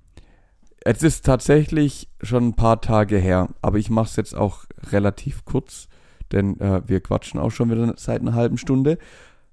es 0.82 1.03
ist 1.03 1.25
tatsächlich 1.25 2.10
schon 2.21 2.49
ein 2.49 2.56
paar 2.56 2.82
Tage 2.82 3.17
her, 3.17 3.49
aber 3.62 3.77
ich 3.77 3.89
mache 3.89 4.08
es 4.08 4.15
jetzt 4.15 4.36
auch 4.36 4.65
relativ 4.91 5.45
kurz, 5.45 5.88
denn 6.32 6.60
äh, 6.60 6.82
wir 6.88 7.01
quatschen 7.01 7.39
auch 7.39 7.51
schon 7.51 7.69
wieder 7.69 7.93
seit 7.97 8.21
einer 8.21 8.34
halben 8.36 8.58
Stunde. 8.58 8.97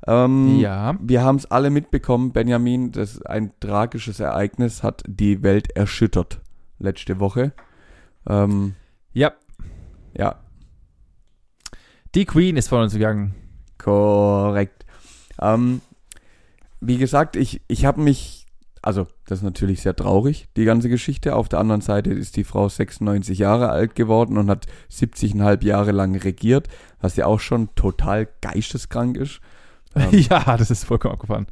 Ähm, 0.07 0.59
Ja. 0.59 0.96
Wir 1.00 1.22
haben 1.22 1.37
es 1.37 1.46
alle 1.50 1.70
mitbekommen, 1.70 2.33
Benjamin, 2.33 2.92
das 2.92 3.14
ist 3.14 3.27
ein 3.27 3.53
tragisches 3.61 4.20
Ereignis 4.20 4.83
hat 4.83 5.03
die 5.07 5.42
Welt 5.42 5.70
erschüttert 5.77 6.40
letzte 6.79 7.18
Woche. 7.20 7.53
Ähm, 8.29 8.74
Ja. 9.12 9.33
ja, 10.16 10.37
Die 12.14 12.27
Queen 12.27 12.57
ist 12.57 12.68
von 12.68 12.83
uns 12.83 12.92
gegangen. 12.92 13.35
Korrekt. 13.79 14.85
Ähm, 15.40 15.81
wie 16.87 16.99
gesagt, 16.99 17.37
ich, 17.37 17.61
ich 17.68 17.85
habe 17.85 18.01
mich, 18.01 18.47
also 18.83 19.07
das 19.27 19.38
ist 19.38 19.44
natürlich 19.44 19.83
sehr 19.83 19.97
traurig, 19.97 20.49
die 20.57 20.64
ganze 20.64 20.88
Geschichte. 20.88 21.35
Auf 21.35 21.49
der 21.49 21.59
anderen 21.59 21.81
Seite 21.81 22.11
ist 22.12 22.37
die 22.37 22.44
Frau 22.44 22.68
96 22.68 23.38
Jahre 23.38 23.70
alt 23.70 23.94
geworden 23.94 24.37
und 24.38 24.51
hat 24.51 24.66
70,5 24.90 25.64
Jahre 25.64 25.92
lang 25.92 26.14
regiert, 26.16 26.68
was 27.01 27.16
ja 27.16 27.27
auch 27.27 27.40
schon 27.40 27.75
total 27.75 28.29
geisteskrank 28.40 29.16
ist. 29.16 29.40
Ähm, 29.97 30.09
ja, 30.29 30.57
das 30.57 30.73
ist 30.73 30.83
vollkommen 30.83 31.14
abgefahren. 31.14 31.47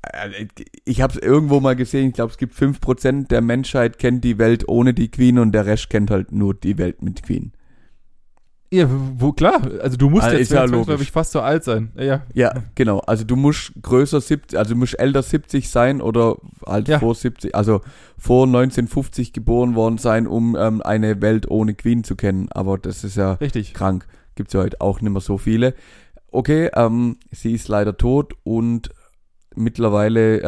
äh, 0.00 0.46
ich 0.86 1.02
habe 1.02 1.12
es 1.12 1.18
irgendwo 1.18 1.60
mal 1.60 1.76
gesehen, 1.76 2.08
ich 2.08 2.14
glaube, 2.14 2.30
es 2.30 2.38
gibt 2.38 2.54
5% 2.54 3.28
der 3.28 3.42
Menschheit 3.42 3.98
kennt 3.98 4.24
die 4.24 4.38
Welt 4.38 4.66
ohne 4.66 4.94
die 4.94 5.10
Queen 5.10 5.38
und 5.38 5.52
der 5.52 5.66
Rest 5.66 5.90
kennt 5.90 6.10
halt 6.10 6.32
nur 6.32 6.54
die 6.54 6.78
Welt 6.78 7.02
mit 7.02 7.22
Queen. 7.22 7.52
Ja, 8.70 8.86
wo 9.16 9.32
klar, 9.32 9.62
also 9.80 9.96
du 9.96 10.10
musst 10.10 10.26
Ah, 10.26 10.32
jetzt 10.34 10.52
ja 10.52 10.66
glaube 10.66 11.02
ich, 11.02 11.10
fast 11.10 11.32
so 11.32 11.40
alt 11.40 11.64
sein. 11.64 11.90
Ja, 11.96 12.22
Ja, 12.34 12.52
genau. 12.74 12.98
Also 13.00 13.24
du 13.24 13.34
musst 13.34 13.72
größer 13.80 14.20
70, 14.20 14.58
also 14.58 14.74
du 14.74 14.78
musst 14.80 14.98
älter 14.98 15.22
70 15.22 15.70
sein 15.70 16.02
oder 16.02 16.36
halt 16.66 16.86
Ja. 16.86 16.98
vor 16.98 17.14
70, 17.14 17.54
also 17.54 17.80
vor 18.18 18.46
1950 18.46 19.32
geboren 19.32 19.74
worden 19.74 19.96
sein, 19.96 20.26
um 20.26 20.54
ähm, 20.58 20.82
eine 20.82 21.22
Welt 21.22 21.50
ohne 21.50 21.74
Queen 21.74 22.04
zu 22.04 22.14
kennen. 22.14 22.48
Aber 22.50 22.76
das 22.76 23.04
ist 23.04 23.16
ja 23.16 23.32
richtig. 23.34 23.72
krank. 23.72 24.06
Gibt's 24.34 24.52
ja 24.52 24.60
heute 24.60 24.80
auch 24.82 25.00
nicht 25.00 25.12
mehr 25.12 25.22
so 25.22 25.38
viele. 25.38 25.74
Okay, 26.30 26.70
ähm, 26.74 27.16
sie 27.32 27.54
ist 27.54 27.68
leider 27.68 27.96
tot 27.96 28.34
und 28.44 28.90
mittlerweile, 29.54 30.42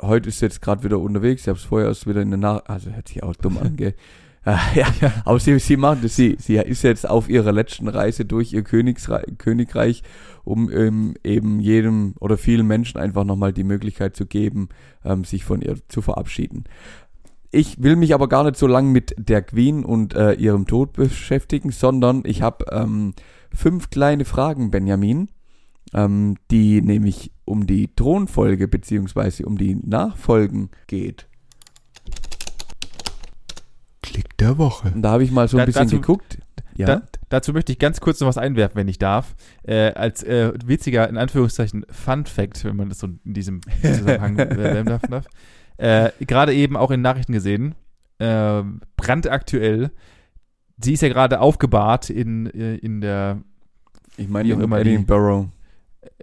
äh, 0.00 0.04
heute 0.04 0.28
ist 0.30 0.40
sie 0.40 0.46
jetzt 0.46 0.60
gerade 0.62 0.82
wieder 0.82 0.98
unterwegs. 0.98 1.42
Ich 1.42 1.48
habe 1.48 1.58
es 1.58 1.64
vorher 1.64 1.88
erst 1.88 2.06
wieder 2.08 2.22
in 2.22 2.30
der 2.30 2.38
Nach... 2.38 2.64
Also 2.66 2.90
hört 2.90 3.06
sich 3.08 3.22
auch 3.22 3.36
dumm 3.36 3.58
an, 3.58 3.76
gell? 3.76 3.94
Ja, 4.74 4.86
aber 5.24 5.38
sie, 5.38 5.58
sie 5.58 5.76
macht 5.76 6.04
es. 6.04 6.16
Sie, 6.16 6.36
sie 6.38 6.56
ist 6.56 6.82
jetzt 6.82 7.08
auf 7.08 7.28
ihrer 7.28 7.52
letzten 7.52 7.88
Reise 7.88 8.24
durch 8.24 8.52
ihr 8.52 8.62
Königsreich, 8.62 9.24
Königreich, 9.38 10.02
um 10.44 10.70
ähm, 10.70 11.14
eben 11.24 11.60
jedem 11.60 12.14
oder 12.20 12.38
vielen 12.38 12.66
Menschen 12.66 12.98
einfach 12.98 13.24
nochmal 13.24 13.52
die 13.52 13.64
Möglichkeit 13.64 14.16
zu 14.16 14.26
geben, 14.26 14.68
ähm, 15.04 15.24
sich 15.24 15.44
von 15.44 15.60
ihr 15.60 15.76
zu 15.88 16.00
verabschieden. 16.00 16.64
Ich 17.50 17.82
will 17.82 17.96
mich 17.96 18.14
aber 18.14 18.28
gar 18.28 18.44
nicht 18.44 18.56
so 18.56 18.66
lange 18.66 18.90
mit 18.90 19.14
der 19.18 19.42
Queen 19.42 19.84
und 19.84 20.14
äh, 20.14 20.34
ihrem 20.34 20.66
Tod 20.66 20.92
beschäftigen, 20.92 21.70
sondern 21.70 22.22
ich 22.24 22.42
habe 22.42 22.66
ähm, 22.70 23.14
fünf 23.54 23.90
kleine 23.90 24.26
Fragen, 24.26 24.70
Benjamin, 24.70 25.28
ähm, 25.94 26.36
die 26.50 26.82
nämlich 26.82 27.32
um 27.44 27.66
die 27.66 27.94
Thronfolge 27.94 28.68
beziehungsweise 28.68 29.46
um 29.46 29.56
die 29.56 29.76
Nachfolgen 29.76 30.70
geht. 30.86 31.28
Klick 34.12 34.36
der 34.38 34.58
Woche. 34.58 34.90
Und 34.94 35.02
da 35.02 35.10
habe 35.12 35.24
ich 35.24 35.30
mal 35.30 35.48
so 35.48 35.56
ein 35.56 35.60
Da- 35.60 35.64
bisschen 35.66 35.82
dazu- 35.84 36.00
geguckt. 36.00 36.38
Ja. 36.76 36.86
Da, 36.86 37.02
dazu 37.28 37.52
möchte 37.52 37.72
ich 37.72 37.78
ganz 37.80 38.00
kurz 38.00 38.20
noch 38.20 38.28
was 38.28 38.38
einwerfen, 38.38 38.76
wenn 38.76 38.86
ich 38.88 38.98
darf. 39.00 39.34
Äh, 39.64 39.92
als 39.94 40.22
äh, 40.22 40.52
witziger, 40.64 41.08
in 41.08 41.16
Anführungszeichen, 41.16 41.84
Fun 41.90 42.24
Fact, 42.24 42.64
wenn 42.64 42.76
man 42.76 42.88
das 42.88 43.00
so 43.00 43.08
in 43.24 43.34
diesem 43.34 43.60
Zusammenhang 43.82 44.38
erwähnen 44.38 44.86
darf. 44.86 45.02
darf. 45.02 45.26
Äh, 45.76 46.10
Gerade 46.24 46.54
eben 46.54 46.76
auch 46.76 46.92
in 46.92 47.02
Nachrichten 47.02 47.32
gesehen, 47.32 47.74
äh, 48.18 48.62
brandaktuell, 48.96 49.90
sie 50.80 50.92
ist 50.92 51.02
ja 51.02 51.08
gerade 51.08 51.40
aufgebahrt 51.40 52.10
in, 52.10 52.46
äh, 52.46 52.76
in 52.76 53.00
der 53.00 53.42
ich 54.16 54.28
meine 54.28 54.48
wie 54.48 54.54
auch 54.54 54.60
in 54.60 54.72
Edinburgh. 54.72 55.48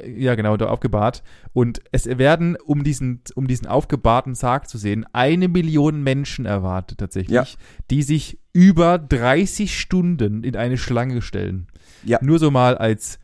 Ja 0.06 0.36
genau, 0.36 0.58
da 0.58 0.68
aufgebahrt. 0.68 1.24
Und 1.54 1.82
es 1.92 2.06
werden, 2.06 2.56
um 2.66 2.84
diesen, 2.84 3.22
um 3.36 3.48
diesen 3.48 3.68
aufgebahrten 3.68 4.36
Sarg 4.36 4.68
zu 4.70 4.78
sehen, 4.78 5.06
eine 5.14 5.48
Million 5.48 6.04
Menschen 6.04 6.46
erwartet 6.46 6.98
tatsächlich, 7.00 7.34
Ja. 7.36 7.46
die 7.92 8.04
sich 8.04 8.40
über 8.54 8.98
30 8.98 9.78
Stunden 9.80 10.44
in 10.44 10.56
eine 10.56 10.78
Schlange 10.78 11.22
stellen. 11.22 11.68
Ja. 12.04 12.20
Nur 12.22 12.40
so 12.40 12.52
mal 12.52 12.78
als 12.78 13.20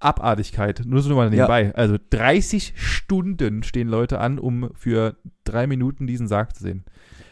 Abartigkeit, 0.00 0.82
nur 0.86 1.02
so 1.02 1.14
mal 1.16 1.24
Ja. 1.24 1.30
nebenbei. 1.30 1.74
Also 1.74 1.96
30 2.10 2.74
Stunden 2.76 3.62
stehen 3.64 3.88
Leute 3.88 4.20
an, 4.20 4.38
um 4.38 4.70
für 4.74 5.16
drei 5.44 5.66
Minuten 5.66 6.06
diesen 6.06 6.28
Sarg 6.28 6.54
zu 6.54 6.62
sehen. 6.62 6.84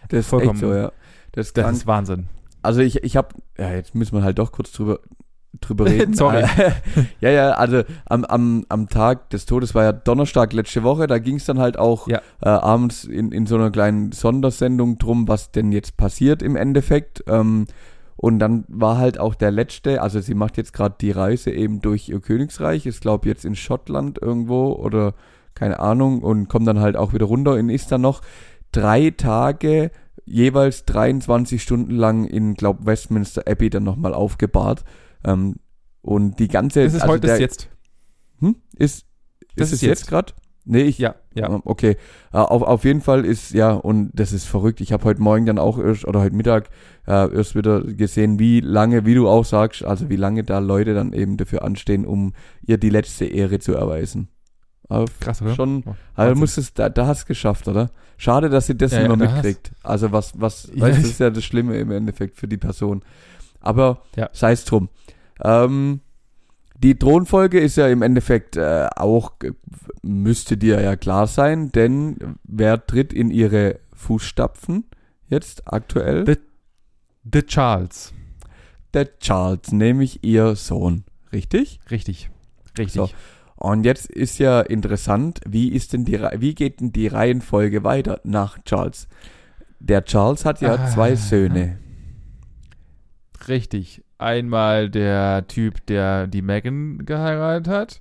Das 0.09 0.21
ist 0.21 0.29
Vollkommen- 0.29 0.59
so, 0.59 0.73
ja. 0.75 0.93
Das, 1.33 1.53
Das 1.53 1.71
ist 1.77 1.87
Wahnsinn. 1.87 2.29
also 2.63 2.81
ich, 2.81 3.05
ich 3.05 3.17
habe, 3.17 3.29
ja, 3.59 3.71
jetzt 3.73 3.95
müssen 3.95 4.17
wir 4.17 4.23
halt 4.25 4.39
doch 4.39 4.51
kurz 4.53 4.73
drüber, 4.73 5.01
drüber 5.61 5.87
reden. 5.87 6.15
Sorry. 6.15 6.45
ja, 7.21 7.31
ja, 7.31 7.51
also 7.53 7.83
am, 8.07 8.25
am, 8.25 8.65
am 8.69 8.89
Tag 8.89 9.31
des 9.31 9.47
Todes 9.47 9.75
war 9.75 9.85
ja 9.85 9.93
Donnerstag 9.93 10.53
letzte 10.53 10.83
Woche, 10.83 11.07
da 11.07 11.19
ging 11.19 11.37
es 11.37 11.45
dann 11.45 11.59
halt 11.59 11.79
auch 11.79 12.09
Ja. 12.09 12.21
äh, 12.41 12.49
abends 12.49 13.05
in, 13.05 13.33
in 13.33 13.47
so 13.47 13.57
einer 13.57 13.71
kleinen 13.71 14.13
Sondersendung 14.13 14.99
drum, 14.99 15.29
was 15.29 15.51
denn 15.53 15.73
jetzt 15.73 15.97
passiert 15.97 16.43
im 16.43 16.57
Endeffekt. 16.57 17.25
Ähm, 17.27 17.67
und 18.17 18.39
dann 18.39 18.65
war 18.69 18.97
halt 18.97 19.21
auch 19.21 19.35
der 19.35 19.51
letzte, 19.51 20.01
also 20.01 20.21
sie 20.21 20.35
macht 20.35 20.57
jetzt 20.57 20.73
gerade 20.73 20.97
die 21.01 21.11
Reise 21.11 21.51
eben 21.51 21.81
durch 21.83 22.09
ihr 22.09 22.21
Königsreich, 22.21 22.87
ist 22.87 23.03
glaube 23.03 23.29
jetzt 23.29 23.45
in 23.45 23.55
Schottland 23.55 24.19
irgendwo 24.21 24.73
oder 24.73 25.13
keine 25.55 25.81
Ahnung 25.81 26.23
und 26.23 26.49
kommt 26.49 26.67
dann 26.67 26.81
halt 26.81 26.97
auch 26.97 27.13
wieder 27.13 27.27
runter 27.27 27.53
und 27.53 27.69
ist 27.69 27.93
dann 27.93 28.01
noch 28.01 28.23
drei 28.73 29.11
Tage 29.11 29.91
jeweils 30.25 30.85
23 30.85 31.63
Stunden 31.63 31.95
lang 31.95 32.25
in, 32.25 32.55
glaub, 32.55 32.85
Westminster 32.85 33.43
Abbey 33.47 33.71
dann 33.71 33.85
nochmal 33.85 34.13
aufgebahrt. 34.13 34.85
Ähm, 35.25 35.57
und 36.03 36.39
die 36.39 36.49
ganze... 36.49 36.85
Das 36.85 36.95
ist 36.95 37.03
also 37.03 37.15
heute 37.15 37.27
der, 37.27 37.35
ist 37.37 37.41
jetzt. 37.41 37.69
Hm? 38.41 38.57
Ist, 38.77 39.07
Das 39.57 39.69
ist 39.69 39.73
ist 39.73 39.73
es 39.75 39.81
jetzt 39.83 40.01
jetzt. 40.01 40.09
gerade? 40.09 40.33
Nee, 40.65 40.83
ich... 40.83 40.99
Ja, 40.99 41.15
ja. 41.35 41.49
Ähm, 41.49 41.63
Okay, 41.65 41.97
äh, 42.33 42.39
auf, 42.39 42.63
auf 42.63 42.85
jeden 42.85 43.01
Fall 43.01 43.25
ist, 43.25 43.53
ja, 43.53 43.73
und 43.73 44.11
das 44.15 44.33
ist 44.33 44.45
verrückt. 44.47 44.81
Ich 44.81 44.93
habe 44.93 45.05
heute 45.05 45.23
Morgen 45.23 45.47
dann 45.47 45.59
auch 45.59 45.79
erst, 45.79 46.07
oder 46.07 46.21
heute 46.21 46.35
Mittag 46.35 46.71
äh, 47.07 47.33
erst 47.35 47.55
wieder 47.55 47.83
gesehen, 47.83 48.39
wie 48.39 48.61
lange, 48.61 49.07
wie 49.07 49.15
du 49.15 49.29
auch 49.29 49.45
sagst, 49.45 49.85
also 49.85 50.09
wie 50.11 50.17
lange 50.17 50.43
da 50.45 50.59
Leute 50.59 50.93
dann 50.95 51.13
eben 51.13 51.37
dafür 51.37 51.63
anstehen, 51.63 52.05
um 52.05 52.33
ihr 52.63 52.79
die 52.79 52.91
letzte 52.91 53.27
Ehre 53.27 53.59
zu 53.61 53.75
erweisen. 53.75 54.29
Aber 54.89 55.07
Krass, 55.21 55.43
oder? 55.43 55.55
schon, 55.55 55.83
Oh, 55.85 55.91
also 56.15 56.31
Wahnsinn. 56.31 56.39
muss 56.39 56.57
es, 56.59 56.73
da, 56.75 56.89
da 56.89 57.07
hast 57.09 57.19
es 57.21 57.27
geschafft, 57.27 57.67
oder? 57.67 57.91
Schade, 58.19 58.49
dass 58.49 58.67
sie 58.67 58.77
das 58.77 58.93
Ja, 58.93 59.01
nicht 59.01 59.11
ja, 59.11 59.17
mitkriegt. 59.17 59.73
Also 59.83 60.13
was, 60.13 60.41
was, 60.41 60.71
Ja, 60.75 60.83
weißt, 60.83 60.99
das 60.99 61.07
ist 61.07 61.21
ja 61.21 61.31
das 61.31 61.45
Schlimme 61.45 61.77
im 61.79 61.91
Endeffekt 61.91 62.37
für 62.37 62.47
die 62.49 62.57
Person. 62.57 63.03
Aber 63.67 64.03
Ja. 64.17 64.31
sei 64.33 64.53
es 64.53 64.65
drum. 64.65 64.89
Ähm, 65.43 66.01
die 66.79 66.99
Thronfolge 66.99 67.59
ist 67.61 67.77
ja 67.77 67.89
im 67.89 68.03
Endeffekt 68.03 68.57
äh, 68.57 68.87
auch, 68.97 69.33
müsste 70.03 70.57
dir 70.57 70.81
ja 70.81 70.95
klar 70.97 71.27
sein, 71.27 71.73
denn 71.73 72.37
wer 72.45 72.87
tritt 72.87 73.13
in 73.13 73.31
ihre 73.31 73.79
Fußstapfen 73.95 74.85
jetzt 75.29 75.73
aktuell? 75.73 76.25
The- 76.27 76.37
The 77.33 77.43
Charles. 77.43 78.13
Der 78.95 79.19
Charles, 79.19 79.73
nämlich 79.73 80.23
ihr 80.23 80.55
Sohn. 80.55 81.05
Richtig? 81.33 81.81
Richtig. 81.91 82.31
Richtig. 82.79 82.93
So. 82.95 83.11
Und 83.57 83.85
jetzt 83.85 84.11
ist 84.11 84.39
ja 84.39 84.61
interessant, 84.61 85.41
wie 85.49 85.69
ist 85.73 85.93
denn 85.95 86.05
die, 86.05 86.21
wie 86.37 86.55
geht 86.55 86.81
denn 86.81 86.93
die 86.93 87.07
Reihenfolge 87.09 87.85
weiter 87.85 88.21
nach 88.23 88.59
Charles? 88.65 89.09
Der 89.81 90.05
Charles 90.05 90.45
hat 90.45 90.61
ja 90.61 90.75
Ah. 90.75 90.87
zwei 90.89 91.17
Söhne. 91.17 91.79
Richtig. 93.49 94.03
Einmal 94.19 94.89
der 94.91 95.47
Typ, 95.47 95.85
der 95.87 96.27
die 96.27 96.43
Megan 96.43 97.05
geheiratet 97.07 97.69
hat. 97.69 98.01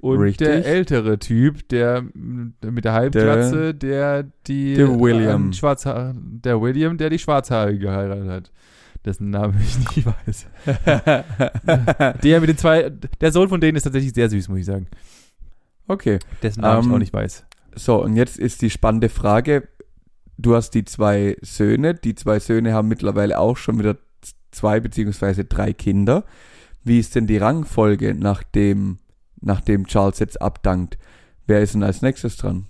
Und 0.00 0.18
Richtig. 0.20 0.46
der 0.46 0.64
ältere 0.64 1.18
Typ, 1.18 1.68
der 1.68 2.04
mit 2.14 2.84
der 2.84 2.92
Halbglatze, 2.92 3.74
der 3.74 4.24
die 4.46 4.74
der 4.74 4.88
William. 5.00 5.50
äh, 5.50 5.52
Schwarzhaar, 5.52 6.14
der 6.16 6.60
William, 6.62 6.96
der 6.96 7.10
die 7.10 7.18
Schwarzhaarige 7.18 7.78
geheiratet 7.80 8.28
hat. 8.28 8.52
Dessen 9.04 9.30
Namen 9.30 9.58
ich 9.60 9.78
nicht 9.96 10.06
weiß. 10.26 10.46
Der 12.22 12.40
mit 12.40 12.50
den 12.50 12.58
zwei, 12.58 12.90
der 13.20 13.32
Sohn 13.32 13.48
von 13.48 13.60
denen 13.60 13.76
ist 13.76 13.84
tatsächlich 13.84 14.12
sehr 14.12 14.28
süß, 14.28 14.48
muss 14.50 14.58
ich 14.58 14.66
sagen. 14.66 14.88
okay. 15.88 16.18
Dessen 16.42 16.60
Namen 16.60 16.80
ich 16.82 16.86
Ähm, 16.86 16.94
auch 16.94 16.98
nicht 16.98 17.12
weiß. 17.12 17.46
So, 17.74 18.02
und 18.02 18.16
jetzt 18.16 18.38
ist 18.38 18.60
die 18.62 18.68
spannende 18.70 19.08
Frage. 19.08 19.68
Du 20.36 20.54
hast 20.54 20.70
die 20.72 20.84
zwei 20.84 21.36
Söhne. 21.40 21.94
Die 21.94 22.14
zwei 22.14 22.38
Söhne 22.40 22.74
haben 22.74 22.88
mittlerweile 22.88 23.38
auch 23.38 23.56
schon 23.56 23.78
wieder 23.78 23.96
zwei 24.50 24.80
beziehungsweise 24.80 25.44
drei 25.44 25.72
Kinder. 25.72 26.24
Wie 26.82 26.98
ist 26.98 27.14
denn 27.14 27.26
die 27.26 27.36
Rangfolge, 27.38 28.14
nachdem, 28.14 28.98
nachdem 29.40 29.86
Charles 29.86 30.18
jetzt 30.18 30.40
abdankt? 30.40 30.98
Wer 31.46 31.60
ist 31.62 31.74
denn 31.74 31.82
als 31.82 32.02
nächstes 32.02 32.36
dran? 32.36 32.66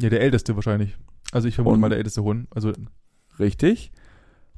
Ja, 0.00 0.10
der 0.10 0.20
älteste 0.20 0.54
wahrscheinlich. 0.56 0.96
Also 1.32 1.48
ich 1.48 1.54
vermute 1.54 1.74
Und- 1.74 1.80
mal 1.80 1.88
der 1.88 1.98
älteste 1.98 2.22
Hund. 2.22 2.48
Also 2.54 2.72
Richtig? 3.38 3.90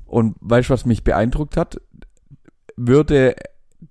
Und 0.05 0.37
weißt 0.41 0.69
du, 0.69 0.75
was 0.75 0.85
mich 0.85 1.03
beeindruckt 1.05 1.57
hat? 1.57 1.81
Würde 2.77 3.35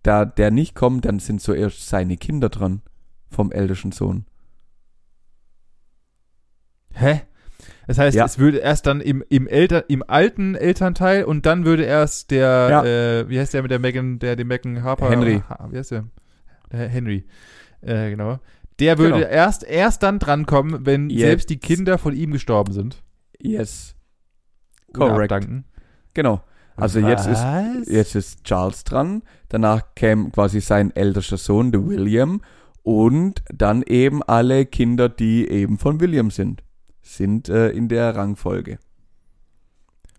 da 0.04 0.26
der 0.26 0.52
nicht 0.52 0.76
kommen, 0.76 1.02
dann 1.02 1.20
sind 1.20 1.42
zuerst 1.42 1.88
seine 1.88 2.18
Kinder 2.18 2.50
dran 2.50 2.82
vom 3.30 3.52
ältesten 3.52 3.92
Sohn. 3.92 4.26
Hä? 6.94 7.22
Das 7.88 7.98
heißt, 7.98 8.16
Ja. 8.18 8.26
es 8.26 8.40
würde 8.40 8.58
erst 8.58 8.86
dann 8.88 9.00
im, 9.02 9.24
im, 9.30 9.48
Elter, 9.48 9.90
im 9.90 10.04
alten 10.08 10.56
Elternteil 10.56 11.24
und 11.24 11.46
dann 11.46 11.66
würde 11.66 11.84
erst 11.84 12.32
der, 12.32 12.68
Ja. 12.70 12.84
äh, 12.86 13.30
wie 13.30 13.40
heißt 13.40 13.54
der 13.54 13.62
mit 13.62 13.72
der 13.72 13.80
Megan, 13.80 14.20
der 14.20 14.36
den 14.36 14.48
Megan 14.48 14.84
Harper? 14.84 15.10
Henry. 15.10 15.42
Wie 15.70 15.78
heißt 15.78 15.92
der? 15.92 16.06
Der 16.72 16.88
Henry. 16.90 17.26
Äh, 17.82 18.10
genau. 18.12 18.40
Der 18.80 18.98
würde 18.98 19.20
Genau. 19.20 19.28
erst, 19.28 19.64
erst 19.64 20.04
dann 20.04 20.20
drankommen, 20.20 20.86
wenn 20.86 21.10
Jetzt. 21.10 21.20
selbst 21.22 21.50
die 21.50 21.58
Kinder 21.58 21.98
von 21.98 22.14
ihm 22.16 22.32
gestorben 22.32 22.74
sind. 22.74 23.04
Yes. 23.40 23.96
Correct. 24.94 25.32
abdanken. 25.32 25.66
Genau. 26.14 26.42
Also 26.78 27.00
jetzt 27.00 27.28
ist? 27.28 27.44
Jetzt 27.88 28.16
ist 28.16 28.44
Charles 28.44 28.84
dran. 28.84 29.24
Danach 29.50 29.94
käme 29.96 30.30
quasi 30.32 30.60
sein 30.60 30.94
ältester 30.96 31.38
Sohn, 31.38 31.72
der 31.72 31.86
William. 31.88 32.42
Und 32.84 33.42
dann 33.54 33.82
eben 33.84 34.22
alle 34.24 34.66
Kinder, 34.66 35.08
die 35.10 35.48
eben 35.50 35.78
von 35.78 36.00
William 36.02 36.32
sind. 36.32 36.64
Sind 37.06 37.50
äh, 37.50 37.70
in 37.70 37.88
der 37.88 38.16
Rangfolge. 38.16 38.80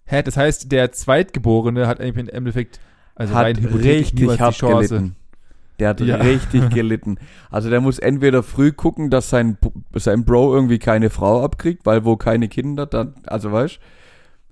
Hä, 0.04 0.22
das 0.22 0.36
heißt, 0.36 0.70
der 0.70 0.92
Zweitgeborene 0.92 1.88
hat 1.88 2.00
eigentlich 2.00 2.28
im 2.28 2.34
Endeffekt, 2.34 2.78
also 3.16 3.34
hat 3.34 3.58
richtig 3.58 4.38
hart 4.38 4.60
gelitten. 4.60 5.16
Der 5.80 5.88
hat 5.90 6.00
Ja. 6.00 6.16
richtig 6.16 6.70
gelitten. 6.74 7.18
Also 7.50 7.70
der 7.70 7.80
muss 7.80 7.98
entweder 7.98 8.44
früh 8.44 8.70
gucken, 8.70 9.10
dass 9.10 9.28
sein, 9.30 9.58
sein 9.94 10.24
Bro 10.24 10.54
irgendwie 10.54 10.78
keine 10.78 11.10
Frau 11.10 11.42
abkriegt, 11.42 11.84
weil 11.84 12.04
wo 12.04 12.16
keine 12.16 12.48
Kinder, 12.48 12.86
dann, 12.86 13.14
also 13.26 13.50
weißt 13.50 13.80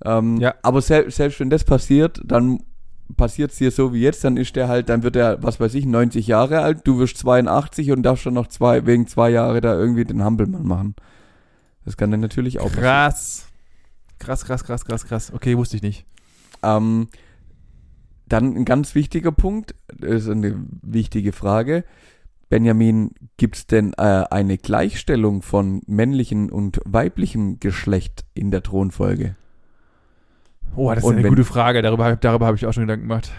ähm, 0.04 0.38
Ja. 0.38 0.54
Aber 0.62 0.82
sel 0.82 1.08
selbst 1.12 1.38
wenn 1.38 1.50
das 1.50 1.62
passiert, 1.62 2.20
dann 2.24 2.64
passiert 3.16 3.52
es 3.52 3.58
dir 3.58 3.70
so 3.70 3.94
wie 3.94 4.00
jetzt, 4.00 4.24
dann 4.24 4.36
ist 4.36 4.56
der 4.56 4.66
halt, 4.66 4.88
dann 4.88 5.04
wird 5.04 5.14
er, 5.14 5.40
was 5.40 5.60
weiß 5.60 5.74
ich, 5.74 5.86
90 5.86 6.26
Jahre 6.26 6.60
alt, 6.62 6.80
du 6.84 6.98
wirst 6.98 7.16
82 7.18 7.92
und 7.92 8.02
darfst 8.02 8.26
dann 8.26 8.34
noch 8.34 8.48
zwei, 8.48 8.86
wegen 8.86 9.06
zwei 9.06 9.30
Jahre 9.30 9.60
da 9.60 9.78
irgendwie 9.78 10.04
den 10.04 10.24
Hampelmann 10.24 10.66
machen. 10.66 10.94
Das 11.84 11.96
kann 11.96 12.10
dann 12.10 12.20
natürlich 12.20 12.60
auch. 12.60 12.72
Krass. 12.72 13.48
Krass, 14.18 14.44
krass, 14.44 14.64
krass, 14.64 14.84
krass, 14.84 15.06
krass. 15.06 15.32
Okay, 15.34 15.56
wusste 15.56 15.76
ich 15.76 15.82
nicht. 15.82 16.06
Ähm, 16.62 17.08
dann 18.26 18.56
ein 18.56 18.64
ganz 18.64 18.94
wichtiger 18.94 19.32
Punkt, 19.32 19.74
das 19.88 20.22
ist 20.22 20.28
eine 20.28 20.64
wichtige 20.82 21.32
Frage. 21.32 21.84
Benjamin, 22.48 23.10
gibt 23.36 23.56
es 23.56 23.66
denn 23.66 23.92
äh, 23.94 24.24
eine 24.30 24.58
Gleichstellung 24.58 25.42
von 25.42 25.82
männlichem 25.86 26.50
und 26.50 26.80
weiblichem 26.84 27.58
Geschlecht 27.60 28.24
in 28.34 28.50
der 28.50 28.62
Thronfolge? 28.62 29.36
Oh, 30.76 30.90
das 30.90 30.98
ist 30.98 31.04
Und 31.04 31.16
eine 31.16 31.28
gute 31.28 31.44
Frage. 31.44 31.82
Darüber, 31.82 32.16
darüber 32.16 32.46
habe 32.46 32.56
ich 32.56 32.66
auch 32.66 32.72
schon 32.72 32.84
Gedanken 32.84 33.08
gemacht. 33.08 33.30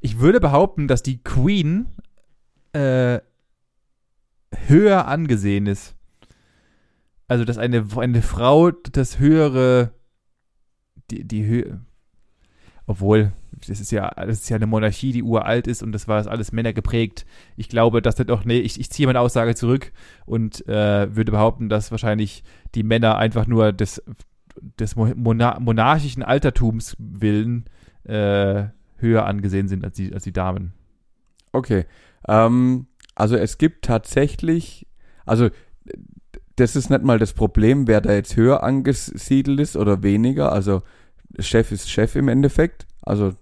Ich 0.00 0.18
würde 0.18 0.40
behaupten, 0.40 0.88
dass 0.88 1.02
die 1.02 1.22
Queen 1.22 1.86
äh, 2.72 3.20
höher 4.66 5.06
angesehen 5.06 5.66
ist. 5.66 5.94
Also, 7.28 7.44
dass 7.44 7.58
eine, 7.58 7.86
eine 7.96 8.22
Frau 8.22 8.70
das 8.70 9.18
höhere, 9.18 9.92
die, 11.10 11.24
die 11.24 11.44
Höhe, 11.44 11.80
obwohl, 12.86 13.32
das 13.68 13.80
ist 13.80 13.92
ja, 13.92 14.10
das 14.16 14.40
ist 14.40 14.48
ja 14.48 14.56
eine 14.56 14.66
Monarchie, 14.66 15.12
die 15.12 15.22
uralt 15.22 15.66
ist 15.66 15.82
und 15.82 15.92
das 15.92 16.08
war 16.08 16.26
alles 16.26 16.50
Männer 16.50 16.72
geprägt. 16.72 17.26
Ich 17.56 17.68
glaube, 17.68 18.02
dass 18.02 18.16
das 18.16 18.26
doch, 18.26 18.44
nee, 18.44 18.58
ich, 18.58 18.80
ich 18.80 18.90
ziehe 18.90 19.06
meine 19.06 19.20
Aussage 19.20 19.54
zurück 19.54 19.92
und 20.26 20.66
äh, 20.66 21.14
würde 21.14 21.30
behaupten, 21.30 21.68
dass 21.68 21.90
wahrscheinlich 21.90 22.42
die 22.74 22.82
Männer 22.82 23.16
einfach 23.16 23.46
nur 23.46 23.72
des, 23.72 24.02
des 24.78 24.96
Monar 24.96 25.60
monarchischen 25.60 26.22
Altertums 26.22 26.96
willen 26.98 27.66
äh, 28.04 28.64
höher 28.96 29.26
angesehen 29.26 29.68
sind 29.68 29.84
als 29.84 29.96
die, 29.96 30.12
als 30.12 30.24
die 30.24 30.32
Damen. 30.32 30.72
Okay. 31.52 31.86
Ähm, 32.26 32.86
also 33.14 33.36
es 33.36 33.58
gibt 33.58 33.84
tatsächlich, 33.84 34.86
also 35.26 35.50
das 36.56 36.76
ist 36.76 36.90
nicht 36.90 37.02
mal 37.02 37.18
das 37.18 37.32
Problem, 37.32 37.86
wer 37.86 38.00
da 38.00 38.12
jetzt 38.12 38.36
höher 38.36 38.62
angesiedelt 38.62 39.60
ist 39.60 39.76
oder 39.76 40.02
weniger. 40.02 40.52
Also 40.52 40.82
Chef 41.38 41.72
ist 41.72 41.90
Chef 41.90 42.16
im 42.16 42.28
Endeffekt. 42.28 42.86
Also 43.02 43.32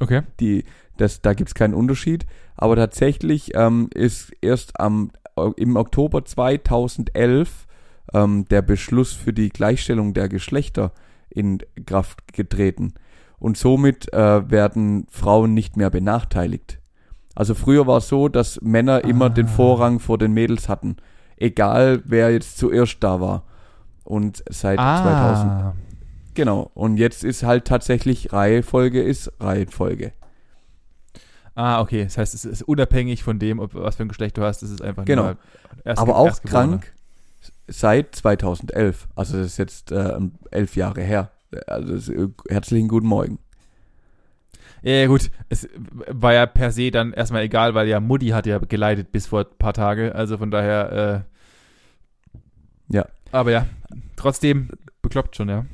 Okay. 0.00 0.22
die, 0.40 0.64
das, 0.96 1.20
da 1.20 1.34
gibt's 1.34 1.54
keinen 1.54 1.74
Unterschied. 1.74 2.26
Aber 2.56 2.76
tatsächlich 2.76 3.52
ähm, 3.54 3.88
ist 3.94 4.32
erst 4.40 4.80
am, 4.80 5.10
im 5.56 5.76
Oktober 5.76 6.24
2011 6.24 7.66
ähm, 8.14 8.46
der 8.48 8.62
Beschluss 8.62 9.12
für 9.12 9.32
die 9.32 9.48
Gleichstellung 9.50 10.14
der 10.14 10.28
Geschlechter 10.28 10.92
in 11.30 11.58
Kraft 11.86 12.32
getreten. 12.32 12.94
Und 13.38 13.56
somit 13.56 14.12
äh, 14.12 14.50
werden 14.50 15.06
Frauen 15.10 15.54
nicht 15.54 15.76
mehr 15.76 15.90
benachteiligt. 15.90 16.78
Also 17.34 17.54
früher 17.54 17.86
war 17.86 17.98
es 17.98 18.08
so, 18.08 18.28
dass 18.28 18.60
Männer 18.60 19.04
immer 19.04 19.30
den 19.30 19.46
Ah. 19.46 19.50
Vorrang 19.50 19.98
vor 20.00 20.18
den 20.18 20.32
Mädels 20.32 20.68
hatten. 20.68 20.96
Egal, 21.36 22.02
wer 22.04 22.30
jetzt 22.30 22.58
zuerst 22.58 22.98
da 23.00 23.20
war. 23.20 23.44
Und 24.04 24.42
seit 24.50 24.78
2000 24.78 25.50
Ah. 25.50 25.74
Genau. 26.34 26.70
Und 26.74 26.96
jetzt 26.96 27.24
ist 27.24 27.42
halt 27.42 27.66
tatsächlich 27.66 28.32
Reihenfolge 28.32 29.02
ist 29.02 29.32
Reihenfolge. 29.40 30.12
Ah, 31.54 31.80
okay. 31.80 32.04
Das 32.04 32.16
heißt, 32.18 32.34
es 32.34 32.44
ist 32.44 32.62
unabhängig 32.62 33.22
von 33.22 33.38
dem, 33.38 33.58
ob, 33.58 33.74
was 33.74 33.96
für 33.96 34.02
ein 34.04 34.08
Geschlecht 34.08 34.38
du 34.38 34.42
hast. 34.42 34.62
Es 34.62 34.70
ist 34.70 34.82
einfach 34.82 35.04
Genau. 35.04 35.22
nur 35.24 35.36
erst, 35.84 36.00
Aber 36.00 36.16
auch 36.16 36.40
krank 36.42 36.92
seit 37.66 38.14
2011. 38.16 39.08
Also 39.14 39.36
das 39.38 39.46
ist 39.48 39.56
jetzt 39.58 39.92
äh, 39.92 40.18
elf 40.50 40.76
Jahre 40.76 41.02
her. 41.02 41.30
Also 41.66 41.92
ist, 41.94 42.08
äh, 42.08 42.28
herzlichen 42.48 42.88
guten 42.88 43.06
Morgen. 43.06 43.38
Ja, 44.82 44.92
ja, 44.92 45.06
gut. 45.06 45.30
Es 45.48 45.68
war 46.08 46.34
ja 46.34 46.46
per 46.46 46.72
se 46.72 46.90
dann 46.90 47.12
erstmal 47.12 47.42
egal, 47.42 47.74
weil 47.74 47.88
ja 47.88 48.00
Mutti 48.00 48.28
hat 48.28 48.46
ja 48.46 48.58
geleitet 48.58 49.12
bis 49.12 49.26
vor 49.26 49.40
ein 49.40 49.58
paar 49.58 49.72
Tage. 49.72 50.14
Also 50.14 50.38
von 50.38 50.50
daher, 50.50 51.24
äh, 52.90 52.96
Ja. 52.96 53.06
Aber 53.30 53.52
ja, 53.52 53.66
trotzdem 54.16 54.70
bekloppt 55.00 55.36
schon, 55.36 55.48
ja. 55.48 55.64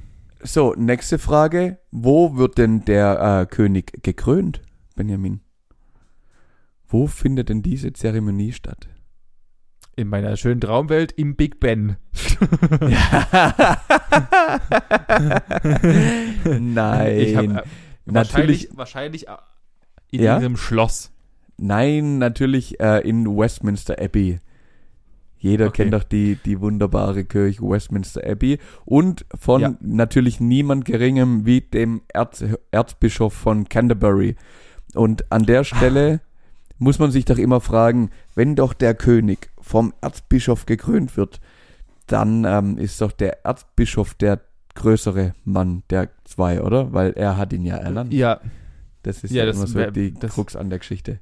So, 0.43 0.75
nächste 0.77 1.19
Frage. 1.19 1.79
Wo 1.91 2.37
wird 2.37 2.59
denn 2.59 2.85
der 2.85 3.41
äh, 3.43 3.47
König 3.47 4.03
gekrönt, 4.03 4.61
Benjamin? 4.95 5.41
Wo 6.87 7.07
findet 7.07 7.49
denn 7.49 7.63
diese 7.63 7.93
Zeremonie 7.93 8.53
statt? 8.53 8.89
In 9.97 10.09
meiner 10.09 10.37
schönen 10.37 10.61
Traumwelt 10.61 11.11
im 11.13 11.35
Big 11.35 11.59
Ben. 11.59 11.97
Nein. 16.45 17.19
Ich 17.19 17.37
hab, 17.37 17.45
äh, 17.45 17.63
Natürlich- 18.13 18.69
Wahrscheinlich, 18.75 19.27
wahrscheinlich 19.27 19.29
äh, 19.29 19.37
in 20.11 20.23
Ja? 20.23 20.41
ihrem 20.41 20.57
Schloss. 20.57 21.11
Nein, 21.57 22.19
natürlich 22.19 22.79
äh, 22.81 23.07
in 23.09 23.27
Westminster 23.27 23.97
Abbey. 24.01 24.41
Jeder 25.41 25.67
Okay. 25.69 25.83
kennt 25.85 25.95
doch 25.95 26.03
die, 26.05 26.37
die 26.45 26.61
wunderbare 26.61 27.25
Kirche 27.25 27.63
Westminster 27.63 28.23
Abbey. 28.25 28.59
Und 28.85 29.25
von 29.39 29.61
Ja. 29.61 29.75
natürlich 29.81 30.41
niemand 30.41 30.85
geringem 30.85 31.47
wie 31.47 31.61
dem 31.61 32.03
Erz, 32.13 32.45
Erzbischof 32.71 33.35
von 33.35 33.69
Canterbury. 33.69 34.37
Und 34.95 35.31
an 35.31 35.45
der 35.47 35.65
Stelle 35.65 36.21
muss 36.79 36.99
man 36.99 37.11
sich 37.11 37.25
doch 37.25 37.39
immer 37.39 37.61
fragen, 37.61 38.11
wenn 38.35 38.55
doch 38.57 38.73
der 38.73 38.95
König 38.95 39.51
vom 39.61 39.93
Erzbischof 40.01 40.65
gekrönt 40.67 41.17
wird, 41.17 41.41
dann 42.07 42.45
ähm, 42.45 42.79
ist 42.79 43.01
doch 43.01 43.13
der 43.13 43.45
Erzbischof 43.45 44.15
der 44.15 44.41
größere 44.79 45.35
Mann 45.45 45.83
der 45.91 46.09
zwei, 46.25 46.63
oder? 46.63 46.93
Weil 46.93 47.13
er 47.13 47.37
hat 47.37 47.53
ihn 47.53 47.65
ja 47.65 47.77
erlernt. 47.77 48.13
Ja, 48.13 48.41
Das 49.03 49.23
ist 49.25 49.31
Ja, 49.33 49.41
ja, 49.45 49.47
das 49.47 49.57
immer 49.57 49.67
so 49.67 49.75
wär- 49.79 49.91
die 49.91 50.13
das- 50.15 50.33
Krux 50.35 50.57
an 50.57 50.71
der 50.71 50.79
Geschichte. 50.81 51.21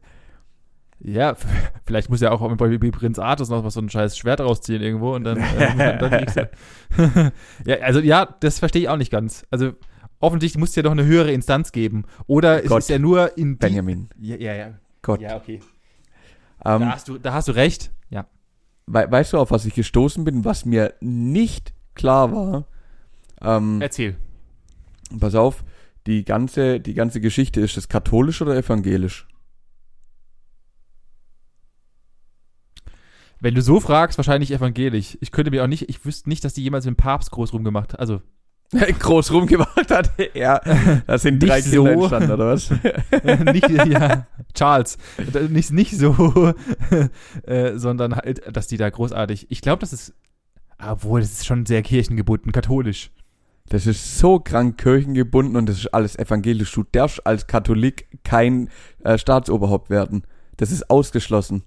ja, 0.99 1.35
vielleicht 1.87 2.09
muss 2.11 2.21
ja 2.21 2.31
auch 2.33 2.41
bei, 2.57 2.79
Prinz 2.91 3.19
Artus 3.19 3.49
noch 3.51 3.63
was 3.65 3.75
so 3.75 3.81
ein 3.81 3.91
scheiß 3.91 4.17
Schwert 4.17 4.41
rausziehen 4.41 4.81
irgendwo 4.83 5.15
und 5.15 5.25
dann, 5.25 5.37
äh, 5.39 5.99
dann 5.99 6.11
du. 6.37 6.51
ja, 7.67 7.77
also 7.83 8.01
ja, 8.01 8.27
das 8.41 8.59
verstehe 8.59 8.83
ich 8.83 8.89
auch 8.89 8.97
nicht 8.97 9.11
ganz. 9.13 9.45
Also 9.51 9.73
offensichtlich 10.21 10.59
muss 10.59 10.71
es 10.71 10.77
ja 10.77 10.83
doch 10.83 10.93
eine 10.93 11.05
höhere 11.05 11.33
Instanz 11.33 11.71
geben. 11.73 12.05
Oder 12.27 12.63
es 12.65 12.69
Gott, 12.71 12.79
ist 12.81 12.89
ja 12.89 12.99
nur 12.99 13.37
in 13.37 13.59
Benjamin. 13.59 14.09
Ja, 14.19 14.37
ja, 14.37 14.55
ja. 14.55 14.71
Gott. 15.03 15.21
Ja, 15.21 15.37
okay. 15.37 15.61
Ähm, 16.65 16.81
Da 16.81 16.93
hast 16.93 17.09
du, 17.09 17.19
da 17.19 17.35
hast 17.35 17.49
du 17.49 17.53
recht. 17.53 17.91
Ja. 18.11 18.27
we 18.87 19.07
weißt 19.11 19.35
du, 19.35 19.39
auf 19.39 19.51
was 19.51 19.67
ich 19.67 19.75
gestoßen 19.75 20.25
bin, 20.25 20.45
was 20.45 20.65
mir 20.65 20.95
nicht 21.01 21.75
klar 21.95 22.33
war? 22.33 22.65
Ähm, 23.43 23.81
Erzähl. 23.81 24.17
pass 25.19 25.35
auf, 25.35 25.65
die 26.07 26.25
ganze, 26.25 26.81
die 26.81 26.95
ganze 26.95 27.21
Geschichte, 27.21 27.61
ist 27.61 27.77
das 27.77 27.89
katholisch 27.89 28.41
oder 28.43 28.57
evangelisch? 28.57 29.27
Wenn 33.41 33.55
du 33.55 33.63
so 33.63 33.81
fragst, 33.81 34.19
wahrscheinlich 34.19 34.51
evangelisch. 34.51 35.19
Ich 35.21 35.31
könnte 35.31 35.51
mir 35.51 35.63
auch 35.63 35.69
nicht, 35.69 35.89
ich 35.89 36.05
wüsste 36.05 36.29
nicht, 36.29 36.45
dass 36.45 36.55
die 36.55 36.63
jemals 36.63 36.87
mit 36.87 36.95
dem 36.95 36.97
Papst 36.97 37.31
groß 37.31 37.53
rumgemacht 37.53 37.93
hat. 37.93 38.01
Also, 38.01 38.23
Groß 38.99 39.33
rumgemacht 39.33 39.91
hat. 39.91 40.11
Ja, 40.35 40.61
da 41.07 41.19
sind 41.19 41.41
drei 41.43 41.57
Nicht 41.59 41.71
Kinder 41.71 41.95
so. 41.95 42.01
entstanden, 42.01 42.31
oder 42.33 42.49
was? 42.49 42.71
nicht, 43.53 43.69
ja, 43.69 44.27
Charles. 44.55 44.99
Nicht, 45.51 45.71
nicht 45.73 45.97
so, 45.97 46.55
äh, 47.45 47.79
sondern 47.79 48.17
halt, 48.17 48.43
dass 48.55 48.67
die 48.67 48.77
da 48.77 48.89
großartig, 48.91 49.47
ich 49.51 49.61
glaube, 49.61 49.81
das 49.81 49.93
ist, 49.93 50.15
obwohl, 50.85 51.21
das 51.21 51.33
ist 51.33 51.47
schon 51.47 51.67
sehr 51.67 51.83
kirchengebunden, 51.83 52.53
katholisch. 52.53 53.11
Das 53.69 53.87
ist 53.87 54.19
so 54.19 54.39
krank 54.39 54.79
kirchengebunden 54.79 55.57
und 55.57 55.69
das 55.69 55.79
ist 55.79 55.95
alles 55.95 56.17
evangelisch. 56.17 56.73
Du 56.73 56.85
darfst 56.93 57.27
als 57.27 57.47
Katholik 57.47 58.07
kein 58.23 58.69
äh, 59.03 59.19
Staatsoberhaupt 59.19 59.91
werden. 59.91 60.23
Das 60.57 60.71
ist 60.71 60.89
ausgeschlossen. 60.89 61.65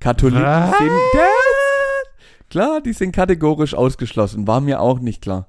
Katholiken 0.00 0.42
Was? 0.42 0.78
sind 0.78 0.90
das? 1.14 2.48
Klar, 2.48 2.80
die 2.80 2.92
sind 2.92 3.12
kategorisch 3.12 3.74
ausgeschlossen. 3.74 4.46
War 4.46 4.60
mir 4.60 4.80
auch 4.80 4.98
nicht 4.98 5.22
klar. 5.22 5.48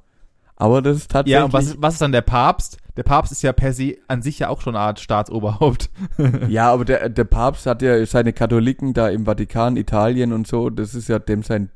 Aber 0.56 0.82
das 0.82 0.98
ist 0.98 1.12
tatsächlich. 1.12 1.34
Ja, 1.40 1.46
und 1.46 1.54
was, 1.54 1.82
was 1.82 1.96
ist 1.96 2.02
dann 2.02 2.12
der 2.12 2.22
Papst? 2.22 2.78
Der 2.98 3.04
Papst 3.04 3.32
ist 3.32 3.42
ja 3.42 3.52
per 3.52 3.74
se 3.74 3.98
an 4.08 4.22
sich 4.22 4.40
ja 4.40 4.50
auch 4.50 4.62
schon 4.62 4.76
eine 4.76 4.86
Art 4.86 5.00
Staatsoberhaupt. 5.00 5.90
Ja, 6.48 6.72
aber 6.72 6.86
der, 6.86 7.10
der 7.10 7.26
Papst 7.26 7.66
hat 7.66 7.82
ja 7.82 8.06
seine 8.06 8.32
Katholiken 8.32 8.94
da 8.94 9.10
im 9.10 9.26
Vatikan, 9.26 9.76
Italien 9.76 10.32
und 10.32 10.48
so, 10.48 10.70
das 10.70 10.96
ist 10.96 11.10
ja 11.10 11.20
dem 11.20 11.44
sein 11.44 11.70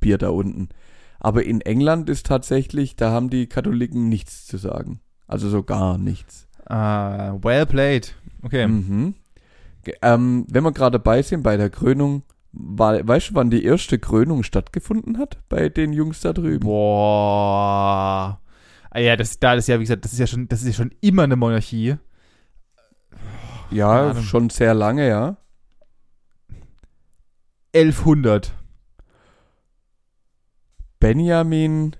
Bier 0.00 0.18
da 0.18 0.30
unten. 0.30 0.70
Aber 1.24 1.42
in 1.42 1.62
England 1.62 2.10
ist 2.10 2.26
tatsächlich, 2.26 2.96
da 2.96 3.10
haben 3.10 3.30
die 3.30 3.46
Katholiken 3.46 4.10
nichts 4.10 4.46
zu 4.46 4.58
sagen. 4.58 5.00
Also 5.26 5.48
so 5.48 5.62
gar 5.62 5.96
nichts. 5.96 6.46
Ah, 6.66 7.38
well 7.40 7.64
played. 7.64 8.14
Okay. 8.42 8.66
Mhm. 8.66 9.14
Ähm, 10.02 10.46
wenn 10.50 10.64
wir 10.64 10.72
gerade 10.72 10.98
dabei 10.98 11.22
sind 11.22 11.42
bei 11.42 11.56
der 11.56 11.70
Krönung, 11.70 12.24
war, 12.52 13.08
weißt 13.08 13.30
du, 13.30 13.34
wann 13.36 13.48
die 13.48 13.64
erste 13.64 13.98
Krönung 13.98 14.42
stattgefunden 14.42 15.16
hat? 15.16 15.38
Bei 15.48 15.70
den 15.70 15.94
Jungs 15.94 16.20
da 16.20 16.34
drüben. 16.34 16.60
Boah. 16.60 18.38
Ah 18.90 18.98
ja, 18.98 19.16
das, 19.16 19.38
da 19.38 19.54
ist 19.54 19.66
ja, 19.66 19.78
wie 19.78 19.84
gesagt, 19.84 20.04
das 20.04 20.12
ist 20.12 20.18
ja 20.18 20.26
schon, 20.26 20.46
das 20.48 20.60
ist 20.60 20.66
ja 20.66 20.72
schon 20.74 20.92
immer 21.00 21.22
eine 21.22 21.36
Monarchie. 21.36 21.96
ja, 23.70 24.14
schon 24.14 24.50
sehr 24.50 24.74
lange, 24.74 25.08
ja. 25.08 25.38
1100. 27.72 28.52
Benjamin 31.04 31.94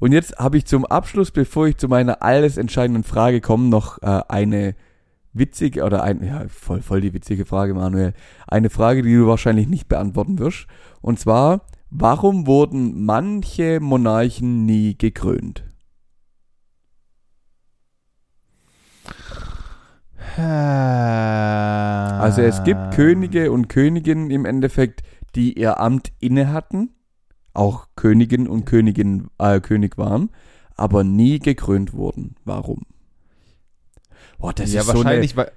Und 0.00 0.10
jetzt 0.10 0.36
habe 0.36 0.56
ich 0.56 0.66
zum 0.66 0.84
Abschluss, 0.84 1.30
bevor 1.30 1.68
ich 1.68 1.76
zu 1.76 1.86
meiner 1.86 2.22
alles 2.22 2.56
entscheidenden 2.56 3.04
Frage 3.04 3.40
komme, 3.40 3.68
noch 3.68 4.02
äh, 4.02 4.22
eine 4.28 4.74
witzige 5.32 5.84
oder 5.84 6.02
ein, 6.02 6.24
ja, 6.24 6.44
voll, 6.48 6.82
voll 6.82 7.00
die 7.00 7.14
witzige 7.14 7.44
Frage, 7.44 7.74
Manuel. 7.74 8.12
Eine 8.46 8.70
Frage, 8.70 9.02
die 9.02 9.14
du 9.14 9.26
wahrscheinlich 9.26 9.68
nicht 9.68 9.88
beantworten 9.88 10.38
wirst. 10.38 10.66
Und 11.00 11.18
zwar, 11.18 11.66
warum 11.90 12.46
wurden 12.46 13.04
manche 13.04 13.80
Monarchen 13.80 14.64
nie 14.64 14.96
gekrönt? 14.96 15.64
Also 22.22 22.40
es 22.40 22.64
gibt 22.64 22.94
Könige 22.94 23.52
und 23.52 23.68
Königinnen 23.68 24.30
im 24.30 24.46
Endeffekt, 24.46 25.02
die 25.34 25.58
ihr 25.58 25.78
Amt 25.78 26.12
inne 26.20 26.52
hatten, 26.52 26.90
auch 27.52 27.88
Königin 27.96 28.48
und 28.48 28.64
Königin, 28.64 29.28
äh, 29.38 29.60
König 29.60 29.98
waren, 29.98 30.30
aber 30.74 31.04
nie 31.04 31.38
gekrönt 31.38 31.92
wurden. 31.92 32.36
Warum? 32.44 32.86
Boah, 34.42 34.52
das 34.52 34.72
ja, 34.72 34.80
ist 34.80 34.86
so 34.86 34.92
eine, 34.92 35.04
wahrscheinlich, 35.04 35.36
weil, 35.36 35.50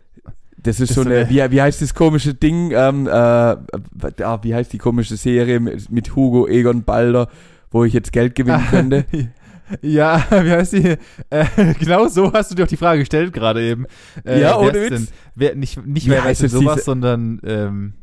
das 0.58 0.80
ist 0.80 0.90
das 0.92 0.96
so 0.96 1.02
eine, 1.02 1.16
eine- 1.28 1.30
wie, 1.30 1.52
wie 1.52 1.62
heißt 1.62 1.82
das 1.82 1.94
komische 1.94 2.34
Ding, 2.34 2.72
ähm, 2.72 3.08
äh, 3.08 3.12
ah, 3.12 4.40
wie 4.44 4.56
heißt 4.56 4.72
die 4.72 4.78
komische 4.78 5.18
Serie 5.18 5.60
mit, 5.60 5.92
mit 5.92 6.16
Hugo 6.16 6.48
Egon 6.48 6.84
Balder, 6.84 7.28
wo 7.72 7.84
ich 7.84 7.94
jetzt 7.94 8.12
Geld 8.14 8.36
gewinnen 8.36 8.64
könnte? 8.70 9.06
Ja, 9.82 10.24
wie 10.30 10.52
heißt 10.52 10.74
die? 10.74 10.96
Äh, 11.32 11.46
genau 11.80 12.08
so 12.08 12.32
hast 12.32 12.52
du 12.52 12.56
dir 12.56 12.66
auch 12.66 12.68
die 12.68 12.78
Frage 12.78 13.00
gestellt 13.00 13.34
gerade 13.34 13.64
eben. 13.68 13.88
Äh, 14.24 14.40
Ja, 14.42 14.60
ohne 14.60 14.74
Witz. 14.76 14.90
Denn, 14.90 15.08
wer, 15.34 15.56
nicht 15.56 15.84
nicht 15.88 16.08
wer 16.08 16.24
heißt 16.24 16.44
weiß 16.44 16.52
denn 16.52 16.62
sowas, 16.62 16.76
diese- 16.76 16.86
sondern 16.86 17.42
ähm, 17.44 17.94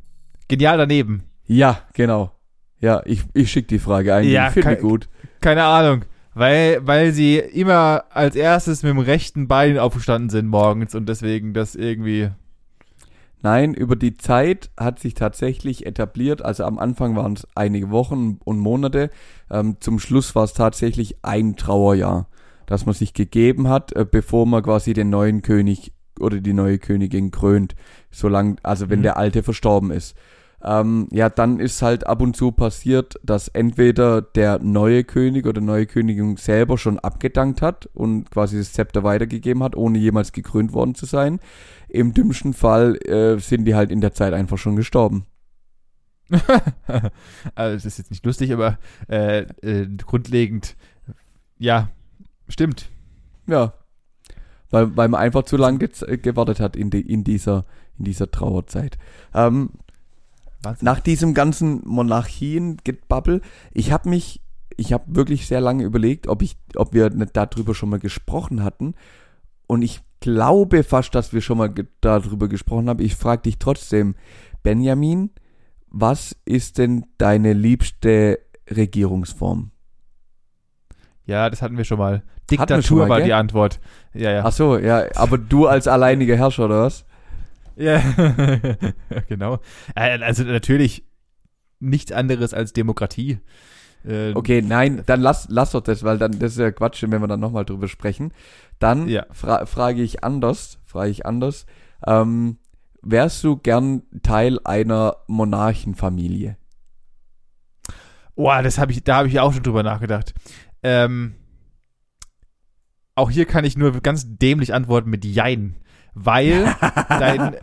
genial 0.49 0.76
daneben. 0.78 1.22
Ja, 1.47 1.78
genau. 1.95 2.33
Ja, 2.80 3.03
ich, 3.05 3.22
ich 3.33 3.53
schicke 3.53 3.68
die 3.68 3.78
Frage 3.78 4.12
ein, 4.12 4.24
Ja, 4.28 4.49
ich 4.49 4.55
finde 4.55 4.76
gut. 4.78 5.09
Keine 5.41 5.62
Ahnung. 5.62 6.05
Weil, 6.35 6.87
weil 6.87 7.12
sie 7.12 7.39
immer 7.39 8.05
als 8.11 8.37
erstes 8.37 8.83
mit 8.83 8.91
dem 8.91 8.99
rechten 8.99 9.49
Bein 9.49 9.78
aufgestanden 9.78 10.30
sind 10.30 10.47
morgens 10.49 10.95
und 10.95 11.09
deswegen 11.09 11.53
das 11.53 11.74
irgendwie. 11.74 12.30
Nein, 13.43 13.74
über 13.74 13.97
die 13.97 14.16
Zeit 14.16 14.70
hat 14.78 15.01
sich 15.01 15.14
tatsächlich 15.14 15.85
etabliert, 15.85 16.43
also 16.43 16.64
am 16.64 16.78
Anfang 16.78 17.16
waren 17.16 17.33
es 17.33 17.47
einige 17.57 17.91
Wochen 17.91 18.39
und 18.45 18.61
Monate, 18.61 19.11
ähm, 19.51 19.76
zum 19.80 19.99
Schluss 19.99 20.35
war 20.37 20.45
es 20.45 20.53
tatsächlich 20.53 21.16
ein 21.22 21.57
Trauerjahr, 21.57 22.28
das 22.66 22.87
man 22.87 22.95
sich 22.95 23.14
gegeben 23.14 23.68
hat, 23.68 23.93
äh, 23.97 24.07
bevor 24.09 24.47
man 24.47 24.62
quasi 24.62 24.93
den 24.93 25.11
neuen 25.11 25.43
König 25.43 25.93
oder 26.20 26.39
die 26.41 26.53
neue 26.53 26.78
Königin 26.78 27.33
krönt, 27.33 27.74
solange, 28.12 28.57
also 28.62 28.89
wenn 28.91 29.01
Mhm. 29.01 29.05
der 29.05 29.16
alte 29.16 29.43
verstorben 29.43 29.91
ist. 29.91 30.16
Ähm, 30.64 31.08
ja, 31.10 31.28
dann 31.28 31.58
ist 31.58 31.82
halt 31.82 32.06
ab 32.06 32.22
und 32.22 32.36
zu 32.36 32.52
passiert, 32.52 33.18
dass 33.24 33.48
entweder 33.48 34.22
der 34.22 34.60
neue 34.60 35.02
König 35.02 35.46
oder 35.46 35.60
neue 35.60 35.86
Königin 35.86 36.36
selber 36.36 36.78
schon 36.78 37.00
abgedankt 37.00 37.62
hat 37.62 37.86
und 37.94 38.30
quasi 38.30 38.58
das 38.58 38.72
Zepter 38.72 39.02
weitergegeben 39.02 39.62
hat, 39.62 39.74
ohne 39.74 39.98
jemals 39.98 40.32
gekrönt 40.32 40.72
worden 40.72 40.94
zu 40.94 41.06
sein. 41.06 41.40
Im 41.88 42.14
dümmsten 42.14 42.54
Fall 42.54 42.96
äh, 43.06 43.38
sind 43.38 43.64
die 43.64 43.74
halt 43.74 43.90
in 43.90 44.00
der 44.00 44.12
Zeit 44.12 44.34
einfach 44.34 44.56
schon 44.58 44.76
gestorben. 44.76 45.26
also, 47.54 47.74
das 47.74 47.84
ist 47.84 47.98
jetzt 47.98 48.10
nicht 48.10 48.24
lustig, 48.24 48.52
aber 48.52 48.78
äh, 49.08 49.40
äh, 49.62 49.88
grundlegend, 50.06 50.76
ja, 51.58 51.90
stimmt. 52.48 52.88
Ja. 53.46 53.74
Weil, 54.70 54.96
weil 54.96 55.08
man 55.08 55.20
einfach 55.20 55.42
zu 55.42 55.56
lange 55.56 55.78
gewartet 55.78 56.60
hat 56.60 56.76
in, 56.76 56.88
die, 56.88 57.00
in, 57.00 57.24
dieser, 57.24 57.64
in 57.98 58.06
dieser 58.06 58.30
Trauerzeit. 58.30 58.96
Ähm, 59.34 59.70
Wahnsinn. 60.62 60.84
nach 60.84 61.00
diesem 61.00 61.34
ganzen 61.34 61.82
Monarchien-Gebabbel, 61.84 63.40
ich 63.72 63.92
habe 63.92 64.08
mich, 64.08 64.40
ich 64.76 64.92
habe 64.92 65.04
wirklich 65.06 65.46
sehr 65.46 65.60
lange 65.60 65.84
überlegt, 65.84 66.28
ob 66.28 66.42
ich, 66.42 66.56
ob 66.76 66.92
wir 66.92 67.10
nicht 67.10 67.36
darüber 67.36 67.74
schon 67.74 67.90
mal 67.90 67.98
gesprochen 67.98 68.62
hatten. 68.62 68.94
Und 69.66 69.82
ich 69.82 70.00
glaube 70.20 70.84
fast, 70.84 71.14
dass 71.14 71.32
wir 71.32 71.40
schon 71.40 71.58
mal 71.58 71.68
ge 71.68 71.86
darüber 72.00 72.48
gesprochen 72.48 72.88
haben. 72.88 73.02
Ich 73.02 73.16
frage 73.16 73.42
dich 73.42 73.58
trotzdem, 73.58 74.14
Benjamin, 74.62 75.30
was 75.88 76.36
ist 76.44 76.78
denn 76.78 77.04
deine 77.18 77.52
liebste 77.52 78.38
Regierungsform? 78.70 79.70
Ja, 81.26 81.50
das 81.50 81.62
hatten 81.62 81.76
wir 81.76 81.84
schon 81.84 81.98
mal. 81.98 82.22
Diktatur 82.50 82.82
schon 82.82 82.98
mal, 82.98 83.08
war 83.08 83.18
gell? 83.18 83.26
die 83.26 83.32
Antwort. 83.32 83.80
Ja, 84.14 84.30
ja. 84.30 84.44
Ach 84.44 84.52
so, 84.52 84.78
ja, 84.78 85.04
aber 85.14 85.38
du 85.38 85.66
als 85.66 85.86
alleiniger 85.86 86.36
Herrscher 86.36 86.64
oder 86.64 86.82
was? 86.82 87.04
Ja, 87.77 88.01
genau. 89.29 89.59
Äh, 89.95 90.18
Also 90.23 90.45
natürlich 90.45 91.05
nichts 91.81 92.12
anderes 92.12 92.55
als 92.55 92.73
Demokratie. 92.73 93.39
Äh, 94.05 94.33
Okay, 94.35 94.62
nein, 94.62 95.03
dann 95.07 95.20
lass, 95.20 95.47
lass 95.49 95.73
doch 95.73 95.81
das, 95.81 96.03
weil 96.05 96.18
dann 96.18 96.39
das 96.39 96.53
ist 96.53 96.59
ja 96.59 96.70
Quatsch, 96.73 97.03
wenn 97.03 97.20
wir 97.20 97.29
dann 97.29 97.41
nochmal 97.41 97.64
drüber 97.64 97.89
sprechen. 97.89 98.33
Dann 98.79 99.09
Ja. 99.09 99.27
fra 99.31 99.66
frage 99.66 100.03
ich 100.03 100.25
anders, 100.25 100.79
frage 100.85 101.11
ich 101.11 101.25
anders. 101.27 101.66
Ähm, 102.07 102.59
wärst 103.03 103.43
du 103.45 103.57
gern 103.57 104.03
Teil 104.23 104.59
einer 104.64 105.16
Monarchenfamilie? 105.29 106.57
Boah, 108.35 108.62
das 108.62 108.79
habe 108.79 108.93
ich, 108.93 109.05
da 109.05 109.16
habe 109.18 109.29
ich 109.29 109.39
auch 109.41 109.53
schon 109.53 109.62
drüber 109.62 109.83
nachgedacht. 109.83 110.35
Ähm, 110.83 111.35
auch 113.14 113.31
hier 113.31 113.45
kann 113.45 113.64
ich 113.64 113.77
nur 113.77 113.93
ganz 114.01 114.27
dämlich 114.39 114.73
antworten 114.75 115.11
mit 115.11 115.25
Jein. 115.25 115.77
Weil 116.14 116.64
dein, 117.08 117.56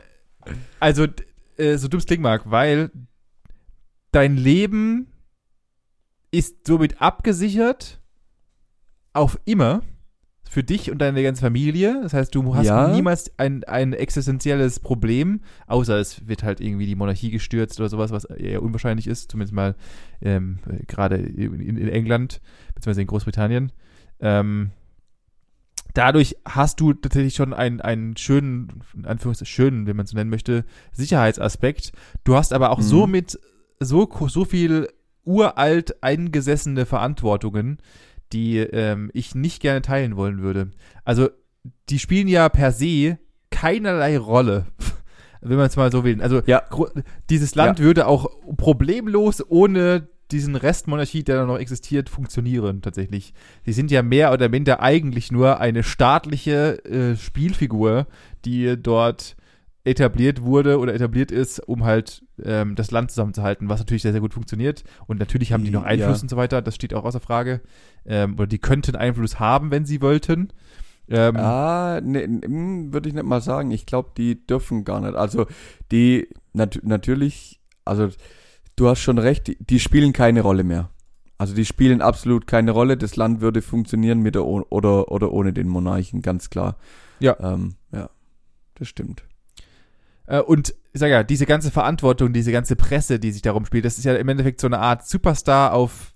also, 0.79 1.05
äh, 1.57 1.77
so 1.77 1.87
dumm 1.87 1.99
es 1.99 2.05
klingen 2.05 2.23
mag, 2.23 2.49
weil 2.49 2.91
dein 4.11 4.37
Leben 4.37 5.07
ist 6.31 6.67
somit 6.67 7.01
abgesichert 7.01 7.99
auf 9.13 9.39
immer. 9.45 9.81
für 10.51 10.63
dich 10.63 10.89
und 10.89 10.97
deine 10.97 11.21
ganze 11.21 11.41
Familie. 11.41 11.99
Das 12.01 12.13
heißt, 12.13 12.33
du 12.33 12.55
hast 12.55 12.65
Ja. 12.65 12.87
niemals 12.95 13.31
ein, 13.37 13.63
ein 13.65 13.93
existenzielles 13.93 14.79
Problem, 14.79 15.41
außer 15.67 15.99
es 15.99 16.27
wird 16.27 16.41
halt 16.41 16.59
irgendwie 16.59 16.87
die 16.87 16.95
Monarchie 16.95 17.29
gestürzt 17.29 17.79
oder 17.79 17.87
sowas, 17.87 18.09
was 18.09 18.23
eher 18.25 18.63
unwahrscheinlich 18.63 19.05
ist, 19.05 19.29
zumindest 19.29 19.53
mal 19.53 19.75
ähm, 20.23 20.57
äh, 20.67 20.83
gerade 20.87 21.17
in, 21.17 21.77
in 21.77 21.87
England, 21.87 22.41
beziehungsweise 22.73 23.01
in 23.01 23.07
Großbritannien. 23.07 23.71
Ähm, 24.21 24.71
dadurch 25.99 26.35
hast 26.47 26.79
du 26.79 26.93
tatsächlich 26.93 27.35
schon 27.35 27.53
einen, 27.53 27.81
einen 27.81 28.15
schönen, 28.17 28.81
in 28.95 29.05
Anführungszeichen 29.05 29.51
schönen, 29.53 29.85
wenn 29.87 29.95
man 29.95 30.05
es 30.05 30.11
so 30.11 30.17
nennen 30.17 30.29
möchte, 30.29 30.65
Sicherheitsaspekt. 30.91 31.91
Du 32.23 32.35
hast 32.35 32.53
aber 32.53 32.71
auch 32.71 32.79
Mhm. 32.79 32.83
somit 32.83 33.39
so, 33.79 34.09
so 34.27 34.45
viel 34.45 34.87
uralt 35.25 36.01
eingesessene 36.03 36.85
Verantwortungen, 36.85 37.77
die 38.31 38.57
ähm, 38.57 39.09
ich 39.13 39.35
nicht 39.35 39.61
gerne 39.61 39.81
teilen 39.81 40.15
wollen 40.15 40.41
würde. 40.41 40.71
Also, 41.03 41.29
die 41.89 41.99
spielen 41.99 42.27
ja 42.27 42.47
per 42.49 42.71
se 42.71 43.17
keinerlei 43.51 44.17
Rolle, 44.17 44.65
wenn 45.41 45.57
man 45.57 45.67
es 45.67 45.75
mal 45.75 45.91
so 45.91 46.03
will. 46.03 46.21
Also, 46.21 46.41
Ja. 46.45 46.63
dieses 47.29 47.55
Land 47.55 47.79
würde 47.79 48.07
auch 48.07 48.27
problemlos 48.57 49.43
ohne 49.49 50.07
diesen 50.31 50.55
Restmonarchie, 50.55 51.23
der 51.23 51.37
da 51.37 51.45
noch 51.45 51.57
existiert, 51.57 52.09
funktionieren 52.09 52.81
tatsächlich. 52.81 53.33
Sie 53.65 53.73
sind 53.73 53.91
ja 53.91 54.03
mehr 54.03 54.31
oder 54.31 54.49
minder 54.49 54.81
eigentlich 54.81 55.31
nur 55.31 55.59
eine 55.59 55.83
staatliche 55.83 56.83
äh, 56.85 57.15
Spielfigur, 57.15 58.07
die 58.45 58.75
dort 58.81 59.35
etabliert 59.85 60.41
wurde 60.43 60.77
oder 60.77 60.93
etabliert 60.93 61.31
ist, 61.31 61.59
um 61.59 61.83
halt 61.83 62.23
ähm, 62.43 62.75
das 62.75 62.91
Land 62.91 63.11
zusammenzuhalten, 63.11 63.69
was 63.69 63.79
natürlich 63.79 64.03
sehr, 64.03 64.11
sehr 64.11 64.21
gut 64.21 64.33
funktioniert. 64.33 64.83
Und 65.07 65.19
natürlich 65.19 65.51
haben 65.53 65.63
die 65.63 65.71
noch 65.71 65.83
Ja. 65.83 65.87
Einfluss 65.87 66.21
und 66.21 66.29
so 66.29 66.37
weiter, 66.37 66.61
das 66.61 66.75
steht 66.75 66.93
auch 66.93 67.05
außer 67.05 67.19
Frage. 67.21 67.61
Ähm, 68.05 68.33
oder 68.35 68.45
die 68.47 68.59
könnten 68.59 68.95
Einfluss 68.95 69.39
haben, 69.39 69.71
wenn 69.71 69.85
sie 69.85 70.01
wollten. 70.01 70.49
Ähm, 71.09 71.37
Ah, 71.37 72.01
ne, 72.03 72.27
ne, 72.27 72.93
würde 72.93 73.09
ich 73.09 73.15
nicht 73.15 73.25
mal 73.25 73.41
sagen. 73.41 73.71
Ich 73.71 73.87
glaube, 73.87 74.11
die 74.15 74.45
dürfen 74.45 74.83
gar 74.83 74.99
nicht. 75.01 75.15
Also, 75.15 75.47
die, 75.91 76.27
nat 76.53 76.81
natürlich, 76.83 77.59
also, 77.83 78.09
du 78.79 78.87
hast 78.87 78.99
schon 78.99 79.17
recht, 79.17 79.47
die, 79.47 79.57
die 79.59 79.79
spielen 79.79 80.13
keine 80.13 80.41
Rolle 80.41 80.63
mehr. 80.63 80.89
Also, 81.37 81.55
die 81.55 81.65
spielen 81.65 82.01
absolut 82.01 82.47
keine 82.47 82.71
Rolle. 82.71 82.97
Das 82.97 83.15
Land 83.15 83.41
würde 83.41 83.61
funktionieren 83.61 84.19
mit 84.19 84.35
oder, 84.35 85.11
oder 85.11 85.31
ohne 85.31 85.53
den 85.53 85.67
Monarchen, 85.67 86.21
ganz 86.21 86.49
klar. 86.49 86.77
Ja. 87.19 87.37
Ähm, 87.39 87.75
ja, 87.93 88.09
das 88.75 88.87
stimmt. 88.87 89.23
Äh, 90.25 90.41
und 90.41 90.75
ich 90.93 90.99
sag 90.99 91.09
ja, 91.09 91.23
diese 91.23 91.45
ganze 91.45 91.71
Verantwortung, 91.71 92.33
diese 92.33 92.51
ganze 92.51 92.75
Presse, 92.75 93.19
die 93.19 93.31
sich 93.31 93.41
darum 93.41 93.65
spielt, 93.65 93.85
das 93.85 93.97
ist 93.97 94.03
ja 94.03 94.15
im 94.15 94.27
Endeffekt 94.27 94.59
so 94.59 94.67
eine 94.67 94.79
Art 94.79 95.07
Superstar 95.07 95.73
auf. 95.73 96.13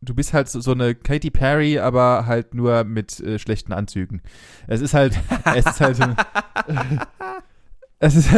Du 0.00 0.14
bist 0.14 0.34
halt 0.34 0.48
so, 0.48 0.60
so 0.60 0.72
eine 0.72 0.94
Katy 0.94 1.30
Perry, 1.30 1.78
aber 1.78 2.26
halt 2.26 2.54
nur 2.54 2.84
mit 2.84 3.20
äh, 3.20 3.38
schlechten 3.38 3.72
Anzügen. 3.72 4.22
Es 4.66 4.80
ist 4.80 4.94
halt, 4.94 5.18
es 5.56 5.66
ist 5.66 5.80
halt, 5.80 5.98
ist, 8.12 8.28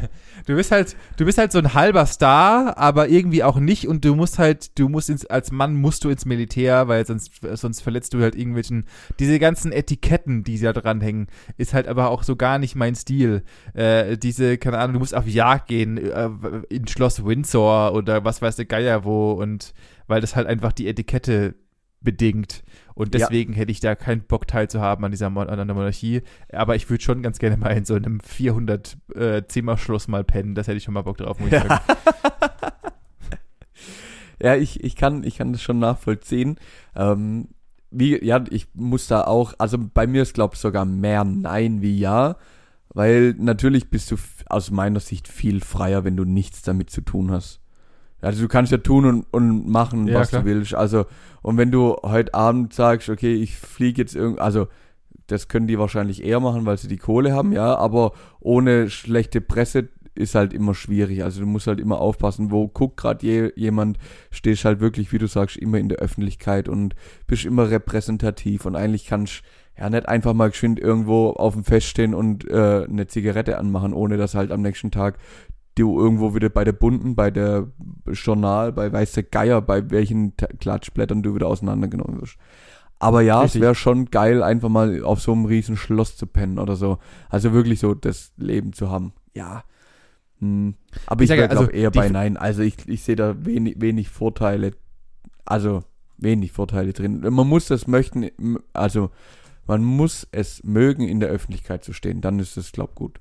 du 0.46 0.56
bist 0.56 0.72
halt, 0.72 0.96
du 1.16 1.24
bist 1.24 1.38
halt 1.38 1.52
so 1.52 1.58
ein 1.58 1.74
halber 1.74 2.06
Star, 2.06 2.76
aber 2.76 3.08
irgendwie 3.08 3.44
auch 3.44 3.58
nicht 3.58 3.86
und 3.86 4.04
du 4.04 4.14
musst 4.14 4.38
halt, 4.38 4.78
du 4.78 4.88
musst 4.88 5.10
ins, 5.10 5.26
als 5.26 5.52
Mann 5.52 5.74
musst 5.74 6.04
du 6.04 6.10
ins 6.10 6.24
Militär, 6.24 6.88
weil 6.88 7.06
sonst, 7.06 7.30
sonst 7.54 7.80
verletzt 7.80 8.14
du 8.14 8.20
halt 8.20 8.34
irgendwelchen, 8.34 8.86
diese 9.20 9.38
ganzen 9.38 9.70
Etiketten, 9.70 10.42
die 10.42 10.58
da 10.58 10.72
dranhängen, 10.72 11.28
ist 11.56 11.74
halt 11.74 11.86
aber 11.86 12.10
auch 12.10 12.24
so 12.24 12.34
gar 12.34 12.58
nicht 12.58 12.74
mein 12.74 12.94
Stil 12.94 13.44
äh, 13.74 14.16
diese, 14.18 14.58
keine 14.58 14.78
Ahnung, 14.78 14.94
du 14.94 14.98
musst 14.98 15.14
auf 15.14 15.26
Jagd 15.26 15.68
gehen, 15.68 15.98
äh, 15.98 16.30
in 16.68 16.86
Schloss 16.88 17.24
Windsor 17.24 17.94
oder 17.94 18.24
was 18.24 18.42
weiß 18.42 18.56
der 18.56 18.64
Geier 18.64 19.04
wo 19.04 19.32
und 19.32 19.72
weil 20.06 20.20
das 20.20 20.36
halt 20.36 20.46
einfach 20.46 20.72
die 20.72 20.88
Etikette 20.88 21.54
bedingt. 22.00 22.62
Und 22.94 23.14
Ja. 23.14 23.20
deswegen 23.20 23.52
hätte 23.54 23.72
ich 23.72 23.80
da 23.80 23.94
keinen 23.94 24.22
Bock 24.22 24.46
teilzuhaben 24.46 25.04
an 25.04 25.10
dieser 25.10 25.30
Mon 25.30 25.48
an 25.48 25.66
der 25.66 25.74
Monarchie. 25.74 26.22
Aber 26.52 26.76
ich 26.76 26.88
würde 26.90 27.02
schon 27.02 27.22
ganz 27.22 27.38
gerne 27.38 27.56
mal 27.56 27.70
in 27.76 27.84
so 27.84 27.94
einem 27.94 28.20
400 28.20 28.96
äh, 29.14 29.42
Zimmerschloss 29.46 30.08
mal 30.08 30.24
pennen. 30.24 30.54
Das 30.54 30.66
hätte 30.68 30.76
ich 30.78 30.84
schon 30.84 30.94
mal 30.94 31.02
Bock 31.02 31.18
drauf, 31.18 31.38
muss 31.38 31.50
ich 31.52 31.58
sagen. 31.58 31.80
Ja, 34.42 34.56
ich, 34.56 34.82
ich 34.82 34.96
kann, 34.96 35.22
ich 35.22 35.36
kann 35.38 35.52
das 35.52 35.62
schon 35.62 35.78
nachvollziehen. 35.78 36.56
Ähm, 36.96 37.48
wie, 37.90 38.24
ja, 38.24 38.42
ich 38.50 38.66
muss 38.74 39.06
da 39.06 39.22
auch, 39.24 39.54
also 39.58 39.78
bei 39.78 40.06
mir 40.08 40.22
ist, 40.22 40.34
glaube 40.34 40.54
ich, 40.54 40.60
sogar 40.60 40.84
mehr 40.84 41.22
Nein 41.24 41.80
wie 41.80 41.96
Ja, 41.96 42.36
weil 42.88 43.34
natürlich 43.38 43.88
bist 43.90 44.10
du 44.10 44.16
aus 44.46 44.70
meiner 44.72 44.98
Sicht 45.00 45.28
viel 45.28 45.60
freier, 45.60 46.02
wenn 46.04 46.16
du 46.16 46.24
nichts 46.24 46.62
damit 46.62 46.90
zu 46.90 47.02
tun 47.02 47.30
hast. 47.30 47.60
Also 48.22 48.40
du 48.42 48.48
kannst 48.48 48.72
ja 48.72 48.78
tun 48.78 49.04
und, 49.04 49.26
und 49.30 49.68
machen, 49.68 50.06
Ja, 50.06 50.20
was 50.20 50.30
klar. 50.30 50.42
du 50.42 50.48
willst. 50.48 50.74
Also, 50.74 51.04
und 51.42 51.58
wenn 51.58 51.70
du 51.70 51.96
heute 52.02 52.32
Abend 52.34 52.72
sagst, 52.72 53.08
okay, 53.10 53.34
ich 53.34 53.56
fliege 53.56 54.00
jetzt 54.00 54.14
irgend, 54.14 54.40
also 54.40 54.68
das 55.26 55.48
können 55.48 55.66
die 55.66 55.78
wahrscheinlich 55.78 56.24
eher 56.24 56.40
machen, 56.40 56.64
weil 56.66 56.78
sie 56.78 56.88
die 56.88 56.98
Kohle 56.98 57.32
haben, 57.32 57.52
ja, 57.52 57.74
aber 57.76 58.12
ohne 58.40 58.90
schlechte 58.90 59.40
Presse 59.40 59.88
ist 60.14 60.34
halt 60.34 60.52
immer 60.52 60.74
schwierig. 60.74 61.24
Also 61.24 61.40
du 61.40 61.46
musst 61.46 61.66
halt 61.66 61.80
immer 61.80 61.98
aufpassen, 62.00 62.50
wo 62.50 62.68
guckt 62.68 62.98
gerade 62.98 63.26
je, 63.26 63.50
jemand, 63.56 63.98
stehst 64.30 64.64
halt 64.64 64.80
wirklich, 64.80 65.10
wie 65.12 65.18
du 65.18 65.26
sagst, 65.26 65.56
immer 65.56 65.78
in 65.78 65.88
der 65.88 65.98
Öffentlichkeit 65.98 66.68
und 66.68 66.94
bist 67.26 67.44
immer 67.44 67.70
repräsentativ 67.70 68.66
und 68.66 68.76
eigentlich 68.76 69.06
kannst 69.06 69.42
ja 69.78 69.88
nicht 69.88 70.06
einfach 70.06 70.34
mal 70.34 70.50
geschwind 70.50 70.78
irgendwo 70.78 71.30
auf 71.30 71.54
dem 71.54 71.64
Fest 71.64 71.86
stehen 71.86 72.12
und 72.12 72.46
äh, 72.50 72.84
eine 72.86 73.06
Zigarette 73.06 73.56
anmachen, 73.58 73.94
ohne 73.94 74.18
dass 74.18 74.34
halt 74.34 74.52
am 74.52 74.60
nächsten 74.60 74.90
Tag 74.90 75.16
du 75.74 75.98
irgendwo 75.98 76.34
wieder 76.34 76.48
bei 76.48 76.64
der 76.64 76.72
Bunten, 76.72 77.14
bei 77.14 77.30
der 77.30 77.68
Journal, 78.06 78.72
bei 78.72 78.92
weiß 78.92 79.12
der 79.12 79.22
Geier, 79.24 79.60
bei 79.60 79.90
welchen 79.90 80.36
Klatschblättern 80.36 81.22
du 81.22 81.34
wieder 81.34 81.48
auseinandergenommen 81.48 82.20
wirst. 82.20 82.36
Aber 82.98 83.20
ja, 83.20 83.40
Richtig. 83.40 83.60
es 83.60 83.62
wäre 83.62 83.74
schon 83.74 84.10
geil, 84.10 84.42
einfach 84.42 84.68
mal 84.68 85.02
auf 85.02 85.20
so 85.20 85.32
einem 85.32 85.46
riesen 85.46 85.76
Schloss 85.76 86.16
zu 86.16 86.26
pennen 86.26 86.58
oder 86.58 86.76
so. 86.76 86.98
Also 87.30 87.52
wirklich 87.52 87.80
so 87.80 87.94
das 87.94 88.32
Leben 88.36 88.72
zu 88.72 88.90
haben. 88.90 89.12
Ja. 89.34 89.64
Hm. 90.38 90.74
Aber 91.06 91.24
Ich 91.24 91.30
ich, 91.30 91.36
glaube 91.36 91.50
also 91.50 91.68
eher 91.68 91.90
bei 91.90 92.08
Nein. 92.08 92.36
Also 92.36 92.62
ich, 92.62 92.76
ich 92.86 93.02
sehe 93.02 93.16
da 93.16 93.44
wenig, 93.44 93.80
wenig 93.80 94.08
Vorteile. 94.08 94.72
Also 95.44 95.82
wenig 96.16 96.52
Vorteile 96.52 96.92
drin. 96.92 97.20
Man 97.28 97.48
muss 97.48 97.66
das 97.66 97.88
möchten, 97.88 98.30
also 98.72 99.10
man 99.66 99.82
muss 99.82 100.28
es 100.30 100.62
mögen, 100.62 101.08
in 101.08 101.18
der 101.18 101.28
Öffentlichkeit 101.28 101.82
zu 101.82 101.92
stehen. 101.92 102.20
Dann 102.20 102.38
ist 102.38 102.56
es, 102.56 102.70
glaub 102.70 102.94
gut. 102.94 103.20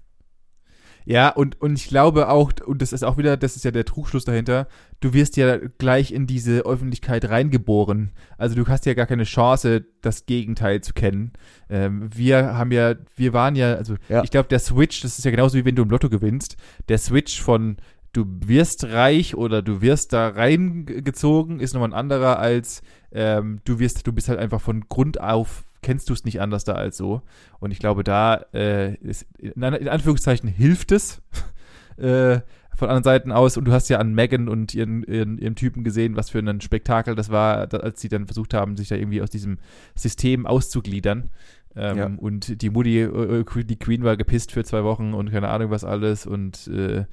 Ja, 1.06 1.30
und, 1.30 1.60
und 1.62 1.78
ich 1.78 1.88
glaube 1.88 2.30
auch, 2.30 2.52
und 2.66 2.82
das 2.82 2.93
ist 2.93 3.04
auch 3.04 3.18
wieder, 3.18 3.38
das 3.38 3.56
ist 3.56 3.66
ja 3.66 3.72
der 3.72 3.86
Trugschluss 3.86 4.26
dahinter, 4.26 4.68
du 4.99 5.14
wirst 5.14 5.36
ja 5.38 5.58
gleich 5.78 6.12
in 6.12 6.28
diese 6.28 6.60
Öffentlichkeit 6.62 7.28
reingeboren. 7.30 8.12
Also 8.38 8.56
du 8.56 8.68
hast 8.68 8.86
ja 8.86 8.93
gar 8.93 9.08
keine 9.08 9.24
Chance, 9.24 9.86
das 10.02 10.26
Gegenteil 10.26 10.82
zu 10.82 10.93
kennen. 10.93 11.34
Ähm, 11.70 12.10
wir 12.14 12.54
haben 12.56 12.72
ja, 12.72 12.95
wir 13.16 13.34
waren 13.34 13.56
ja, 13.56 13.74
also 13.76 13.95
Ja. 14.10 14.24
ich 14.24 14.32
glaube, 14.32 14.49
der 14.49 14.60
Switch, 14.60 15.02
das 15.02 15.18
ist 15.18 15.26
ja 15.26 15.32
genauso 15.32 15.58
wie 15.58 15.66
wenn 15.66 15.76
du 15.76 15.84
im 15.84 15.89
Lotto 15.89 16.10
gewinnst, 16.10 16.56
der 16.88 16.97
Switch 16.97 17.41
von 17.41 17.78
du 18.14 18.26
wirst 18.45 18.84
reich 18.86 19.36
oder 19.36 19.62
du 19.62 19.82
wirst 19.82 20.14
da 20.14 20.28
reingezogen, 20.30 21.60
ist 21.60 21.74
nochmal 21.74 21.89
ein 21.89 21.93
anderer 21.93 22.39
als 22.39 22.82
ähm, 23.14 23.60
du 23.66 23.80
wirst, 23.80 24.06
du 24.06 24.14
bist 24.14 24.30
halt 24.30 24.39
einfach 24.39 24.62
von 24.62 24.88
Grund 24.88 25.20
auf, 25.20 25.66
kennst 25.82 26.10
du 26.10 26.14
es 26.14 26.26
nicht 26.26 26.42
anders 26.42 26.64
da 26.64 26.74
als 26.74 26.98
so. 26.98 27.22
Und 27.60 27.72
ich 27.72 27.80
glaube, 27.80 28.04
da 28.04 28.46
äh, 28.54 28.96
ist, 28.96 29.26
in, 29.38 29.62
in 29.62 29.88
Anführungszeichen 29.88 30.50
hilft 30.50 30.92
es 30.92 31.22
äh, 31.98 32.42
von 32.76 32.90
anderen 32.90 33.04
Seiten 33.04 33.32
aus. 33.32 33.58
Und 33.58 33.66
du 33.66 33.72
hast 33.72 33.90
ja 33.90 34.00
an 34.00 34.14
Megan 34.14 34.48
und 34.48 34.74
ihren, 34.74 35.04
ihren, 35.04 35.38
ihren 35.38 35.56
Typen 35.56 35.84
gesehen, 35.84 36.16
was 36.16 36.30
für 36.30 36.40
ein 36.40 36.62
Spektakel 36.62 37.16
das 37.16 37.30
war, 37.30 37.74
als 37.74 38.02
sie 38.02 38.10
dann 38.10 38.26
versucht 38.26 38.54
haben, 38.54 38.78
sich 38.78 38.90
da 38.90 38.96
irgendwie 38.96 39.22
aus 39.22 39.30
diesem 39.30 39.60
System 39.96 40.46
auszugliedern. 40.46 41.30
Ähm, 41.76 41.98
Ja. 41.98 42.06
Und 42.06 42.62
die 42.62 42.70
Mutti, 42.70 43.00
äh, 43.00 43.40
äh, 43.42 43.64
die 43.64 43.80
Queen 43.80 44.04
war 44.04 44.18
gepisst 44.18 44.52
für 44.52 44.64
zwei 44.64 44.84
Wochen 44.84 45.14
und 45.14 45.32
keine 45.32 45.50
Ahnung 45.50 45.72
was 45.72 45.84
alles. 45.84 46.26
Und 46.26 46.68
äh, 46.68 47.06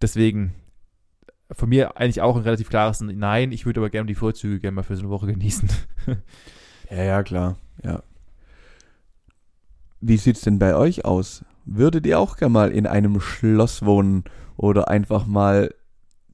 deswegen 0.00 0.54
von 1.50 1.68
mir 1.68 1.96
eigentlich 1.96 2.20
auch 2.20 2.36
ein 2.36 2.42
relativ 2.42 2.68
klares 2.68 3.00
Nein. 3.00 3.52
Ich 3.52 3.66
würde 3.66 3.80
aber 3.80 3.90
gerne 3.90 4.06
die 4.06 4.14
Vorzüge 4.14 4.60
gerne 4.60 4.76
mal 4.76 4.82
für 4.82 4.96
so 4.96 5.02
eine 5.02 5.10
Woche 5.10 5.26
genießen. 5.26 5.68
Ja, 6.90 7.02
ja, 7.02 7.22
klar. 7.22 7.56
Ja. 7.82 8.02
Wie 10.00 10.16
sieht's 10.16 10.42
denn 10.42 10.58
bei 10.58 10.74
euch 10.76 11.04
aus? 11.04 11.44
Würdet 11.64 12.06
ihr 12.06 12.18
auch 12.18 12.36
gerne 12.36 12.52
mal 12.52 12.70
in 12.70 12.86
einem 12.86 13.20
Schloss 13.20 13.84
wohnen 13.84 14.24
oder 14.56 14.88
einfach 14.88 15.26
mal 15.26 15.74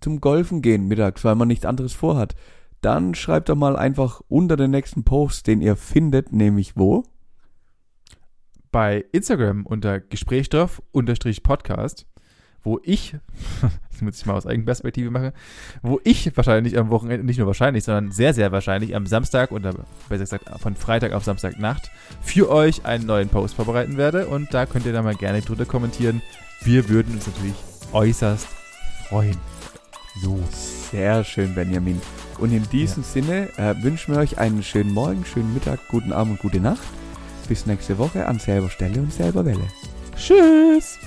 zum 0.01 0.20
Golfen 0.20 0.61
gehen 0.62 0.88
mittags, 0.88 1.24
weil 1.24 1.36
man 1.36 1.49
nichts 1.49 1.64
anderes 1.64 1.93
vorhat? 1.93 2.34
Dann 2.80 3.14
schreibt 3.14 3.49
doch 3.49 3.57
mal 3.57 3.76
einfach 3.76 4.22
unter 4.28 4.57
den 4.57 4.70
nächsten 4.70 5.05
Post, 5.05 5.47
den 5.47 5.61
ihr 5.61 5.76
findet, 5.76 6.32
nämlich 6.32 6.76
wo? 6.76 7.05
bei 8.70 9.05
Instagram 9.12 9.66
unter 9.66 10.01
Gesprächsstoff 10.01 10.82
unterstrich 10.93 11.43
Podcast, 11.43 12.07
wo 12.62 12.80
ich, 12.82 13.16
das 13.90 14.00
muss 14.00 14.18
ich 14.18 14.26
mal 14.26 14.34
aus 14.34 14.46
Eigenperspektive 14.46 15.11
machen, 15.11 15.32
wo 15.82 16.00
ich 16.04 16.36
wahrscheinlich 16.36 16.78
am 16.78 16.90
Wochenende, 16.90 17.24
nicht 17.24 17.38
nur 17.38 17.46
wahrscheinlich, 17.46 17.84
sondern 17.84 18.12
sehr, 18.12 18.34
sehr 18.34 18.52
wahrscheinlich 18.52 18.94
am 18.94 19.06
Samstag 19.06 19.52
oder 19.52 19.74
besser 20.08 20.24
gesagt 20.24 20.48
von 20.61 20.74
Freitag 20.74 21.12
auf 21.12 21.24
Samstagnacht 21.24 21.90
für 22.22 22.50
euch 22.50 22.84
einen 22.84 23.06
neuen 23.06 23.28
Post 23.28 23.54
vorbereiten 23.54 23.96
werde 23.96 24.26
und 24.26 24.52
da 24.52 24.66
könnt 24.66 24.86
ihr 24.86 24.92
dann 24.92 25.04
mal 25.04 25.14
gerne 25.14 25.40
drunter 25.42 25.66
kommentieren. 25.66 26.22
Wir 26.62 26.88
würden 26.88 27.14
uns 27.14 27.26
natürlich 27.26 27.54
äußerst 27.92 28.46
freuen. 29.08 29.36
So. 30.22 30.38
Sehr 30.90 31.22
schön, 31.22 31.54
Benjamin. 31.54 32.00
Und 32.38 32.52
in 32.52 32.68
diesem 32.70 33.02
Sinne 33.02 33.48
äh, 33.58 33.74
wünschen 33.82 34.14
wir 34.14 34.20
euch 34.20 34.38
einen 34.38 34.62
schönen 34.62 34.92
Morgen, 34.92 35.24
schönen 35.24 35.54
Mittag, 35.54 35.78
guten 35.88 36.12
Abend 36.12 36.32
und 36.32 36.40
gute 36.40 36.61
Nacht. 36.61 36.82
bis 37.48 37.66
nächste 37.66 37.98
Woche 37.98 38.26
an 38.26 38.38
selber 38.38 38.70
Stelle 38.70 39.00
und 39.00 39.12
selber 39.12 39.44
Welle. 39.44 39.68
Tschüss. 40.16 40.98